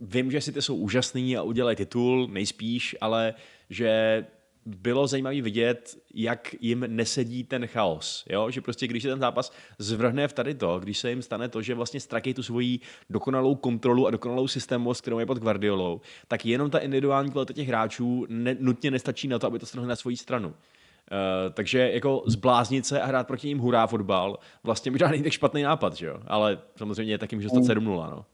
vím, 0.00 0.30
že 0.30 0.40
si 0.40 0.52
ty 0.52 0.62
jsou 0.62 0.76
úžasný 0.76 1.36
a 1.36 1.42
udělají 1.42 1.76
titul, 1.76 2.28
nejspíš, 2.28 2.96
ale 3.00 3.34
že 3.70 4.24
bylo 4.66 5.06
zajímavé 5.06 5.42
vidět, 5.42 5.98
jak 6.14 6.54
jim 6.60 6.84
nesedí 6.88 7.44
ten 7.44 7.66
chaos. 7.66 8.24
Jo? 8.30 8.50
Že 8.50 8.60
prostě, 8.60 8.86
když 8.86 9.02
se 9.02 9.08
ten 9.08 9.20
zápas 9.20 9.52
zvrhne 9.78 10.28
v 10.28 10.32
tady 10.32 10.54
to, 10.54 10.80
když 10.80 10.98
se 10.98 11.10
jim 11.10 11.22
stane 11.22 11.48
to, 11.48 11.62
že 11.62 11.74
vlastně 11.74 12.00
ztratí 12.00 12.34
tu 12.34 12.42
svoji 12.42 12.80
dokonalou 13.10 13.54
kontrolu 13.54 14.06
a 14.06 14.10
dokonalou 14.10 14.48
systémovost, 14.48 15.00
kterou 15.00 15.18
je 15.18 15.26
pod 15.26 15.38
Guardiolou, 15.38 16.00
tak 16.28 16.46
jenom 16.46 16.70
ta 16.70 16.78
individuální 16.78 17.30
kvalita 17.30 17.52
těch 17.52 17.68
hráčů 17.68 18.26
ne, 18.28 18.56
nutně 18.60 18.90
nestačí 18.90 19.28
na 19.28 19.38
to, 19.38 19.46
aby 19.46 19.58
to 19.58 19.66
strhli 19.66 19.88
na 19.88 19.96
svoji 19.96 20.16
stranu. 20.16 20.48
Uh, 20.48 21.52
takže 21.54 21.90
jako 21.92 22.22
zbláznit 22.26 22.86
se 22.86 23.00
a 23.00 23.06
hrát 23.06 23.26
proti 23.26 23.48
ním 23.48 23.58
hurá 23.58 23.86
fotbal 23.86 24.38
vlastně 24.62 24.90
možná 24.90 25.08
není 25.08 25.22
tak 25.22 25.32
špatný 25.32 25.62
nápad, 25.62 25.94
že 25.94 26.06
jo? 26.06 26.20
ale 26.26 26.58
samozřejmě 26.76 27.18
taky 27.18 27.36
může 27.36 27.48
stát 27.48 27.62
7-0. 27.62 27.82
No. 28.10 28.24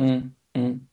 Mm, 0.00 0.34
mm. 0.56 0.89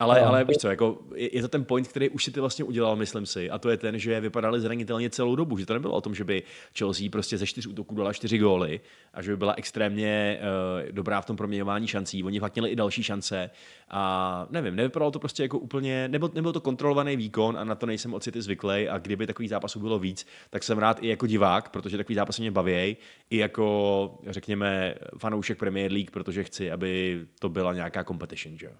Ale, 0.00 0.20
no, 0.20 0.26
ale 0.26 0.44
víš 0.44 0.56
co, 0.56 0.68
jako, 0.68 0.98
je, 1.14 1.36
je 1.36 1.42
to 1.42 1.48
ten 1.48 1.64
point, 1.64 1.88
který 1.88 2.08
už 2.08 2.24
si 2.24 2.30
ty 2.30 2.40
vlastně 2.40 2.64
udělal, 2.64 2.96
myslím 2.96 3.26
si, 3.26 3.50
a 3.50 3.58
to 3.58 3.70
je 3.70 3.76
ten, 3.76 3.98
že 3.98 4.20
vypadali 4.20 4.60
zranitelně 4.60 5.10
celou 5.10 5.36
dobu, 5.36 5.58
že 5.58 5.66
to 5.66 5.74
nebylo 5.74 5.94
o 5.94 6.00
tom, 6.00 6.14
že 6.14 6.24
by 6.24 6.42
Chelsea 6.78 7.08
prostě 7.12 7.38
ze 7.38 7.46
čtyř 7.46 7.66
útoků 7.66 7.94
dala 7.94 8.12
čtyři 8.12 8.38
góly 8.38 8.80
a 9.14 9.22
že 9.22 9.30
by 9.30 9.36
byla 9.36 9.54
extrémně 9.56 10.40
uh, 10.40 10.92
dobrá 10.92 11.20
v 11.20 11.26
tom 11.26 11.36
proměňování 11.36 11.86
šancí. 11.86 12.24
Oni 12.24 12.40
fakt 12.40 12.54
měli 12.54 12.70
i 12.70 12.76
další 12.76 13.02
šance 13.02 13.50
a 13.90 14.46
nevím, 14.50 14.76
nevypadalo 14.76 15.10
to 15.10 15.18
prostě 15.18 15.42
jako 15.42 15.58
úplně, 15.58 16.08
nebyl, 16.08 16.30
nebyl 16.34 16.52
to 16.52 16.60
kontrolovaný 16.60 17.16
výkon 17.16 17.58
a 17.58 17.64
na 17.64 17.74
to 17.74 17.86
nejsem 17.86 18.14
od 18.14 18.22
City 18.22 18.42
zvyklý 18.42 18.88
a 18.88 18.98
kdyby 18.98 19.26
takový 19.26 19.48
zápasů 19.48 19.80
bylo 19.80 19.98
víc, 19.98 20.26
tak 20.50 20.62
jsem 20.62 20.78
rád 20.78 21.02
i 21.02 21.08
jako 21.08 21.26
divák, 21.26 21.68
protože 21.68 21.96
takový 21.96 22.14
zápasy 22.14 22.42
mě 22.42 22.50
baví, 22.50 22.96
i 23.30 23.36
jako, 23.36 24.18
řekněme, 24.26 24.94
fanoušek 25.18 25.58
Premier 25.58 25.92
League, 25.92 26.10
protože 26.10 26.44
chci, 26.44 26.70
aby 26.70 27.20
to 27.38 27.48
byla 27.48 27.74
nějaká 27.74 28.04
competition, 28.04 28.58
že 28.58 28.66
jo. 28.66 28.72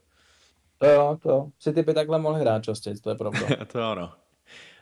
To 0.81 0.87
jo, 0.87 1.19
to. 1.23 1.51
Si 1.59 1.73
typy 1.73 1.95
takhle 1.95 2.19
mohli 2.19 2.41
hrát 2.41 2.65
častěji, 2.65 2.97
to 2.97 3.11
je 3.11 3.17
pravda. 3.17 3.41
to 3.73 3.83
ano. 3.83 4.13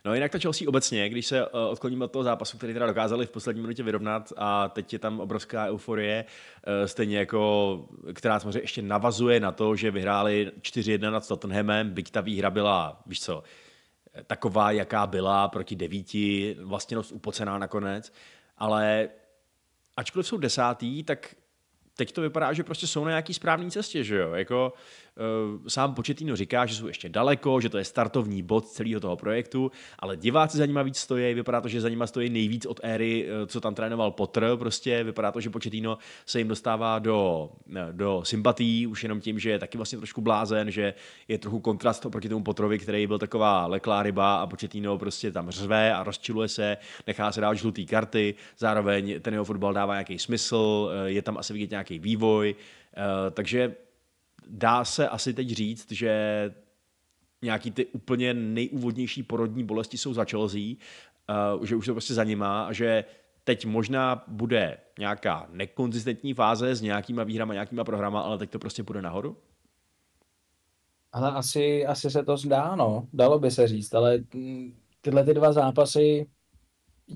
No 0.05 0.15
jinak 0.15 0.33
to 0.33 0.39
Chelsea 0.39 0.69
obecně, 0.69 1.09
když 1.09 1.27
se 1.27 1.47
uh, 1.47 1.61
odkloníme 1.61 2.05
od 2.05 2.13
toho 2.13 2.23
zápasu, 2.23 2.59
který 2.59 2.73
teda 2.73 2.87
dokázali 2.87 3.27
v 3.27 3.31
poslední 3.31 3.63
minutě 3.63 3.83
vyrovnat 3.83 4.33
a 4.37 4.69
teď 4.69 4.93
je 4.93 4.99
tam 4.99 5.21
obrovská 5.21 5.67
euforie, 5.67 6.25
uh, 6.25 6.87
stejně 6.87 7.19
jako, 7.19 7.89
která 8.15 8.41
samozřejmě 8.41 8.61
ještě 8.61 8.83
navazuje 8.83 9.41
na 9.41 9.53
to, 9.53 9.77
že 9.77 9.91
vyhráli 9.91 10.53
4-1 10.61 11.11
nad 11.11 11.29
Tottenhamem, 11.29 11.91
byť 11.91 12.11
ta 12.11 12.21
výhra 12.21 12.51
byla, 12.51 13.03
víš 13.07 13.21
co, 13.21 13.43
taková, 14.27 14.71
jaká 14.71 15.07
byla, 15.07 15.49
proti 15.49 15.77
devíti, 15.77 16.57
vlastně 16.61 16.95
dost 16.95 17.13
upocená 17.13 17.59
nakonec, 17.59 18.13
ale 18.59 19.09
ačkoliv 19.97 20.27
jsou 20.27 20.37
desátý, 20.37 21.03
tak 21.03 21.35
teď 21.99 22.13
to 22.13 22.21
vypadá, 22.21 22.53
že 22.53 22.65
prostě 22.65 22.87
jsou 22.87 23.05
na 23.05 23.11
nějaký 23.11 23.35
správné 23.35 23.71
cestě, 23.71 24.05
že 24.05 24.17
jo, 24.17 24.33
jako 24.33 24.73
sám 25.69 25.95
Početino 25.95 26.37
říká, 26.37 26.67
že 26.67 26.75
jsou 26.75 26.87
ještě 26.87 27.09
daleko, 27.09 27.61
že 27.61 27.69
to 27.69 27.79
je 27.79 27.85
startovní 27.85 28.43
bod 28.43 28.69
celého 28.69 29.01
toho 29.01 29.17
projektu, 29.17 29.73
ale 29.99 30.17
diváci 30.17 30.59
za 30.59 30.67
nima 30.67 30.83
víc 30.83 30.97
stojí, 30.97 31.35
vypadá 31.35 31.61
to, 31.61 31.69
že 31.69 31.81
za 31.81 31.89
nima 31.89 32.07
stojí 32.07 32.31
nejvíc 32.31 32.67
od 32.67 32.81
éry, 32.83 33.27
uh, 33.27 33.47
co 33.47 33.61
tam 33.61 33.75
trénoval 33.75 34.11
Potter, 34.11 34.57
prostě 34.57 35.05
vypadá 35.05 35.33
to, 35.33 35.41
že 35.41 35.51
Početino 35.51 35.99
se 36.27 36.39
jim 36.39 36.49
dostává 36.49 36.99
do, 36.99 37.51
do 37.93 38.21
sympatí, 38.25 38.87
už 38.87 39.03
jenom 39.03 39.21
tím, 39.21 39.39
že 39.39 39.51
je 39.51 39.59
taky 39.59 39.79
vlastně 39.79 39.99
trošku 39.99 40.21
blázen, 40.21 40.71
že 40.71 40.95
je 41.29 41.39
trochu 41.39 41.61
kontrast 41.61 42.07
oproti 42.07 42.29
tomu 42.29 42.45
Potterovi, 42.45 42.79
který 42.79 43.07
byl 43.07 43.19
taková 43.19 43.67
leklá 43.67 44.03
ryba 44.03 44.37
a 44.37 44.47
Početino 44.47 44.99
prostě 44.99 45.33
tam 45.33 45.51
řve 45.51 45.95
a 45.95 46.03
rozčiluje 46.03 46.49
se, 46.49 46.77
nechá 47.07 47.33
se 47.33 47.41
dát 47.41 47.55
žluté 47.55 47.85
karty, 47.85 48.35
zároveň 48.59 49.21
ten 49.21 49.35
jeho 49.35 49.45
fotbal 49.45 49.73
dává 49.73 49.95
nějaký 49.95 50.19
smysl, 50.19 50.91
je 51.07 51.23
tam 51.23 51.39
asi 51.39 51.53
vidět 51.53 51.71
nějaký 51.71 51.99
vývoj, 51.99 52.55
takže 53.33 53.75
dá 54.49 54.85
se 54.85 55.09
asi 55.09 55.35
teď 55.35 55.49
říct, 55.49 55.93
že 55.93 56.55
nějaký 57.43 57.71
ty 57.71 57.87
úplně 57.87 58.35
nejúvodnější 58.35 59.23
porodní 59.23 59.65
bolesti 59.65 59.99
jsou 59.99 60.15
za 60.15 60.25
Chelsea, 60.25 60.61
uh, 61.57 61.65
že 61.65 61.77
už 61.77 61.87
to 61.87 61.93
prostě 61.93 62.15
za 62.15 62.25
nima 62.25 62.67
a 62.67 62.73
že 62.73 63.05
teď 63.45 63.67
možná 63.67 64.25
bude 64.29 64.79
nějaká 64.99 65.49
nekonzistentní 65.53 66.35
fáze 66.35 66.75
s 66.75 66.81
nějakýma 66.83 67.25
výhrama, 67.25 67.55
nějakýma 67.55 67.85
programa, 67.85 68.21
ale 68.21 68.39
teď 68.39 68.51
to 68.51 68.59
prostě 68.59 68.83
půjde 68.83 69.03
nahoru? 69.03 69.37
Ale 71.13 71.31
asi, 71.31 71.87
asi 71.87 72.11
se 72.11 72.23
to 72.23 72.37
zdá, 72.37 72.77
no. 72.77 73.09
Dalo 73.13 73.39
by 73.39 73.51
se 73.51 73.69
říct, 73.69 73.95
ale 73.95 74.19
tyhle 75.01 75.25
ty 75.25 75.35
dva 75.35 75.53
zápasy 75.53 76.27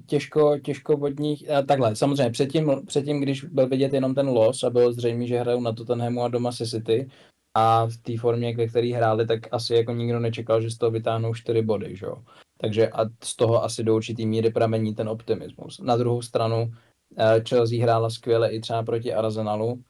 těžko, 0.07 0.59
těžko 0.59 0.97
od 0.97 1.20
nich, 1.20 1.51
a 1.51 1.62
takhle, 1.62 1.97
samozřejmě 1.97 2.30
předtím, 2.30 2.72
předtím, 2.86 3.20
když 3.20 3.45
byl 3.45 3.68
vidět 3.68 3.93
jenom 3.93 4.14
ten 4.14 4.28
los 4.28 4.62
a 4.62 4.70
bylo 4.70 4.93
zřejmé, 4.93 5.26
že 5.26 5.40
hrajou 5.40 5.61
na 5.61 5.72
Tottenhamu 5.72 6.22
a 6.22 6.28
doma 6.28 6.53
se 6.53 6.66
City 6.66 7.09
a 7.55 7.86
v 7.86 7.97
té 7.97 8.18
formě, 8.18 8.57
ve 8.57 8.66
které 8.66 8.95
hráli, 8.95 9.26
tak 9.26 9.40
asi 9.55 9.74
jako 9.74 9.93
nikdo 9.93 10.20
nečekal, 10.20 10.61
že 10.62 10.70
z 10.70 10.78
toho 10.78 10.90
vytáhnou 10.90 11.34
čtyři 11.34 11.62
body, 11.62 11.97
že 11.97 12.07
jo. 12.07 12.16
Takže 12.59 12.88
a 12.88 13.05
z 13.24 13.36
toho 13.36 13.64
asi 13.64 13.84
do 13.84 13.97
určitý 13.97 14.26
míry 14.26 14.51
pramení 14.51 14.95
ten 14.95 15.09
optimismus. 15.09 15.80
Na 15.80 15.97
druhou 15.97 16.22
stranu 16.22 16.72
eh, 17.16 17.43
Chelsea 17.49 17.82
hrála 17.82 18.11
skvěle 18.11 18.51
i 18.51 18.61
třeba 18.61 18.82
proti 18.82 19.14
Arsenalu, 19.14 19.82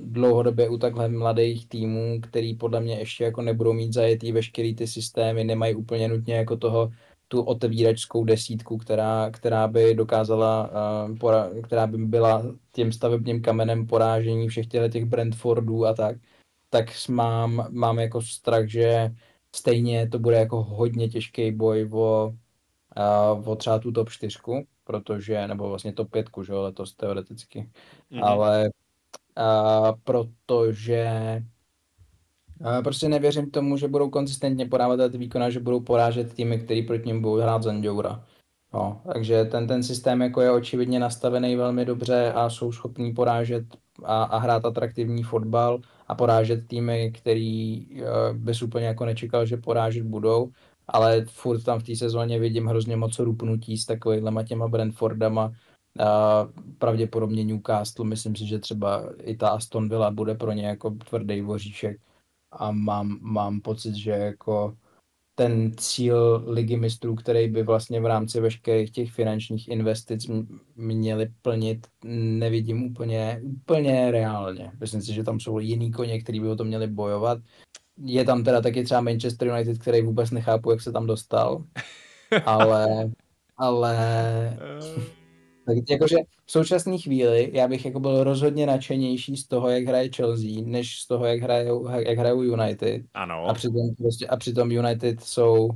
dlouhodobě 0.00 0.68
u 0.68 0.78
takhle 0.78 1.08
mladých 1.08 1.68
týmů, 1.68 2.20
který 2.20 2.54
podle 2.54 2.80
mě 2.80 2.98
ještě 2.98 3.24
jako 3.24 3.42
nebudou 3.42 3.72
mít 3.72 3.92
zajetý 3.92 4.32
veškerý 4.32 4.74
ty 4.74 4.86
systémy, 4.86 5.44
nemají 5.44 5.74
úplně 5.74 6.08
nutně 6.08 6.34
jako 6.34 6.56
toho 6.56 6.90
tu 7.28 7.42
otevíračskou 7.42 8.24
desítku, 8.24 8.78
která, 8.78 9.30
která 9.30 9.68
by 9.68 9.94
dokázala, 9.94 10.70
uh, 11.08 11.18
pora, 11.18 11.50
která 11.62 11.86
by 11.86 11.98
byla 11.98 12.42
tím 12.72 12.92
stavebním 12.92 13.42
kamenem 13.42 13.86
porážení 13.86 14.48
všech 14.48 14.66
těchto 14.66 14.88
těch 14.88 15.04
Brentfordů 15.04 15.86
a 15.86 15.94
tak, 15.94 16.16
tak 16.70 16.86
mám, 17.08 17.66
mám 17.70 17.98
jako 17.98 18.22
strach, 18.22 18.66
že 18.68 19.14
stejně 19.56 20.08
to 20.08 20.18
bude 20.18 20.36
jako 20.36 20.62
hodně 20.62 21.08
těžký 21.08 21.52
boj 21.52 21.88
o, 21.92 22.34
uh, 23.36 23.48
o 23.48 23.56
třeba 23.56 23.78
tu 23.78 23.92
top 23.92 24.10
4, 24.10 24.38
protože, 24.84 25.48
nebo 25.48 25.68
vlastně 25.68 25.92
top 25.92 26.10
5, 26.10 26.26
že 26.46 26.54
letos 26.54 26.94
teoreticky, 26.94 27.70
mm-hmm. 28.12 28.24
ale 28.24 28.70
uh, 29.38 29.96
protože 30.04 31.42
prostě 32.84 33.08
nevěřím 33.08 33.50
tomu, 33.50 33.76
že 33.76 33.88
budou 33.88 34.10
konzistentně 34.10 34.66
podávat 34.66 35.12
ty 35.12 35.18
výkony, 35.18 35.52
že 35.52 35.60
budou 35.60 35.80
porážet 35.80 36.34
týmy, 36.34 36.58
který 36.58 36.82
proti 36.82 37.06
ním 37.06 37.22
budou 37.22 37.36
hrát 37.36 37.62
Zanjoura. 37.62 38.24
No, 38.74 39.00
takže 39.12 39.44
ten, 39.44 39.66
ten 39.66 39.82
systém 39.82 40.20
jako 40.20 40.40
je 40.40 40.50
očividně 40.50 41.00
nastavený 41.00 41.56
velmi 41.56 41.84
dobře 41.84 42.32
a 42.32 42.50
jsou 42.50 42.72
schopní 42.72 43.12
porážet 43.14 43.64
a, 44.04 44.22
a 44.22 44.38
hrát 44.38 44.64
atraktivní 44.64 45.22
fotbal 45.22 45.80
a 46.08 46.14
porážet 46.14 46.66
týmy, 46.66 47.12
který 47.14 47.86
uh, 47.86 48.36
bys 48.36 48.62
úplně 48.62 48.86
jako 48.86 49.04
nečekal, 49.04 49.46
že 49.46 49.56
porážet 49.56 50.04
budou, 50.04 50.50
ale 50.88 51.24
furt 51.24 51.62
tam 51.62 51.80
v 51.80 51.82
té 51.82 51.96
sezóně 51.96 52.38
vidím 52.38 52.66
hrozně 52.66 52.96
moc 52.96 53.18
rupnutí 53.18 53.78
s 53.78 53.86
takovýhlema 53.86 54.42
těma 54.42 54.68
Brentfordama, 54.68 55.52
a 55.98 56.48
pravděpodobně 56.78 57.44
Newcastle, 57.44 58.04
myslím 58.04 58.36
si, 58.36 58.46
že 58.46 58.58
třeba 58.58 59.12
i 59.22 59.36
ta 59.36 59.48
Aston 59.48 59.88
Villa 59.88 60.10
bude 60.10 60.34
pro 60.34 60.52
ně 60.52 60.66
jako 60.66 60.90
tvrdý 60.90 61.40
voříšek 61.40 62.00
a 62.50 62.70
mám, 62.70 63.18
mám 63.20 63.60
pocit, 63.60 63.94
že 63.94 64.10
jako 64.10 64.76
ten 65.34 65.72
cíl 65.76 66.44
ligy 66.46 66.76
mistrů, 66.76 67.14
který 67.14 67.48
by 67.48 67.62
vlastně 67.62 68.00
v 68.00 68.06
rámci 68.06 68.40
veškerých 68.40 68.90
těch 68.90 69.12
finančních 69.12 69.68
investic 69.68 70.30
měli 70.76 71.28
plnit, 71.42 71.86
nevidím 72.04 72.82
úplně, 72.82 73.40
úplně 73.44 74.10
reálně. 74.10 74.72
Myslím 74.80 75.02
si, 75.02 75.14
že 75.14 75.24
tam 75.24 75.40
jsou 75.40 75.58
jiný 75.58 75.92
koně, 75.92 76.22
který 76.22 76.40
by 76.40 76.48
o 76.48 76.56
to 76.56 76.64
měli 76.64 76.86
bojovat. 76.86 77.38
Je 77.98 78.24
tam 78.24 78.44
teda 78.44 78.60
taky 78.60 78.84
třeba 78.84 79.00
Manchester 79.00 79.48
United, 79.48 79.78
který 79.78 80.02
vůbec 80.02 80.30
nechápu, 80.30 80.70
jak 80.70 80.80
se 80.80 80.92
tam 80.92 81.06
dostal, 81.06 81.64
ale, 82.44 83.10
ale 83.56 83.96
tak 85.68 85.90
jakože 85.90 86.16
v 86.46 86.52
současné 86.52 86.98
chvíli 86.98 87.50
já 87.52 87.68
bych 87.68 87.84
jako 87.84 88.00
byl 88.00 88.24
rozhodně 88.24 88.66
nadšenější 88.66 89.36
z 89.36 89.46
toho, 89.48 89.68
jak 89.68 89.84
hraje 89.84 90.10
Chelsea, 90.16 90.62
než 90.64 91.00
z 91.00 91.06
toho, 91.06 91.26
jak 91.26 91.40
hrajou, 91.40 91.88
jak 91.88 92.18
hrajou 92.18 92.42
United. 92.42 93.02
Ano. 93.14 93.46
A 93.48 93.54
přitom, 93.54 93.94
prostě, 93.98 94.26
a 94.26 94.36
přitom 94.36 94.72
United 94.72 95.20
jsou, 95.20 95.70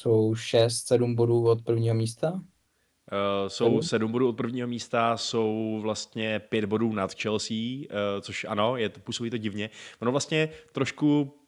jsou 0.00 0.32
6-7 0.32 1.14
bodů 1.14 1.48
od 1.48 1.62
prvního 1.62 1.94
místa. 1.94 2.32
Uh, 2.32 3.48
jsou 3.48 3.82
sedm 3.82 4.12
bodů 4.12 4.28
od 4.28 4.36
prvního 4.36 4.68
místa, 4.68 5.16
jsou 5.16 5.78
vlastně 5.82 6.40
pět 6.40 6.64
bodů 6.64 6.92
nad 6.92 7.14
Chelsea, 7.14 7.56
uh, 7.56 7.86
což 8.20 8.46
ano, 8.48 8.76
je, 8.76 8.88
působí 8.88 9.30
to 9.30 9.36
divně. 9.36 9.70
Ono 10.00 10.10
vlastně 10.10 10.48
trošku 10.72 11.39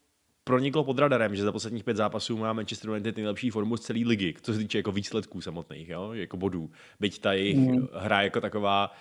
proniklo 0.44 0.84
pod 0.84 0.98
radarem, 0.98 1.36
že 1.36 1.42
za 1.42 1.52
posledních 1.52 1.84
pět 1.84 1.96
zápasů 1.96 2.36
má 2.36 2.52
Manchester 2.52 2.90
United 2.90 3.16
nejlepší 3.16 3.50
formu 3.50 3.76
z 3.76 3.80
celé 3.80 3.98
ligy, 4.04 4.34
co 4.42 4.52
se 4.52 4.58
týče 4.58 4.78
jako 4.78 4.92
výsledků 4.92 5.40
samotných, 5.40 5.88
jo? 5.88 6.12
jako 6.12 6.36
bodů. 6.36 6.70
Byť 7.00 7.20
ta 7.20 7.32
jejich 7.32 7.58
mm. 7.58 7.88
hra 7.92 8.22
jako 8.22 8.40
taková 8.40 8.92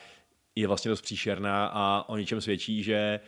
je 0.56 0.68
vlastně 0.68 0.90
dost 0.90 1.02
příšerná 1.02 1.66
a 1.66 2.10
o 2.10 2.18
něčem 2.18 2.42
svědčí, 2.42 2.84
že 2.84 3.20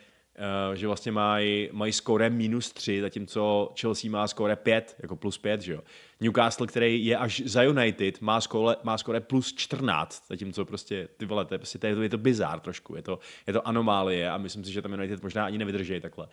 že 0.73 0.87
vlastně 0.87 1.11
mají 1.11 1.69
maj 1.71 1.91
skóre 1.91 2.29
minus 2.29 2.71
3, 2.71 3.01
zatímco 3.01 3.73
Chelsea 3.81 4.11
má 4.11 4.27
skóre 4.27 4.55
5, 4.55 4.95
jako 5.01 5.15
plus 5.15 5.37
5, 5.37 5.61
že 5.61 5.73
jo. 5.73 5.81
Newcastle, 6.19 6.67
který 6.67 7.05
je 7.05 7.17
až 7.17 7.41
za 7.45 7.63
United, 7.63 8.21
má 8.21 8.41
skóre, 8.41 8.75
má 8.83 8.97
skóre 8.97 9.19
plus 9.19 9.53
14, 9.53 10.27
zatímco 10.27 10.65
prostě 10.65 11.07
ty 11.17 11.25
vole, 11.25 11.45
to 11.45 11.53
je, 11.53 11.57
prostě, 11.57 11.79
to 11.79 11.87
je, 11.87 11.95
to, 11.95 12.01
je 12.01 12.09
to 12.09 12.17
bizár 12.17 12.59
trošku, 12.59 12.95
je 12.95 13.01
to, 13.01 13.19
je 13.47 13.53
to 13.53 13.67
anomálie 13.67 14.29
a 14.29 14.37
myslím 14.37 14.63
si, 14.63 14.71
že 14.71 14.81
tam 14.81 14.93
United 14.93 15.23
možná 15.23 15.45
ani 15.45 15.57
nevydrží 15.57 16.01
takhle 16.01 16.27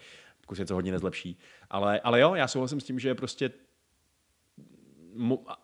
pokud 0.50 0.56
se 0.56 0.64
to 0.64 0.74
hodně 0.74 0.92
nezlepší. 0.92 1.38
Ale, 1.70 2.00
ale 2.00 2.20
jo, 2.20 2.34
já 2.34 2.48
souhlasím 2.48 2.80
s 2.80 2.84
tím, 2.84 2.98
že 2.98 3.14
prostě 3.14 3.50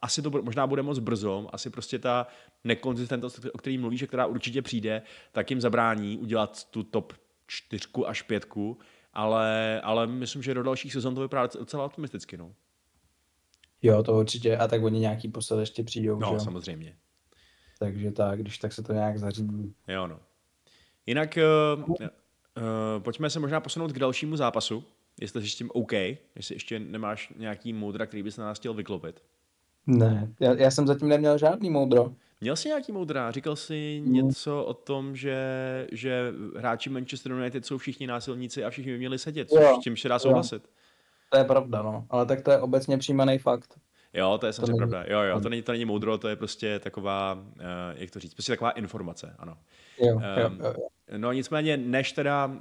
asi 0.03 0.23
to 0.23 0.31
možná 0.31 0.67
bude 0.67 0.83
moc 0.83 0.99
brzo, 0.99 1.49
asi 1.53 1.71
prostě 1.71 1.99
ta 1.99 2.27
nekonzistentnost, 2.65 3.47
o 3.53 3.59
který 3.59 3.79
mluvíš, 3.79 4.03
která 4.03 4.27
určitě 4.27 4.63
přijde, 4.63 5.03
tak 5.33 5.51
jim 5.51 5.61
zabrání 5.61 6.19
udělat 6.19 6.65
tu 6.65 6.83
top 6.83 7.13
čtyřku 7.47 8.09
až 8.09 8.23
pětku, 8.23 8.79
ale, 9.13 9.81
ale 9.81 10.07
myslím, 10.07 10.43
že 10.43 10.55
do 10.55 10.63
dalších 10.63 10.93
sezon 10.93 11.15
to 11.15 11.21
vypadá 11.21 11.47
docela 11.59 11.85
optimisticky. 11.85 12.37
No. 12.37 12.55
Jo, 13.83 14.03
to 14.03 14.15
určitě. 14.15 14.57
A 14.57 14.69
tak 14.69 14.83
oni 14.83 15.01
nějaký 15.01 15.29
posel 15.29 15.61
ještě 15.61 15.83
přijdou. 15.83 16.19
No, 16.19 16.33
že? 16.35 16.41
samozřejmě. 16.41 16.97
Takže 17.79 18.13
tak, 18.13 18.41
když 18.41 18.59
tak 18.59 18.73
se 18.73 18.83
to 18.83 18.93
nějak 18.93 19.19
zařídí. 19.19 19.75
Jo, 19.89 20.07
no. 20.07 20.21
Jinak 21.07 21.39
uh, 21.89 21.97
Uh, 22.57 23.03
pojďme 23.03 23.31
se 23.31 23.41
možná 23.41 23.61
posunout 23.61 23.93
k 23.93 23.99
dalšímu 23.99 24.37
zápasu, 24.37 24.85
jestli 25.21 25.43
jsi 25.43 25.49
s 25.49 25.55
tím 25.55 25.71
OK, 25.75 25.93
jestli 25.93 26.55
ještě 26.55 26.79
nemáš 26.79 27.33
nějaký 27.37 27.73
moudra, 27.73 28.07
který 28.07 28.23
bys 28.23 28.37
na 28.37 28.45
nás 28.45 28.59
chtěl 28.59 28.75
vyklopit. 28.75 29.23
Ne, 29.87 30.33
já, 30.41 30.55
já 30.55 30.71
jsem 30.71 30.87
zatím 30.87 31.09
neměl 31.09 31.39
žádný 31.39 31.71
moudro. 31.71 32.13
Měl 32.41 32.57
jsi 32.57 32.69
nějaký 32.69 32.93
moudra? 32.93 33.31
Říkal 33.31 33.57
jsi 33.57 34.03
no. 34.05 34.13
něco 34.13 34.65
o 34.65 34.75
tom, 34.75 35.17
že, 35.17 35.37
že 35.93 36.33
hráči 36.57 36.91
Manchester 36.91 37.33
United 37.33 37.67
jsou 37.67 37.79
všichni 37.79 38.07
násilníci 38.07 38.65
a 38.65 38.71
všichni 38.71 38.93
by 38.93 38.99
měli 38.99 39.19
sedět, 39.19 39.51
což 39.51 39.61
s 39.77 39.81
tím 39.81 39.97
se 39.97 40.09
dá 40.09 40.19
souhlasit. 40.19 40.63
Jo. 40.65 40.71
To 41.31 41.39
je 41.39 41.45
pravda, 41.45 41.83
no. 41.83 42.07
Ale 42.11 42.27
tak 42.27 42.41
to 42.41 42.51
je 42.51 42.59
obecně 42.59 42.99
přijímaný 42.99 43.39
fakt. 43.39 43.79
Jo, 44.15 44.39
to 44.39 44.47
je 44.47 44.53
samozřejmě 44.53 44.77
pravda. 44.77 45.05
Jo, 45.09 45.23
jo, 45.23 45.41
to 45.41 45.49
není, 45.49 45.63
to 45.63 45.73
není 45.73 45.85
moudro, 45.85 46.19
to 46.19 46.29
je 46.29 46.37
prostě 46.37 46.79
taková, 46.79 47.35
uh, 47.35 47.63
jak 47.95 48.11
to 48.11 48.21
říct, 48.21 48.35
prostě 48.35 48.53
taková 48.53 48.71
informace, 48.71 49.35
ano. 49.39 49.59
Jo, 49.99 50.15
um, 50.15 50.23
jo, 50.23 50.51
jo, 50.59 50.75
jo. 50.79 50.89
No 51.17 51.33
nicméně, 51.33 51.77
než 51.77 52.13
teda, 52.13 52.47
uh, 52.47 52.53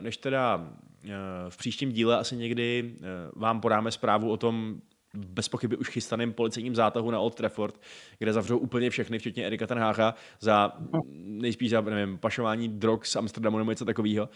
než 0.00 0.16
teda 0.16 0.56
uh, 0.56 1.12
v 1.48 1.56
příštím 1.56 1.92
díle 1.92 2.18
asi 2.18 2.36
někdy 2.36 2.94
uh, 2.98 3.42
vám 3.42 3.60
podáme 3.60 3.90
zprávu 3.90 4.30
o 4.30 4.36
tom, 4.36 4.80
bez 5.14 5.48
pochyby 5.48 5.76
už 5.76 5.88
chystaném 5.88 6.32
policejním 6.32 6.74
zátahu 6.74 7.10
na 7.10 7.20
Old 7.20 7.34
Trafford, 7.34 7.80
kde 8.18 8.32
zavřou 8.32 8.58
úplně 8.58 8.90
všechny, 8.90 9.18
včetně 9.18 9.46
Erika 9.46 9.66
Tenhácha, 9.66 10.14
za 10.40 10.72
nejspíš 11.12 11.70
za 11.70 11.80
nevím, 11.80 12.18
pašování 12.18 12.68
drog 12.68 13.00
z 13.04 13.16
Amsterdamu 13.16 13.58
nebo 13.58 13.70
něco 13.70 13.84
takového, 13.84 14.28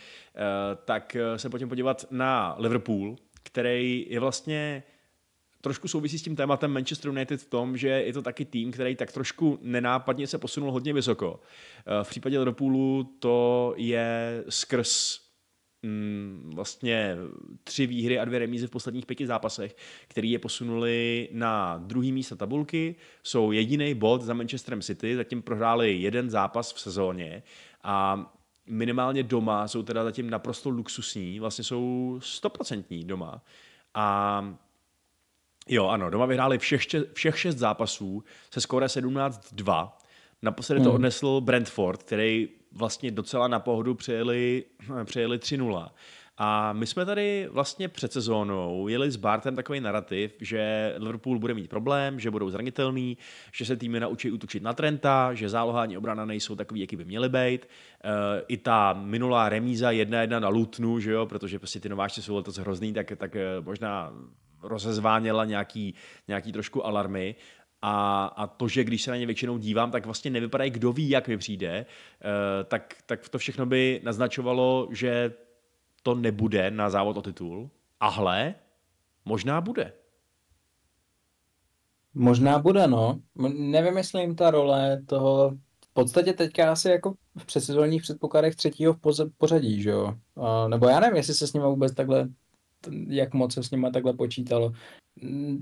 tak 0.85 1.16
se 1.37 1.51
pojďme 1.51 1.68
podívat 1.68 2.05
na 2.11 2.55
Liverpool, 2.59 3.16
který 3.43 4.07
je 4.09 4.20
vlastně 4.20 4.83
trošku 5.62 5.89
souvisí 5.89 6.18
s 6.18 6.23
tím 6.23 6.37
tématem 6.37 6.73
Manchester 6.73 7.11
United 7.11 7.41
v 7.41 7.47
tom, 7.47 7.77
že 7.77 7.89
je 7.89 8.12
to 8.12 8.23
taky 8.23 8.45
tým, 8.45 8.73
který 8.73 8.97
tak 8.97 9.12
trošku 9.12 9.59
nenápadně 9.62 10.27
se 10.27 10.39
posunul 10.39 10.73
hodně 10.73 10.93
vysoko. 10.93 11.41
Eh, 11.41 12.05
v 12.05 12.09
případě 12.09 12.39
Liverpoolu 12.39 13.05
to 13.18 13.75
je 13.77 14.45
skrz 14.49 15.20
mm, 15.83 16.51
vlastně 16.55 17.16
tři 17.64 17.87
výhry 17.87 18.18
a 18.18 18.24
dvě 18.24 18.39
remízy 18.39 18.66
v 18.66 18.70
posledních 18.70 19.07
pěti 19.07 19.26
zápasech, 19.26 19.76
který 20.09 20.30
je 20.30 20.39
posunuli 20.39 21.28
na 21.33 21.78
druhý 21.78 22.12
místo 22.12 22.37
tabulky, 22.37 22.95
jsou 23.22 23.53
jediný 23.53 23.95
bod 23.95 24.22
za 24.22 24.35
Manchesterem 24.35 24.83
City, 24.83 25.16
zatím 25.16 25.43
prohráli 25.43 25.95
jeden 25.95 26.30
zápas 26.30 26.72
v 26.72 26.80
sezóně 26.80 27.43
a 27.83 28.26
minimálně 28.66 29.22
doma 29.22 29.68
jsou 29.68 29.83
teda 29.83 30.05
zatím 30.05 30.30
naprosto 30.30 30.70
luxusní, 30.70 31.41
vlastně 31.41 31.64
jsou 31.64 32.18
stoprocentní 32.22 33.05
doma 33.05 33.43
a 33.95 34.57
Jo, 35.68 35.87
ano, 35.87 36.11
doma 36.11 36.26
vyhráli 36.26 36.59
všech, 36.59 36.83
všech 37.12 37.39
šest 37.39 37.57
zápasů 37.57 38.24
se 38.51 38.61
skóre 38.61 38.87
17-2. 38.87 39.91
Naposledy 40.43 40.80
hmm. 40.80 40.89
to 40.89 40.95
odnesl 40.95 41.41
Brentford, 41.41 42.03
který 42.03 42.49
vlastně 42.73 43.11
docela 43.11 43.49
na 43.49 43.61
pohodu 43.61 43.95
přejeli, 43.95 44.64
přejeli 45.05 45.39
3-0. 45.39 45.91
A 46.39 46.73
my 46.73 46.87
jsme 46.87 47.05
tady 47.05 47.49
vlastně 47.51 47.89
před 47.89 48.12
sezónou 48.12 48.89
jeli 48.89 49.11
s 49.11 49.16
Bartem 49.16 49.57
takový 49.57 49.81
narrativ, 49.81 50.35
že 50.41 50.95
Liverpool 50.99 51.39
bude 51.39 51.55
mít 51.55 51.68
problém, 51.68 52.20
že 52.20 52.31
budou 52.31 52.51
zranitelný, 52.51 53.18
že 53.53 53.66
se 53.66 53.77
týmy 53.77 54.01
naučí 54.01 54.31
útočit 54.31 54.62
na 54.62 54.73
Trenta, 54.73 55.35
že 55.35 55.49
záloha 55.49 55.83
ani 55.83 55.97
obrana 55.97 56.25
nejsou 56.25 56.57
takový, 56.57 56.81
jaký 56.81 56.97
by 56.97 57.05
měly 57.05 57.29
být. 57.29 57.66
E, 57.66 58.43
I 58.49 58.57
ta 58.57 58.93
minulá 58.93 59.49
remíza 59.49 59.91
1-1 59.91 60.41
na 60.41 60.49
Lutnu, 60.49 61.01
že 61.01 61.12
jo, 61.12 61.27
protože 61.27 61.59
prostě 61.59 61.81
ty 61.81 61.89
nováčci 61.89 62.23
jsou 62.23 62.37
letos 62.37 62.57
hrozný, 62.57 62.93
tak, 62.93 63.12
tak 63.16 63.37
eh, 63.37 63.61
možná 63.61 64.12
rozezváněla 64.62 65.45
nějaký, 65.45 65.95
nějaký 66.29 66.53
trošku 66.53 66.87
alarmy. 66.87 67.35
A, 67.83 68.24
a 68.26 68.47
to, 68.47 68.68
že 68.68 68.85
když 68.85 69.03
se 69.03 69.11
na 69.11 69.16
ně 69.16 69.26
většinou 69.26 69.59
dívám, 69.59 69.91
tak 69.91 70.05
vlastně 70.05 70.30
nevypadají, 70.30 70.70
kdo 70.70 70.93
ví, 70.93 71.09
jak 71.09 71.28
mi 71.28 71.37
přijde, 71.37 71.87
uh, 72.24 72.64
tak, 72.64 72.95
tak 73.07 73.28
to 73.28 73.39
všechno 73.39 73.66
by 73.66 74.01
naznačovalo, 74.05 74.89
že 74.91 75.33
to 76.03 76.14
nebude 76.14 76.70
na 76.70 76.91
závod 76.91 77.16
o 77.16 77.22
titul, 77.22 77.70
ahle 78.01 78.55
možná 79.24 79.61
bude. 79.61 79.93
Možná 82.14 82.59
bude, 82.59 82.87
no. 82.87 83.20
Nevím, 83.55 83.97
jestli 83.97 84.20
jim 84.20 84.37
ta 84.37 84.51
role 84.51 85.03
toho 85.07 85.57
v 85.91 85.93
podstatě 85.93 86.33
teďka 86.33 86.72
asi 86.72 86.89
jako 86.89 87.14
v 87.39 87.47
předsezónních 87.47 88.03
předpokladech 88.03 88.57
třetího 88.57 88.93
v 88.93 89.01
pořadí, 89.39 89.83
že 89.83 89.91
jo? 89.91 90.14
Nebo 90.68 90.89
já 90.89 91.01
nevím, 91.01 91.16
jestli 91.16 91.35
se 91.35 91.47
s 91.47 91.53
nimi 91.53 91.66
vůbec 91.66 91.95
takhle, 91.95 92.28
jak 93.07 93.35
moc 93.35 93.55
se 93.55 93.62
s 93.62 93.70
nimi 93.70 93.87
takhle 93.93 94.12
počítalo. 94.12 94.72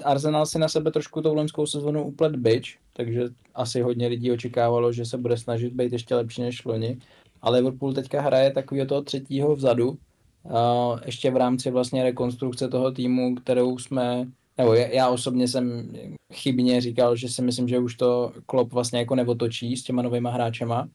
Arsenal 0.04 0.46
si 0.46 0.58
na 0.58 0.68
sebe 0.68 0.90
trošku 0.90 1.22
tou 1.22 1.34
loňskou 1.34 1.66
sezónu 1.66 2.04
uplet 2.04 2.36
byč, 2.36 2.78
takže 2.92 3.28
asi 3.54 3.80
hodně 3.80 4.06
lidí 4.06 4.32
očekávalo, 4.32 4.92
že 4.92 5.04
se 5.04 5.18
bude 5.18 5.36
snažit 5.36 5.72
být 5.72 5.92
ještě 5.92 6.14
lepší 6.14 6.42
než 6.42 6.64
loni. 6.64 6.98
Ale 7.42 7.58
Liverpool 7.58 7.92
teďka 7.92 8.20
hraje 8.20 8.50
takového 8.50 8.86
toho 8.86 9.02
třetího 9.02 9.56
vzadu, 9.56 9.88
uh, 9.90 11.00
ještě 11.06 11.30
v 11.30 11.36
rámci 11.36 11.70
vlastně 11.70 12.02
rekonstrukce 12.02 12.68
toho 12.68 12.92
týmu, 12.92 13.34
kterou 13.34 13.78
jsme 13.78 14.26
nebo 14.60 14.74
já 14.74 15.08
osobně 15.08 15.48
jsem 15.48 15.92
chybně 16.32 16.80
říkal, 16.80 17.16
že 17.16 17.28
si 17.28 17.42
myslím, 17.42 17.68
že 17.68 17.78
už 17.78 17.94
to 17.94 18.32
Klopp 18.46 18.72
vlastně 18.72 18.98
jako 18.98 19.14
nevotočí 19.14 19.76
s 19.76 19.82
těma 19.82 20.02
novýma 20.02 20.30
hráčema 20.30 20.88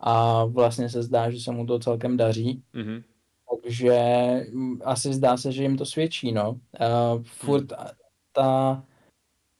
a 0.00 0.44
vlastně 0.44 0.88
se 0.88 1.02
zdá, 1.02 1.30
že 1.30 1.40
se 1.40 1.52
mu 1.52 1.66
to 1.66 1.78
celkem 1.78 2.16
daří. 2.16 2.62
Mm-hmm. 2.74 3.02
Takže 3.62 3.96
mm, 4.52 4.80
asi 4.84 5.14
zdá 5.14 5.36
se, 5.36 5.52
že 5.52 5.62
jim 5.62 5.76
to 5.76 5.86
svědčí, 5.86 6.32
no. 6.32 6.50
Uh, 6.52 7.22
furt 7.22 7.70
mm. 7.70 7.86
ta, 8.32 8.84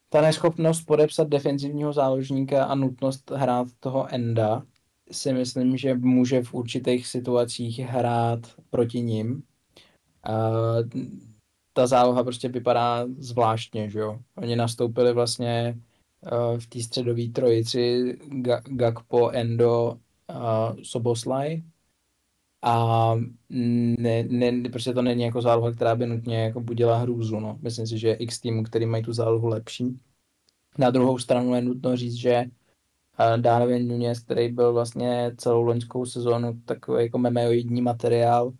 ta 0.08 0.20
neschopnost 0.20 0.82
podepsat 0.82 1.28
defenzivního 1.28 1.92
záložníka 1.92 2.64
a 2.64 2.74
nutnost 2.74 3.30
hrát 3.30 3.68
toho 3.80 4.14
enda 4.14 4.66
si 5.10 5.32
myslím, 5.32 5.76
že 5.76 5.94
může 5.94 6.42
v 6.42 6.54
určitých 6.54 7.06
situacích 7.06 7.78
hrát 7.78 8.40
proti 8.70 9.00
ním. 9.00 9.42
Uh, 10.28 11.02
ta 11.72 11.86
záloha 11.86 12.24
prostě 12.24 12.48
vypadá 12.48 13.06
zvláštně, 13.18 13.90
že 13.90 13.98
jo. 13.98 14.18
Oni 14.36 14.56
nastoupili 14.56 15.12
vlastně 15.12 15.78
uh, 16.32 16.58
v 16.58 16.66
té 16.66 16.82
středové 16.82 17.28
trojici 17.28 18.14
Gakpo, 18.66 19.30
Endo, 19.30 19.98
uh, 20.30 20.76
Soboslaj 20.82 21.62
a 22.66 23.14
ne, 23.50 24.22
ne, 24.22 24.70
prostě 24.70 24.92
to 24.92 25.02
není 25.02 25.22
jako 25.22 25.42
záloha, 25.42 25.72
která 25.72 25.96
by 25.96 26.06
nutně 26.06 26.44
jako 26.44 26.60
budila 26.60 26.98
hrůzu, 26.98 27.40
no. 27.40 27.58
Myslím 27.62 27.86
si, 27.86 27.98
že 27.98 28.08
je 28.08 28.14
x 28.14 28.40
týmů, 28.40 28.62
který 28.62 28.86
mají 28.86 29.04
tu 29.04 29.12
zálohu 29.12 29.46
lepší. 29.46 29.98
Na 30.78 30.90
druhou 30.90 31.18
stranu 31.18 31.54
je 31.54 31.62
nutno 31.62 31.96
říct, 31.96 32.14
že 32.14 32.44
uh, 32.44 33.40
Darwin 33.40 33.88
Nunes, 33.88 34.20
který 34.20 34.52
byl 34.52 34.72
vlastně 34.72 35.32
celou 35.36 35.62
loňskou 35.62 36.06
sezónu 36.06 36.60
takový 36.64 37.02
jako 37.02 37.18
memeoidní 37.18 37.80
materiál, 37.80 38.52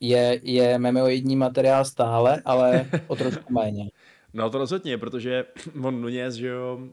je, 0.00 0.40
je 0.42 0.78
memeoidní 0.78 1.36
materiál 1.36 1.84
stále, 1.84 2.42
ale 2.44 2.90
o 3.06 3.16
trošku 3.16 3.52
méně. 3.52 3.90
No 4.34 4.50
to 4.50 4.58
rozhodně, 4.58 4.98
protože 4.98 5.46
on 5.82 6.00
Nunez, 6.00 6.34
že 6.34 6.48
jo, 6.48 6.78
uh, 6.80 6.88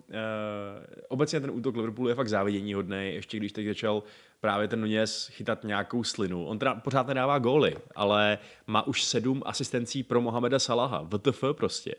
obecně 1.07 1.39
ten 1.39 1.51
útok 1.51 1.75
Liverpoolu 1.75 2.09
je 2.09 2.15
fakt 2.15 2.29
závidění 2.29 2.73
hodný, 2.73 3.11
ještě 3.13 3.37
když 3.37 3.51
teď 3.51 3.67
začal 3.67 4.03
právě 4.39 4.67
ten 4.67 4.81
Nunez 4.81 5.27
chytat 5.27 5.63
nějakou 5.63 6.03
slinu. 6.03 6.45
On 6.45 6.59
teda 6.59 6.75
pořád 6.75 7.07
nedává 7.07 7.39
góly, 7.39 7.75
ale 7.95 8.37
má 8.67 8.87
už 8.87 9.03
sedm 9.03 9.41
asistencí 9.45 10.03
pro 10.03 10.21
Mohameda 10.21 10.59
Salaha, 10.59 11.07
VTF 11.13 11.43
prostě. 11.51 11.95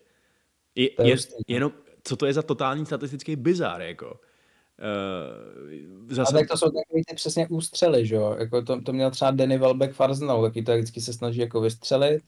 Je, 0.74 0.90
je, 1.02 1.10
je, 1.10 1.16
jenom, 1.48 1.72
co 2.04 2.16
to 2.16 2.26
je 2.26 2.32
za 2.32 2.42
totální 2.42 2.86
statistický 2.86 3.36
bizár, 3.36 3.82
jako. 3.82 4.20
Uh, 4.82 6.08
zase... 6.08 6.34
A 6.34 6.38
tak 6.38 6.48
to 6.48 6.56
jsou 6.56 6.66
takový 6.66 7.02
ty 7.08 7.14
přesně 7.14 7.48
ústřely, 7.48 8.06
že 8.06 8.14
jo? 8.14 8.36
Jako 8.38 8.62
to, 8.62 8.82
to 8.82 8.92
měl 8.92 9.10
třeba 9.10 9.30
Danny 9.30 9.58
Welbeck 9.58 9.94
Farznal, 9.94 10.42
taky 10.42 10.62
to 10.62 10.72
vždycky 10.72 11.00
se 11.00 11.12
snaží 11.12 11.40
jako 11.40 11.60
vystřelit 11.60 12.22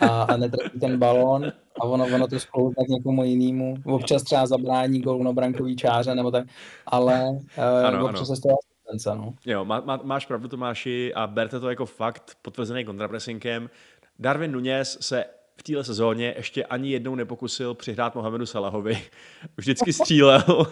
a, 0.00 0.22
a 0.22 0.36
netrefí 0.36 0.80
ten 0.80 0.98
balón 0.98 1.52
a 1.80 1.84
ono, 1.84 2.04
ono 2.04 2.28
to 2.28 2.40
spolu 2.40 2.74
tak 2.78 2.88
někomu 2.88 3.24
jinému. 3.24 3.74
Občas 3.84 4.22
třeba 4.22 4.46
zabrání 4.46 5.00
golu 5.00 5.22
na 5.22 5.32
brankový 5.32 5.76
čáře 5.76 6.14
nebo 6.14 6.30
tak, 6.30 6.46
ale 6.86 7.30
uh, 7.58 7.86
ano, 7.86 8.04
občas 8.04 8.18
ano. 8.18 8.26
se 8.26 8.36
z 8.36 8.40
toho 8.40 8.58
asistence, 8.58 9.18
no. 9.18 9.34
Jo, 9.46 9.64
má, 9.64 9.80
má, 9.80 10.00
máš 10.02 10.26
pravdu 10.26 10.48
Tomáši 10.48 11.14
a 11.14 11.26
berte 11.26 11.60
to 11.60 11.70
jako 11.70 11.86
fakt 11.86 12.36
potvrzený 12.42 12.84
kontrapressinkem. 12.84 13.70
Darwin 14.18 14.52
Nunez 14.52 14.98
se 15.00 15.24
v 15.56 15.62
téhle 15.62 15.84
sezóně 15.84 16.34
ještě 16.36 16.64
ani 16.64 16.90
jednou 16.90 17.14
nepokusil 17.14 17.74
přihrát 17.74 18.14
Mohamedu 18.14 18.46
Salahovi. 18.46 19.02
Vždycky 19.56 19.92
střílel 19.92 20.42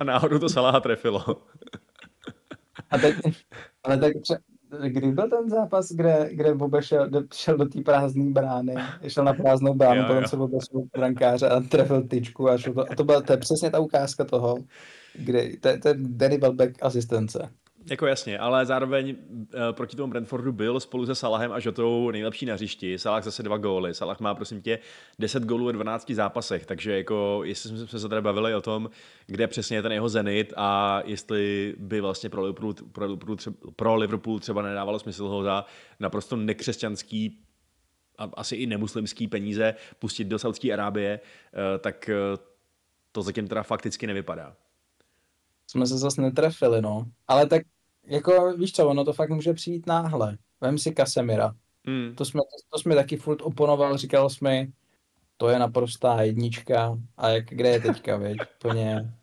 a 0.00 0.04
náhodou 0.04 0.38
to 0.38 0.48
Salaha 0.48 0.80
trefilo. 0.80 1.24
A 2.90 2.98
teď, 2.98 3.16
ale 3.84 3.98
tak 3.98 4.12
kdy 4.88 5.12
byl 5.12 5.30
ten 5.30 5.50
zápas, 5.50 5.92
kde, 5.92 6.28
kde 6.32 6.54
Bobe 6.54 6.82
šel, 6.82 7.10
šel 7.34 7.56
do 7.56 7.66
té 7.66 7.80
prázdné 7.80 8.30
brány, 8.30 8.74
šel 9.08 9.24
na 9.24 9.32
prázdnou 9.32 9.74
bránu, 9.74 10.00
jo, 10.00 10.06
potom 10.06 10.22
jo. 10.22 10.28
se 10.28 10.36
Bobe 10.36 10.58
šel 10.70 10.82
brankáře 10.96 11.48
a 11.48 11.60
trefil 11.60 12.02
tyčku 12.02 12.48
a, 12.48 12.58
šel 12.58 12.74
to, 12.74 12.92
a 12.92 12.94
to, 12.94 13.04
byla, 13.04 13.22
to 13.22 13.32
je 13.32 13.36
přesně 13.36 13.70
ta 13.70 13.80
ukázka 13.80 14.24
toho, 14.24 14.54
kdy, 15.14 15.56
to, 15.56 15.78
to 15.78 15.88
je 15.88 15.94
Danny 15.98 16.38
Welbeck 16.38 16.78
asistence. 16.82 17.48
Jako 17.90 18.06
jasně, 18.06 18.38
ale 18.38 18.66
zároveň 18.66 19.16
uh, 19.30 19.46
proti 19.72 19.96
tomu 19.96 20.10
Brentfordu 20.10 20.52
byl 20.52 20.80
spolu 20.80 21.06
se 21.06 21.14
Salahem 21.14 21.52
a 21.52 21.60
Žotou 21.60 22.10
nejlepší 22.10 22.46
na 22.46 22.54
hřišti. 22.54 22.98
Salah 22.98 23.24
zase 23.24 23.42
dva 23.42 23.56
góly. 23.56 23.94
Salah 23.94 24.20
má 24.20 24.34
prosím 24.34 24.62
tě 24.62 24.78
10 25.18 25.42
gólů 25.42 25.66
ve 25.66 25.72
12 25.72 26.10
zápasech, 26.10 26.66
takže 26.66 26.96
jako 26.96 27.40
jestli 27.44 27.86
jsme 27.86 28.00
se 28.00 28.08
tady 28.08 28.22
bavili 28.22 28.54
o 28.54 28.60
tom, 28.60 28.90
kde 29.26 29.46
přesně 29.46 29.76
je 29.76 29.82
ten 29.82 29.92
jeho 29.92 30.08
zenit 30.08 30.52
a 30.56 31.00
jestli 31.04 31.74
by 31.78 32.00
vlastně 32.00 32.30
pro 32.30 32.42
Liverpool, 32.42 32.74
pro 32.92 33.04
Liverpool, 33.04 33.36
třeba, 33.36 33.56
pro 33.76 33.96
Liverpool 33.96 34.38
třeba 34.38 34.62
nedávalo 34.62 34.98
smysl 34.98 35.28
ho 35.28 35.42
za 35.42 35.64
naprosto 36.00 36.36
nekřesťanský 36.36 37.38
a 38.18 38.30
asi 38.34 38.56
i 38.56 38.66
nemuslimský 38.66 39.28
peníze 39.28 39.74
pustit 39.98 40.24
do 40.24 40.38
Saudské 40.38 40.72
Arábie, 40.72 41.20
uh, 41.20 41.80
tak 41.80 42.10
uh, 42.32 42.44
to 43.12 43.22
zatím 43.22 43.48
teda 43.48 43.62
fakticky 43.62 44.06
nevypadá 44.06 44.56
jsme 45.72 45.86
se 45.86 45.98
zase 45.98 46.22
netrefili, 46.22 46.82
no. 46.82 47.04
Ale 47.28 47.46
tak, 47.46 47.62
jako, 48.06 48.52
víš 48.56 48.72
co, 48.72 48.88
ono 48.88 49.04
to 49.04 49.12
fakt 49.12 49.30
může 49.30 49.54
přijít 49.54 49.86
náhle. 49.86 50.38
Vem 50.60 50.78
si 50.78 50.92
Kasemira. 50.92 51.54
Hmm. 51.86 52.14
To, 52.14 52.24
jsme, 52.24 52.40
to, 52.70 52.78
jsme 52.78 52.94
taky 52.94 53.16
furt 53.16 53.42
oponoval, 53.42 53.96
říkal 53.96 54.30
jsme, 54.30 54.66
to 55.36 55.48
je 55.48 55.58
naprostá 55.58 56.22
jednička 56.22 56.98
a 57.16 57.28
jak, 57.28 57.44
kde 57.44 57.68
je 57.68 57.80
teďka, 57.80 58.16
věď, 58.16 58.38
úplně, 58.56 59.14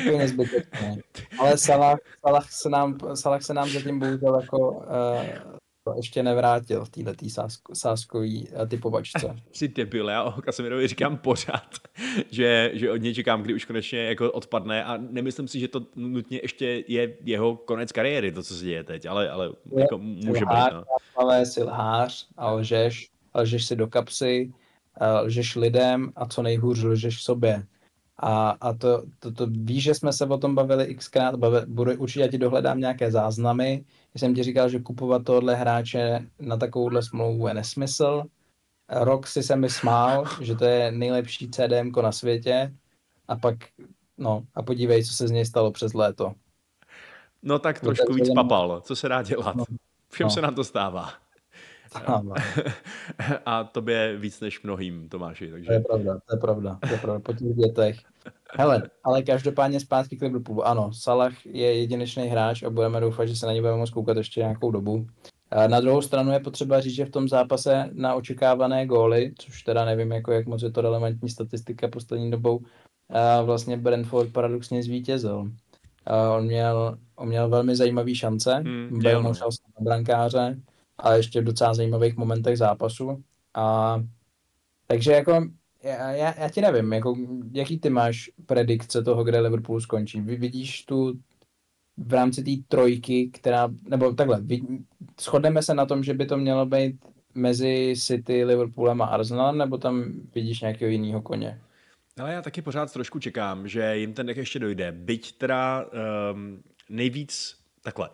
úplně 0.00 0.28
zbytečné. 0.28 0.96
Ale 1.38 1.58
Salah, 1.58 1.98
Salah, 2.26 2.52
se 2.52 2.68
nám, 2.68 2.98
Salah 3.14 3.42
se 3.42 3.54
nám 3.54 3.68
zatím 3.68 3.98
bohužel 3.98 4.40
jako 4.40 4.70
uh, 4.70 5.52
to 5.52 5.61
ještě 5.96 6.22
nevrátil 6.22 6.84
v 6.84 6.88
této 6.88 7.28
sásko, 7.28 7.74
sáskový 7.74 8.48
eh, 8.52 8.66
typovačce. 8.66 9.36
Jsi 9.52 9.68
debil, 9.68 10.08
já 10.08 10.22
o 10.22 10.42
Kasemirovi 10.42 10.88
říkám 10.88 11.16
pořád, 11.16 11.70
že, 12.30 12.70
že 12.74 12.90
od 12.90 12.96
něj 12.96 13.14
čekám, 13.14 13.42
kdy 13.42 13.54
už 13.54 13.64
konečně 13.64 13.98
jako 13.98 14.32
odpadne 14.32 14.84
a 14.84 14.96
nemyslím 14.96 15.48
si, 15.48 15.60
že 15.60 15.68
to 15.68 15.86
nutně 15.96 16.40
ještě 16.42 16.84
je 16.88 17.16
jeho 17.24 17.56
konec 17.56 17.92
kariéry, 17.92 18.32
to, 18.32 18.42
co 18.42 18.54
se 18.54 18.64
děje 18.64 18.84
teď, 18.84 19.06
ale, 19.06 19.30
ale 19.30 19.46
je, 19.46 19.80
jako 19.80 19.98
může 19.98 20.44
lhář, 20.44 20.72
být. 20.72 20.74
No. 20.74 20.84
Ale 21.16 21.46
jsi 21.46 21.62
lhář 21.62 22.28
a 22.36 22.52
lžeš, 22.52 23.10
lžeš 23.34 23.64
si 23.64 23.76
do 23.76 23.86
kapsy, 23.86 24.52
a 25.00 25.20
lžeš 25.20 25.56
lidem 25.56 26.12
a 26.16 26.26
co 26.26 26.42
nejhůř 26.42 26.82
lžeš 26.82 27.22
sobě. 27.22 27.62
A, 28.18 28.50
a 28.50 28.72
to, 28.72 29.02
to, 29.18 29.32
to 29.32 29.46
víš, 29.46 29.82
že 29.82 29.94
jsme 29.94 30.12
se 30.12 30.26
o 30.26 30.38
tom 30.38 30.54
bavili 30.54 30.94
xkrát, 30.94 31.36
bavili, 31.36 31.66
budu, 31.66 31.92
určitě 31.96 32.20
já 32.20 32.28
ti 32.28 32.38
dohledám 32.38 32.80
nějaké 32.80 33.10
záznamy, 33.10 33.84
jsem 34.16 34.34
ti 34.34 34.42
říkal, 34.42 34.68
že 34.68 34.78
kupovat 34.78 35.24
tohle 35.24 35.54
hráče 35.54 36.28
na 36.40 36.56
takovouhle 36.56 37.02
smlouvu 37.02 37.48
je 37.48 37.54
nesmysl. 37.54 38.22
Rok 38.88 39.26
si 39.26 39.42
se 39.42 39.56
mi 39.56 39.70
smál, 39.70 40.24
že 40.40 40.54
to 40.54 40.64
je 40.64 40.92
nejlepší 40.92 41.50
CDM 41.50 41.92
na 42.02 42.12
světě 42.12 42.74
a 43.28 43.36
pak, 43.36 43.56
no 44.18 44.44
a 44.54 44.62
podívej, 44.62 45.04
co 45.04 45.14
se 45.14 45.28
z 45.28 45.30
něj 45.30 45.46
stalo 45.46 45.70
přes 45.70 45.94
léto. 45.94 46.34
No 47.42 47.58
tak 47.58 47.80
trošku 47.80 48.14
víc 48.14 48.30
papal, 48.34 48.80
co 48.80 48.96
se 48.96 49.08
dá 49.08 49.22
dělat. 49.22 49.56
No, 49.56 49.64
Všem 50.08 50.24
no. 50.24 50.30
se 50.30 50.40
nám 50.40 50.54
to 50.54 50.64
stává. 50.64 51.21
Ano. 51.94 52.34
A 53.46 53.64
tobě 53.64 54.16
víc 54.16 54.40
než 54.40 54.62
mnohým, 54.62 55.08
Tomáši. 55.08 55.50
Takže... 55.50 55.66
To 55.66 55.72
je 55.72 55.80
pravda, 55.80 56.18
to 56.28 56.36
je 56.36 56.40
pravda, 56.40 56.78
to 56.88 56.92
je 56.92 56.98
pravda, 56.98 57.20
po 57.20 57.32
těch 57.32 57.56
dětech. 57.56 57.96
Hele, 58.58 58.82
ale 59.04 59.22
každopádně 59.22 59.80
zpátky 59.80 60.16
k 60.16 60.22
Liverpoolu. 60.22 60.66
Ano, 60.66 60.92
Salah 60.92 61.46
je 61.46 61.74
jedinečný 61.74 62.28
hráč 62.28 62.62
a 62.62 62.70
budeme 62.70 63.00
doufat, 63.00 63.24
že 63.24 63.36
se 63.36 63.46
na 63.46 63.52
něj 63.52 63.60
budeme 63.60 63.78
moct 63.78 63.90
koukat 63.90 64.16
ještě 64.16 64.40
nějakou 64.40 64.70
dobu. 64.70 65.06
Na 65.66 65.80
druhou 65.80 66.02
stranu 66.02 66.32
je 66.32 66.40
potřeba 66.40 66.80
říct, 66.80 66.94
že 66.94 67.04
v 67.04 67.10
tom 67.10 67.28
zápase 67.28 67.90
na 67.92 68.14
očekávané 68.14 68.86
góly, 68.86 69.32
což 69.38 69.62
teda 69.62 69.84
nevím, 69.84 70.12
jako 70.12 70.32
jak 70.32 70.46
moc 70.46 70.62
je 70.62 70.70
to 70.70 70.80
relevantní 70.80 71.28
statistika 71.28 71.88
poslední 71.88 72.30
dobou, 72.30 72.60
vlastně 73.44 73.76
Brentford 73.76 74.32
paradoxně 74.32 74.82
zvítězil. 74.82 75.50
On 76.36 76.44
měl, 76.44 76.98
on 77.16 77.28
měl 77.28 77.48
velmi 77.48 77.76
zajímavý 77.76 78.14
šance, 78.14 78.54
hmm, 78.54 78.98
byl 79.02 79.22
no. 79.22 79.34
šel 79.34 79.48
na 79.78 79.84
brankáře, 79.84 80.56
a 80.98 81.14
ještě 81.14 81.40
v 81.40 81.44
docela 81.44 81.74
zajímavých 81.74 82.16
momentech 82.16 82.58
zápasu. 82.58 83.24
A, 83.54 83.96
takže 84.86 85.12
jako 85.12 85.46
já, 85.82 86.10
já, 86.10 86.40
já 86.40 86.48
ti 86.48 86.60
nevím, 86.60 86.92
jako, 86.92 87.16
jaký 87.52 87.78
ty 87.78 87.90
máš 87.90 88.30
predikce 88.46 89.02
toho, 89.02 89.24
kde 89.24 89.40
Liverpool 89.40 89.80
skončí? 89.80 90.20
Vy 90.20 90.36
vidíš 90.36 90.84
tu 90.84 91.18
v 91.96 92.12
rámci 92.12 92.42
té 92.42 92.50
trojky, 92.68 93.30
která, 93.32 93.68
nebo 93.88 94.12
takhle, 94.12 94.40
vid, 94.40 94.64
shodneme 95.20 95.62
se 95.62 95.74
na 95.74 95.86
tom, 95.86 96.04
že 96.04 96.14
by 96.14 96.26
to 96.26 96.36
mělo 96.36 96.66
být 96.66 96.96
mezi 97.34 97.94
City, 97.96 98.44
Liverpoolem 98.44 99.02
a 99.02 99.06
Arsenalem, 99.06 99.58
nebo 99.58 99.78
tam 99.78 100.04
vidíš 100.34 100.60
nějakého 100.60 100.90
jiného 100.90 101.22
koně? 101.22 101.60
Ale 102.20 102.32
já 102.32 102.42
taky 102.42 102.62
pořád 102.62 102.92
trošku 102.92 103.18
čekám, 103.18 103.68
že 103.68 103.96
jim 103.96 104.14
ten 104.14 104.26
dech 104.26 104.36
ještě 104.36 104.58
dojde. 104.58 104.92
Byť 104.92 105.38
teda 105.38 105.86
um, 106.32 106.62
nejvíc 106.88 107.56
takhle. 107.82 108.10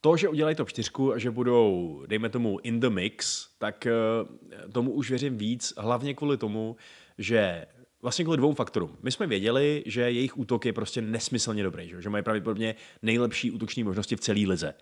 To, 0.00 0.16
že 0.16 0.28
udělají 0.28 0.56
top 0.56 0.68
4 0.68 0.90
a 1.14 1.18
že 1.18 1.30
budou, 1.30 2.02
dejme 2.06 2.28
tomu, 2.28 2.58
in 2.62 2.80
the 2.80 2.88
mix, 2.88 3.48
tak 3.58 3.86
uh, 3.86 4.72
tomu 4.72 4.92
už 4.92 5.10
věřím 5.10 5.38
víc, 5.38 5.74
hlavně 5.76 6.14
kvůli 6.14 6.36
tomu, 6.36 6.76
že 7.18 7.66
vlastně 8.02 8.24
kvůli 8.24 8.36
dvou 8.36 8.54
faktorům. 8.54 8.96
My 9.02 9.12
jsme 9.12 9.26
věděli, 9.26 9.82
že 9.86 10.00
jejich 10.00 10.38
útok 10.38 10.66
je 10.66 10.72
prostě 10.72 11.02
nesmyslně 11.02 11.62
dobrý, 11.62 11.88
že, 11.88 12.02
že 12.02 12.10
mají 12.10 12.24
pravděpodobně 12.24 12.74
nejlepší 13.02 13.50
útoční 13.50 13.84
možnosti 13.84 14.16
v 14.16 14.20
celé 14.20 14.40
lize. 14.40 14.74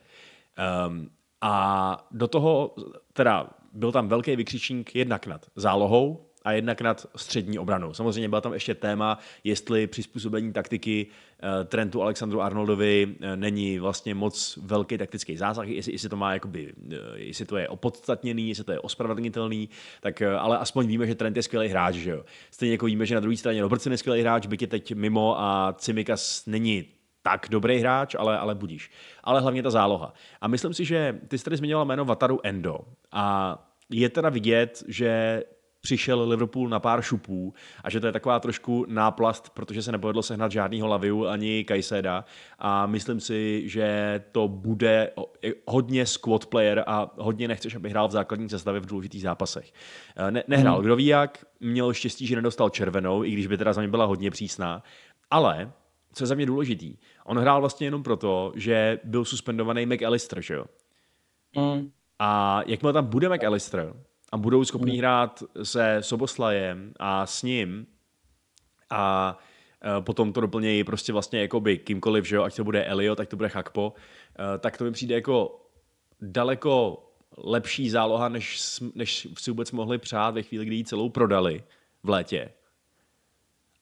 Um, 0.88 1.10
a 1.40 2.08
do 2.10 2.28
toho 2.28 2.74
teda 3.12 3.50
byl 3.72 3.92
tam 3.92 4.08
velký 4.08 4.36
vykřičník 4.36 4.94
jednak 4.94 5.26
nad 5.26 5.46
zálohou, 5.56 6.30
a 6.47 6.53
jednak 6.53 6.80
nad 6.80 7.07
střední 7.16 7.59
obranou. 7.59 7.94
Samozřejmě 7.94 8.28
byla 8.28 8.40
tam 8.40 8.53
ještě 8.53 8.74
téma, 8.74 9.18
jestli 9.44 9.86
přizpůsobení 9.86 10.53
taktiky 10.53 11.07
uh, 11.07 11.64
Trentu 11.64 12.03
Alexandru 12.03 12.42
Arnoldovi 12.42 13.07
uh, 13.07 13.26
není 13.36 13.78
vlastně 13.78 14.14
moc 14.14 14.59
velký 14.62 14.99
taktický 14.99 15.36
zásah, 15.36 15.68
jestli, 15.68 15.92
jestli 15.92 16.09
to 16.09 16.16
má 16.16 16.32
jakoby, 16.32 16.72
uh, 16.72 16.92
jestli 17.14 17.44
to 17.44 17.57
je 17.57 17.68
opodstatněný, 17.68 18.49
jestli 18.49 18.64
to 18.64 18.72
je 18.72 18.80
ospravedlnitelný, 18.80 19.68
tak 20.01 20.22
ale 20.22 20.59
aspoň 20.59 20.86
víme, 20.86 21.07
že 21.07 21.14
Trent 21.14 21.36
je 21.36 21.42
skvělý 21.42 21.68
hráč, 21.68 21.94
že 21.94 22.11
jo. 22.11 22.24
Stejně 22.51 22.74
jako 22.74 22.86
víme, 22.86 23.07
že 23.07 23.14
na 23.14 23.20
druhé 23.20 23.36
straně 23.36 23.62
Robertson 23.62 23.92
je 23.92 23.99
skvělý 23.99 24.20
hráč, 24.20 24.47
byť 24.47 24.62
je 24.62 24.68
teď 24.68 24.94
mimo 24.94 25.40
a 25.40 25.74
Cimikas 25.78 26.47
není 26.47 26.84
tak 27.22 27.47
dobrý 27.51 27.78
hráč, 27.78 28.14
ale, 28.18 28.38
ale 28.38 28.55
budíš. 28.55 28.90
Ale 29.24 29.40
hlavně 29.40 29.62
ta 29.62 29.70
záloha. 29.70 30.12
A 30.40 30.49
myslím 30.49 30.74
si, 30.74 30.84
že 30.84 31.20
ty 31.28 31.38
jsi 31.38 31.44
tady 31.44 31.57
zmiňovala 31.57 31.84
jméno 31.84 32.05
Vataru 32.05 32.40
Endo. 32.42 32.78
A 33.12 33.59
je 33.90 34.09
teda 34.09 34.28
vidět, 34.28 34.84
že 34.88 35.42
přišel 35.87 36.28
Liverpool 36.28 36.68
na 36.68 36.80
pár 36.80 37.03
šupů 37.03 37.55
a 37.84 37.91
že 37.91 38.01
to 38.01 38.07
je 38.07 38.12
taková 38.12 38.41
trošku 38.41 38.87
náplast, 38.89 39.51
protože 39.51 39.82
se 39.82 39.93
nepovedlo 39.93 40.22
sehnat 40.22 40.53
žádnýho 40.53 40.89
Laviu 40.89 41.26
ani 41.26 41.64
Kajseda 41.64 42.24
a 42.59 42.87
myslím 42.87 43.20
si, 43.20 43.68
že 43.68 44.20
to 44.32 44.49
bude 44.49 45.12
hodně 45.66 46.07
squad 46.07 46.47
player 46.47 46.84
a 46.87 47.11
hodně 47.16 47.49
nechceš, 47.49 47.74
aby 47.74 47.91
hrál 47.91 48.09
v 48.09 48.11
základní 48.11 48.49
sestavě 48.49 48.80
v 48.80 48.87
důležitých 48.87 49.22
zápasech. 49.22 49.72
Eh, 50.16 50.30
ne, 50.30 50.43
nehrál 50.49 50.74
hmm. 50.74 50.84
kdo 50.84 50.97
ví 50.97 51.07
jak, 51.07 51.45
měl 51.61 51.93
štěstí, 51.93 52.26
že 52.26 52.37
nedostal 52.37 52.70
červenou, 52.70 53.24
i 53.24 53.30
když 53.30 53.47
by 53.47 53.59
teda 53.59 53.72
za 53.72 53.80
mě 53.80 53.89
byla 53.89 54.05
hodně 54.05 54.30
přísná, 54.30 54.82
ale 55.30 55.72
co 56.12 56.24
je 56.24 56.26
za 56.26 56.34
mě 56.34 56.47
důležitý, 56.47 56.97
on 57.24 57.39
hrál 57.39 57.61
vlastně 57.61 57.87
jenom 57.87 58.03
proto, 58.03 58.53
že 58.55 59.01
byl 59.05 59.24
suspendovaný 59.24 59.87
McAllister, 59.87 60.43
že 60.43 60.55
jo? 60.55 60.64
Mm. 61.57 61.91
A 62.18 62.61
jakmile 62.66 62.93
tam 62.93 63.07
bude 63.07 63.28
McAllister, 63.28 63.95
a 64.33 64.37
budou 64.37 64.64
schopní 64.64 64.93
mm. 64.93 64.99
hrát 64.99 65.43
se 65.62 65.99
Soboslajem 66.01 66.93
a 66.99 67.27
s 67.27 67.43
ním 67.43 67.87
a 68.91 69.39
e, 69.99 70.03
potom 70.03 70.33
to 70.33 70.41
doplnějí 70.41 70.85
prostě 70.85 71.12
vlastně 71.12 71.41
jakoby 71.41 71.79
kýmkoliv, 71.79 72.24
že 72.24 72.37
jo, 72.37 72.43
ať 72.43 72.57
to 72.57 72.64
bude 72.64 72.85
Elio, 72.85 73.14
tak 73.14 73.29
to 73.29 73.37
bude 73.37 73.49
Hakpo, 73.49 73.95
e, 74.55 74.59
tak 74.59 74.77
to 74.77 74.85
mi 74.85 74.93
přijde 74.93 75.14
jako 75.14 75.66
daleko 76.20 77.03
lepší 77.39 77.91
záloha, 77.91 78.29
než, 78.29 78.61
než 78.95 79.29
si 79.39 79.51
vůbec 79.51 79.72
mohli 79.72 79.99
přát 79.99 80.35
ve 80.35 80.43
chvíli, 80.43 80.64
kdy 80.64 80.77
ji 80.77 80.85
celou 80.85 81.09
prodali 81.09 81.64
v 82.03 82.09
létě. 82.09 82.53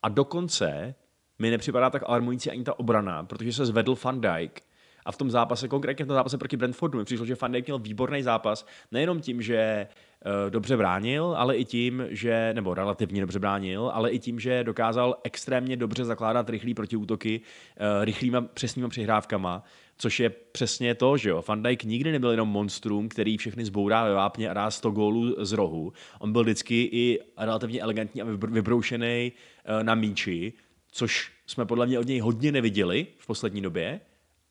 A 0.02 0.08
dokonce 0.08 0.94
mi 1.38 1.50
nepřipadá 1.50 1.90
tak 1.90 2.02
alarmující 2.06 2.50
ani 2.50 2.64
ta 2.64 2.78
obrana, 2.78 3.24
protože 3.24 3.52
se 3.52 3.66
zvedl 3.66 3.96
Van 4.04 4.20
Dijk 4.20 4.62
a 5.04 5.12
v 5.12 5.16
tom 5.16 5.30
zápase, 5.30 5.68
konkrétně 5.68 6.04
v 6.04 6.08
tom 6.08 6.14
zápase 6.14 6.38
proti 6.38 6.56
Brentfordu, 6.56 6.98
mi 6.98 7.04
přišlo, 7.04 7.26
že 7.26 7.36
Van 7.40 7.52
Dijk 7.52 7.66
měl 7.66 7.78
výborný 7.78 8.22
zápas, 8.22 8.66
nejenom 8.92 9.20
tím, 9.20 9.42
že 9.42 9.86
Eh, 10.26 10.50
dobře 10.50 10.76
bránil, 10.76 11.34
ale 11.36 11.56
i 11.56 11.64
tím, 11.64 12.06
že, 12.10 12.52
nebo 12.54 12.74
relativně 12.74 13.20
dobře 13.20 13.38
bránil, 13.38 13.90
ale 13.94 14.10
i 14.10 14.18
tím, 14.18 14.40
že 14.40 14.64
dokázal 14.64 15.16
extrémně 15.24 15.76
dobře 15.76 16.04
zakládat 16.04 16.50
rychlý 16.50 16.74
protiútoky 16.74 17.40
eh, 17.76 18.04
rychlýma 18.04 18.40
přesnýma 18.40 18.88
přihrávkama, 18.88 19.64
což 19.98 20.20
je 20.20 20.30
přesně 20.30 20.94
to, 20.94 21.16
že 21.16 21.30
jo. 21.30 21.44
Van 21.48 21.62
Dijk 21.62 21.84
nikdy 21.84 22.12
nebyl 22.12 22.30
jenom 22.30 22.48
monstrum, 22.48 23.08
který 23.08 23.36
všechny 23.36 23.64
zbourá 23.64 24.04
ve 24.04 24.14
vápně 24.14 24.50
a 24.50 24.54
dá 24.54 24.70
100 24.70 24.90
gólů 24.90 25.36
z 25.38 25.52
rohu. 25.52 25.92
On 26.18 26.32
byl 26.32 26.42
vždycky 26.42 26.82
i 26.92 27.20
relativně 27.38 27.80
elegantní 27.80 28.22
a 28.22 28.24
vybroušený 28.34 29.32
eh, 29.64 29.84
na 29.84 29.94
míči, 29.94 30.52
což 30.92 31.32
jsme 31.46 31.66
podle 31.66 31.86
mě 31.86 31.98
od 31.98 32.06
něj 32.06 32.20
hodně 32.20 32.52
neviděli 32.52 33.06
v 33.18 33.26
poslední 33.26 33.62
době. 33.62 34.00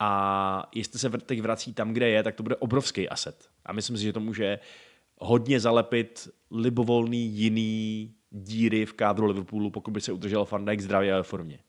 A 0.06 0.70
jestli 0.76 1.00
se 1.00 1.10
teď 1.10 1.42
vrací 1.42 1.74
tam, 1.74 1.94
kde 1.94 2.10
je, 2.10 2.24
tak 2.24 2.36
to 2.36 2.44
bude 2.44 2.56
obrovský 2.56 3.10
aset. 3.10 3.48
A 3.66 3.74
myslím 3.74 3.98
si, 3.98 4.04
že 4.04 4.14
to 4.14 4.20
může 4.20 4.60
hodně 5.18 5.60
zalepit 5.60 6.30
libovolný 6.52 7.26
jiný 7.26 8.14
díry 8.30 8.86
v 8.86 8.94
kádru 8.94 9.26
Liverpoolu, 9.26 9.70
pokud 9.70 9.92
by 9.92 10.02
se 10.02 10.12
udržel 10.12 10.48
Van 10.52 10.66
Dijk 10.66 10.82
zdravě 10.82 11.14
a 11.14 11.24
formě. 11.24 11.60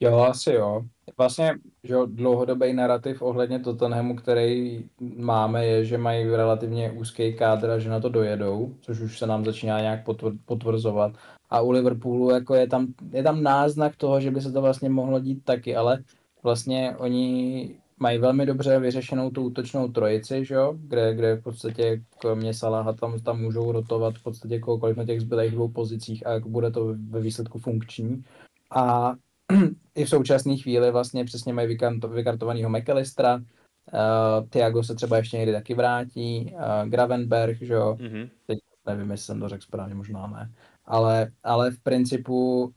Jo, 0.00 0.18
asi 0.18 0.52
jo. 0.52 0.82
Vlastně, 1.18 1.54
že 1.84 1.94
jo, 1.94 2.06
dlouhodobý 2.06 2.72
narrativ 2.72 3.22
ohledně 3.22 3.58
Tottenhamu, 3.58 4.16
který 4.16 4.84
máme, 5.16 5.66
je, 5.66 5.84
že 5.84 5.98
mají 5.98 6.24
relativně 6.24 6.90
úzký 6.90 7.34
kádr 7.34 7.70
a 7.70 7.78
že 7.78 7.90
na 7.90 8.00
to 8.00 8.08
dojedou, 8.08 8.74
což 8.80 9.00
už 9.00 9.18
se 9.18 9.26
nám 9.26 9.44
začíná 9.44 9.80
nějak 9.80 10.00
potvrzovat. 10.44 11.12
A 11.50 11.60
u 11.60 11.70
Liverpoolu 11.70 12.30
jako 12.30 12.54
je 12.54 12.66
tam, 12.66 12.86
je 13.12 13.22
tam 13.22 13.42
náznak 13.42 13.96
toho, 13.96 14.20
že 14.20 14.30
by 14.30 14.40
se 14.40 14.52
to 14.52 14.62
vlastně 14.62 14.88
mohlo 14.88 15.20
dít 15.20 15.44
taky, 15.44 15.76
ale 15.76 16.04
vlastně 16.42 16.94
oni 16.98 17.74
mají 17.98 18.18
velmi 18.18 18.46
dobře 18.46 18.78
vyřešenou 18.78 19.30
tu 19.30 19.42
útočnou 19.42 19.88
trojici, 19.88 20.44
že 20.44 20.54
jo? 20.54 20.74
Kde, 20.76 21.14
kde 21.14 21.34
v 21.34 21.42
podstatě 21.42 22.02
kromě 22.18 22.54
Salaha 22.54 22.92
tam, 22.92 23.20
tam 23.20 23.40
můžou 23.40 23.72
rotovat 23.72 24.14
v 24.14 24.22
podstatě 24.22 24.58
kohokoliv 24.58 24.96
na 24.96 25.04
těch 25.04 25.20
zbylých 25.20 25.52
dvou 25.52 25.68
pozicích 25.68 26.26
a 26.26 26.40
bude 26.40 26.70
to 26.70 26.94
ve 27.10 27.20
výsledku 27.20 27.58
funkční. 27.58 28.24
A 28.70 29.14
i 29.94 30.04
v 30.04 30.08
současné 30.08 30.56
chvíli 30.56 30.90
vlastně 30.90 31.24
přesně 31.24 31.52
mají 31.52 31.78
vykartovaného 32.08 32.70
McAllistera, 32.70 33.34
uh, 33.36 34.48
Thiago 34.48 34.82
se 34.82 34.94
třeba 34.94 35.16
ještě 35.16 35.36
někdy 35.36 35.52
taky 35.52 35.74
vrátí, 35.74 36.52
uh, 36.54 36.88
Gravenberg, 36.88 37.62
že 37.62 37.74
jo, 37.74 37.96
mm-hmm. 38.00 38.30
teď 38.46 38.58
nevím, 38.86 39.10
jestli 39.10 39.26
jsem 39.26 39.40
to 39.40 39.48
řekl 39.48 39.62
správně, 39.62 39.94
možná 39.94 40.26
ne, 40.26 40.52
ale, 40.84 41.30
ale 41.42 41.70
v 41.70 41.80
principu 41.82 42.64
uh, 42.64 42.72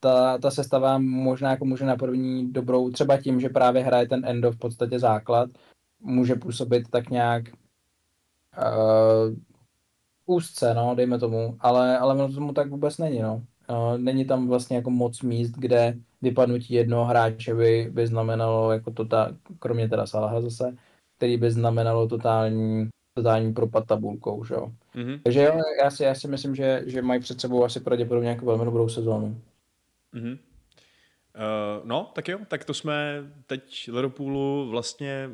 ta, 0.00 0.38
ta 0.38 0.50
sestava 0.50 0.98
možná 0.98 1.50
jako 1.50 1.64
může 1.64 1.84
na 1.84 1.96
první 1.96 2.52
dobrou, 2.52 2.90
třeba 2.90 3.20
tím, 3.20 3.40
že 3.40 3.48
právě 3.48 3.82
hraje 3.82 4.08
ten 4.08 4.24
Endo 4.24 4.52
v 4.52 4.58
podstatě 4.58 4.98
základ, 4.98 5.50
může 6.00 6.34
působit 6.34 6.88
tak 6.90 7.10
nějak 7.10 7.44
uh, 8.58 9.34
úzce, 10.26 10.74
no, 10.74 10.94
dejme 10.94 11.18
tomu, 11.18 11.56
ale, 11.60 11.98
ale 11.98 12.14
ono 12.14 12.34
tomu 12.34 12.52
tak 12.52 12.70
vůbec 12.70 12.98
není, 12.98 13.18
no. 13.18 13.42
Uh, 13.70 13.98
není 13.98 14.24
tam 14.24 14.48
vlastně 14.48 14.76
jako 14.76 14.90
moc 14.90 15.22
míst, 15.22 15.50
kde 15.50 15.94
vypadnutí 16.22 16.74
jednoho 16.74 17.04
hráče 17.04 17.54
by, 17.54 17.90
by 17.92 18.06
znamenalo 18.06 18.72
jako 18.72 18.90
to 18.90 19.04
ta, 19.04 19.36
kromě 19.58 19.88
teda 19.88 20.06
Salaha 20.06 20.40
zase, 20.40 20.76
který 21.16 21.36
by 21.36 21.50
znamenalo 21.50 22.08
totální, 22.08 22.88
totální 23.14 23.52
propad 23.52 23.86
tabulkou, 23.86 24.44
že 24.44 24.54
jo. 24.54 24.72
Mm-hmm. 24.94 25.20
Takže 25.24 25.42
jo, 25.42 25.60
já 25.82 25.90
si, 25.90 26.02
já 26.02 26.14
si 26.14 26.28
myslím, 26.28 26.54
že, 26.54 26.82
že 26.86 27.02
mají 27.02 27.20
před 27.20 27.40
sebou 27.40 27.64
asi 27.64 27.80
pravděpodobně 27.80 28.28
jako 28.28 28.46
velmi 28.46 28.64
dobrou 28.64 28.88
sezónu. 28.88 29.40
Mm-hmm. 30.14 30.32
Uh, 30.32 31.86
no, 31.86 32.10
tak 32.14 32.28
jo, 32.28 32.38
tak 32.48 32.64
to 32.64 32.74
jsme 32.74 33.24
teď 33.46 33.88
Liverpoolu 33.92 34.68
vlastně 34.70 35.30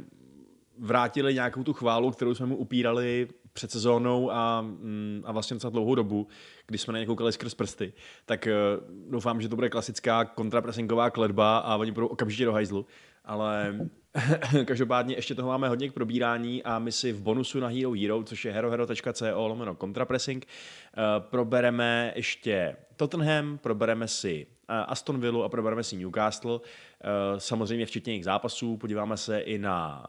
vrátili 0.79 1.35
nějakou 1.35 1.63
tu 1.63 1.73
chválu, 1.73 2.11
kterou 2.11 2.35
jsme 2.35 2.47
mu 2.47 2.57
upírali 2.57 3.29
před 3.53 3.71
sezónou 3.71 4.31
a, 4.31 4.61
mm, 4.61 5.23
a 5.25 5.33
vlastně 5.33 5.59
za 5.59 5.71
dlouhou 5.71 5.95
dobu, 5.95 6.29
když 6.67 6.81
jsme 6.81 6.93
na 6.93 6.99
ně 6.99 7.07
koukali 7.07 7.33
skrz 7.33 7.55
prsty. 7.55 7.93
Tak 8.27 8.49
uh, 8.49 9.11
doufám, 9.11 9.41
že 9.41 9.49
to 9.49 9.57
bude 9.57 9.69
klasická 9.69 10.25
kontrapresingová 10.25 11.11
kledba 11.11 11.59
a 11.59 11.77
oni 11.77 11.93
budou 11.93 12.07
okamžitě 12.07 12.45
do 12.45 12.53
hajzlu. 12.53 12.87
Ale 13.25 13.75
každopádně 14.65 15.15
ještě 15.15 15.35
toho 15.35 15.49
máme 15.49 15.69
hodně 15.69 15.89
k 15.89 15.93
probírání 15.93 16.63
a 16.63 16.79
my 16.79 16.93
si 16.93 17.13
v 17.13 17.21
bonusu 17.21 17.61
na 17.61 17.69
Hero 17.69 17.93
Hero, 17.93 18.23
což 18.23 18.45
je 18.45 18.53
herohero.co 18.53 19.49
lomeno 19.49 19.75
kontrapressing, 19.75 20.47
uh, 20.47 21.03
probereme 21.31 22.13
ještě 22.17 22.77
Tottenham, 22.97 23.59
probereme 23.59 24.09
si 24.09 24.47
Aston 24.69 25.21
Villa 25.21 25.47
a 25.47 25.49
probereme 25.49 25.83
si 25.83 25.97
Newcastle, 25.97 26.61
eh, 26.61 27.41
samozřejmě 27.41 27.87
včetně 27.87 28.13
jejich 28.13 28.25
zápasů, 28.25 28.77
podíváme 28.77 29.17
se 29.17 29.39
i 29.39 29.59
na, 29.59 30.07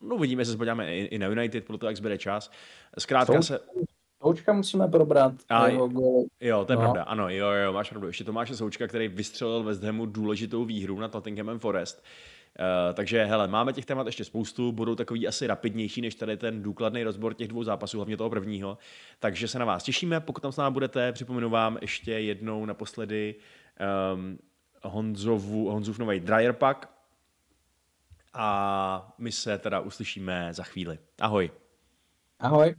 no 0.00 0.18
jestli 0.24 0.52
se 0.52 0.56
podíváme 0.56 0.96
i, 0.96 1.18
na 1.18 1.26
United, 1.26 1.66
toho, 1.66 1.78
jak 1.86 1.96
zbyde 1.96 2.18
čas. 2.18 2.50
Zkrátka 2.98 3.42
se... 3.42 3.60
Součka 4.22 4.52
musíme 4.52 4.88
probrat. 4.88 5.32
A, 5.48 5.68
jo, 5.68 6.64
to 6.64 6.72
je 6.72 6.76
no. 6.76 6.82
pravda, 6.82 7.02
ano, 7.02 7.28
jo, 7.28 7.50
jo, 7.50 7.72
máš 7.72 7.88
pravdu. 7.90 8.06
Ještě 8.06 8.24
Tomáš 8.24 8.56
Součka, 8.56 8.86
který 8.86 9.08
vystřelil 9.08 9.62
West 9.62 9.82
Hamu 9.82 10.06
důležitou 10.06 10.64
výhru 10.64 11.00
na 11.00 11.08
Tottenhamem 11.08 11.58
Forest. 11.58 11.98
Uh, 11.98 12.04
takže 12.94 13.24
hele, 13.24 13.48
máme 13.48 13.72
těch 13.72 13.84
témat 13.84 14.06
ještě 14.06 14.24
spoustu, 14.24 14.72
budou 14.72 14.94
takový 14.94 15.28
asi 15.28 15.46
rapidnější 15.46 16.00
než 16.00 16.14
tady 16.14 16.36
ten 16.36 16.62
důkladný 16.62 17.02
rozbor 17.02 17.34
těch 17.34 17.48
dvou 17.48 17.64
zápasů, 17.64 17.96
hlavně 17.96 18.16
toho 18.16 18.30
prvního. 18.30 18.78
Takže 19.18 19.48
se 19.48 19.58
na 19.58 19.64
vás 19.64 19.82
těšíme, 19.82 20.20
pokud 20.20 20.40
tam 20.40 20.52
s 20.52 20.56
námi 20.56 20.72
budete, 20.74 21.12
připomenu 21.12 21.50
vám 21.50 21.78
ještě 21.80 22.12
jednou 22.12 22.66
naposledy 22.66 23.34
um, 24.14 24.38
Honzovu, 24.82 25.70
Honzův 25.70 25.98
nový 25.98 26.20
dryer 26.20 26.52
pack 26.52 26.88
a 28.32 29.14
my 29.18 29.32
se 29.32 29.58
teda 29.58 29.80
uslyšíme 29.80 30.48
za 30.54 30.62
chvíli. 30.62 30.98
Ahoj. 31.20 31.50
Ahoj. 32.40 32.74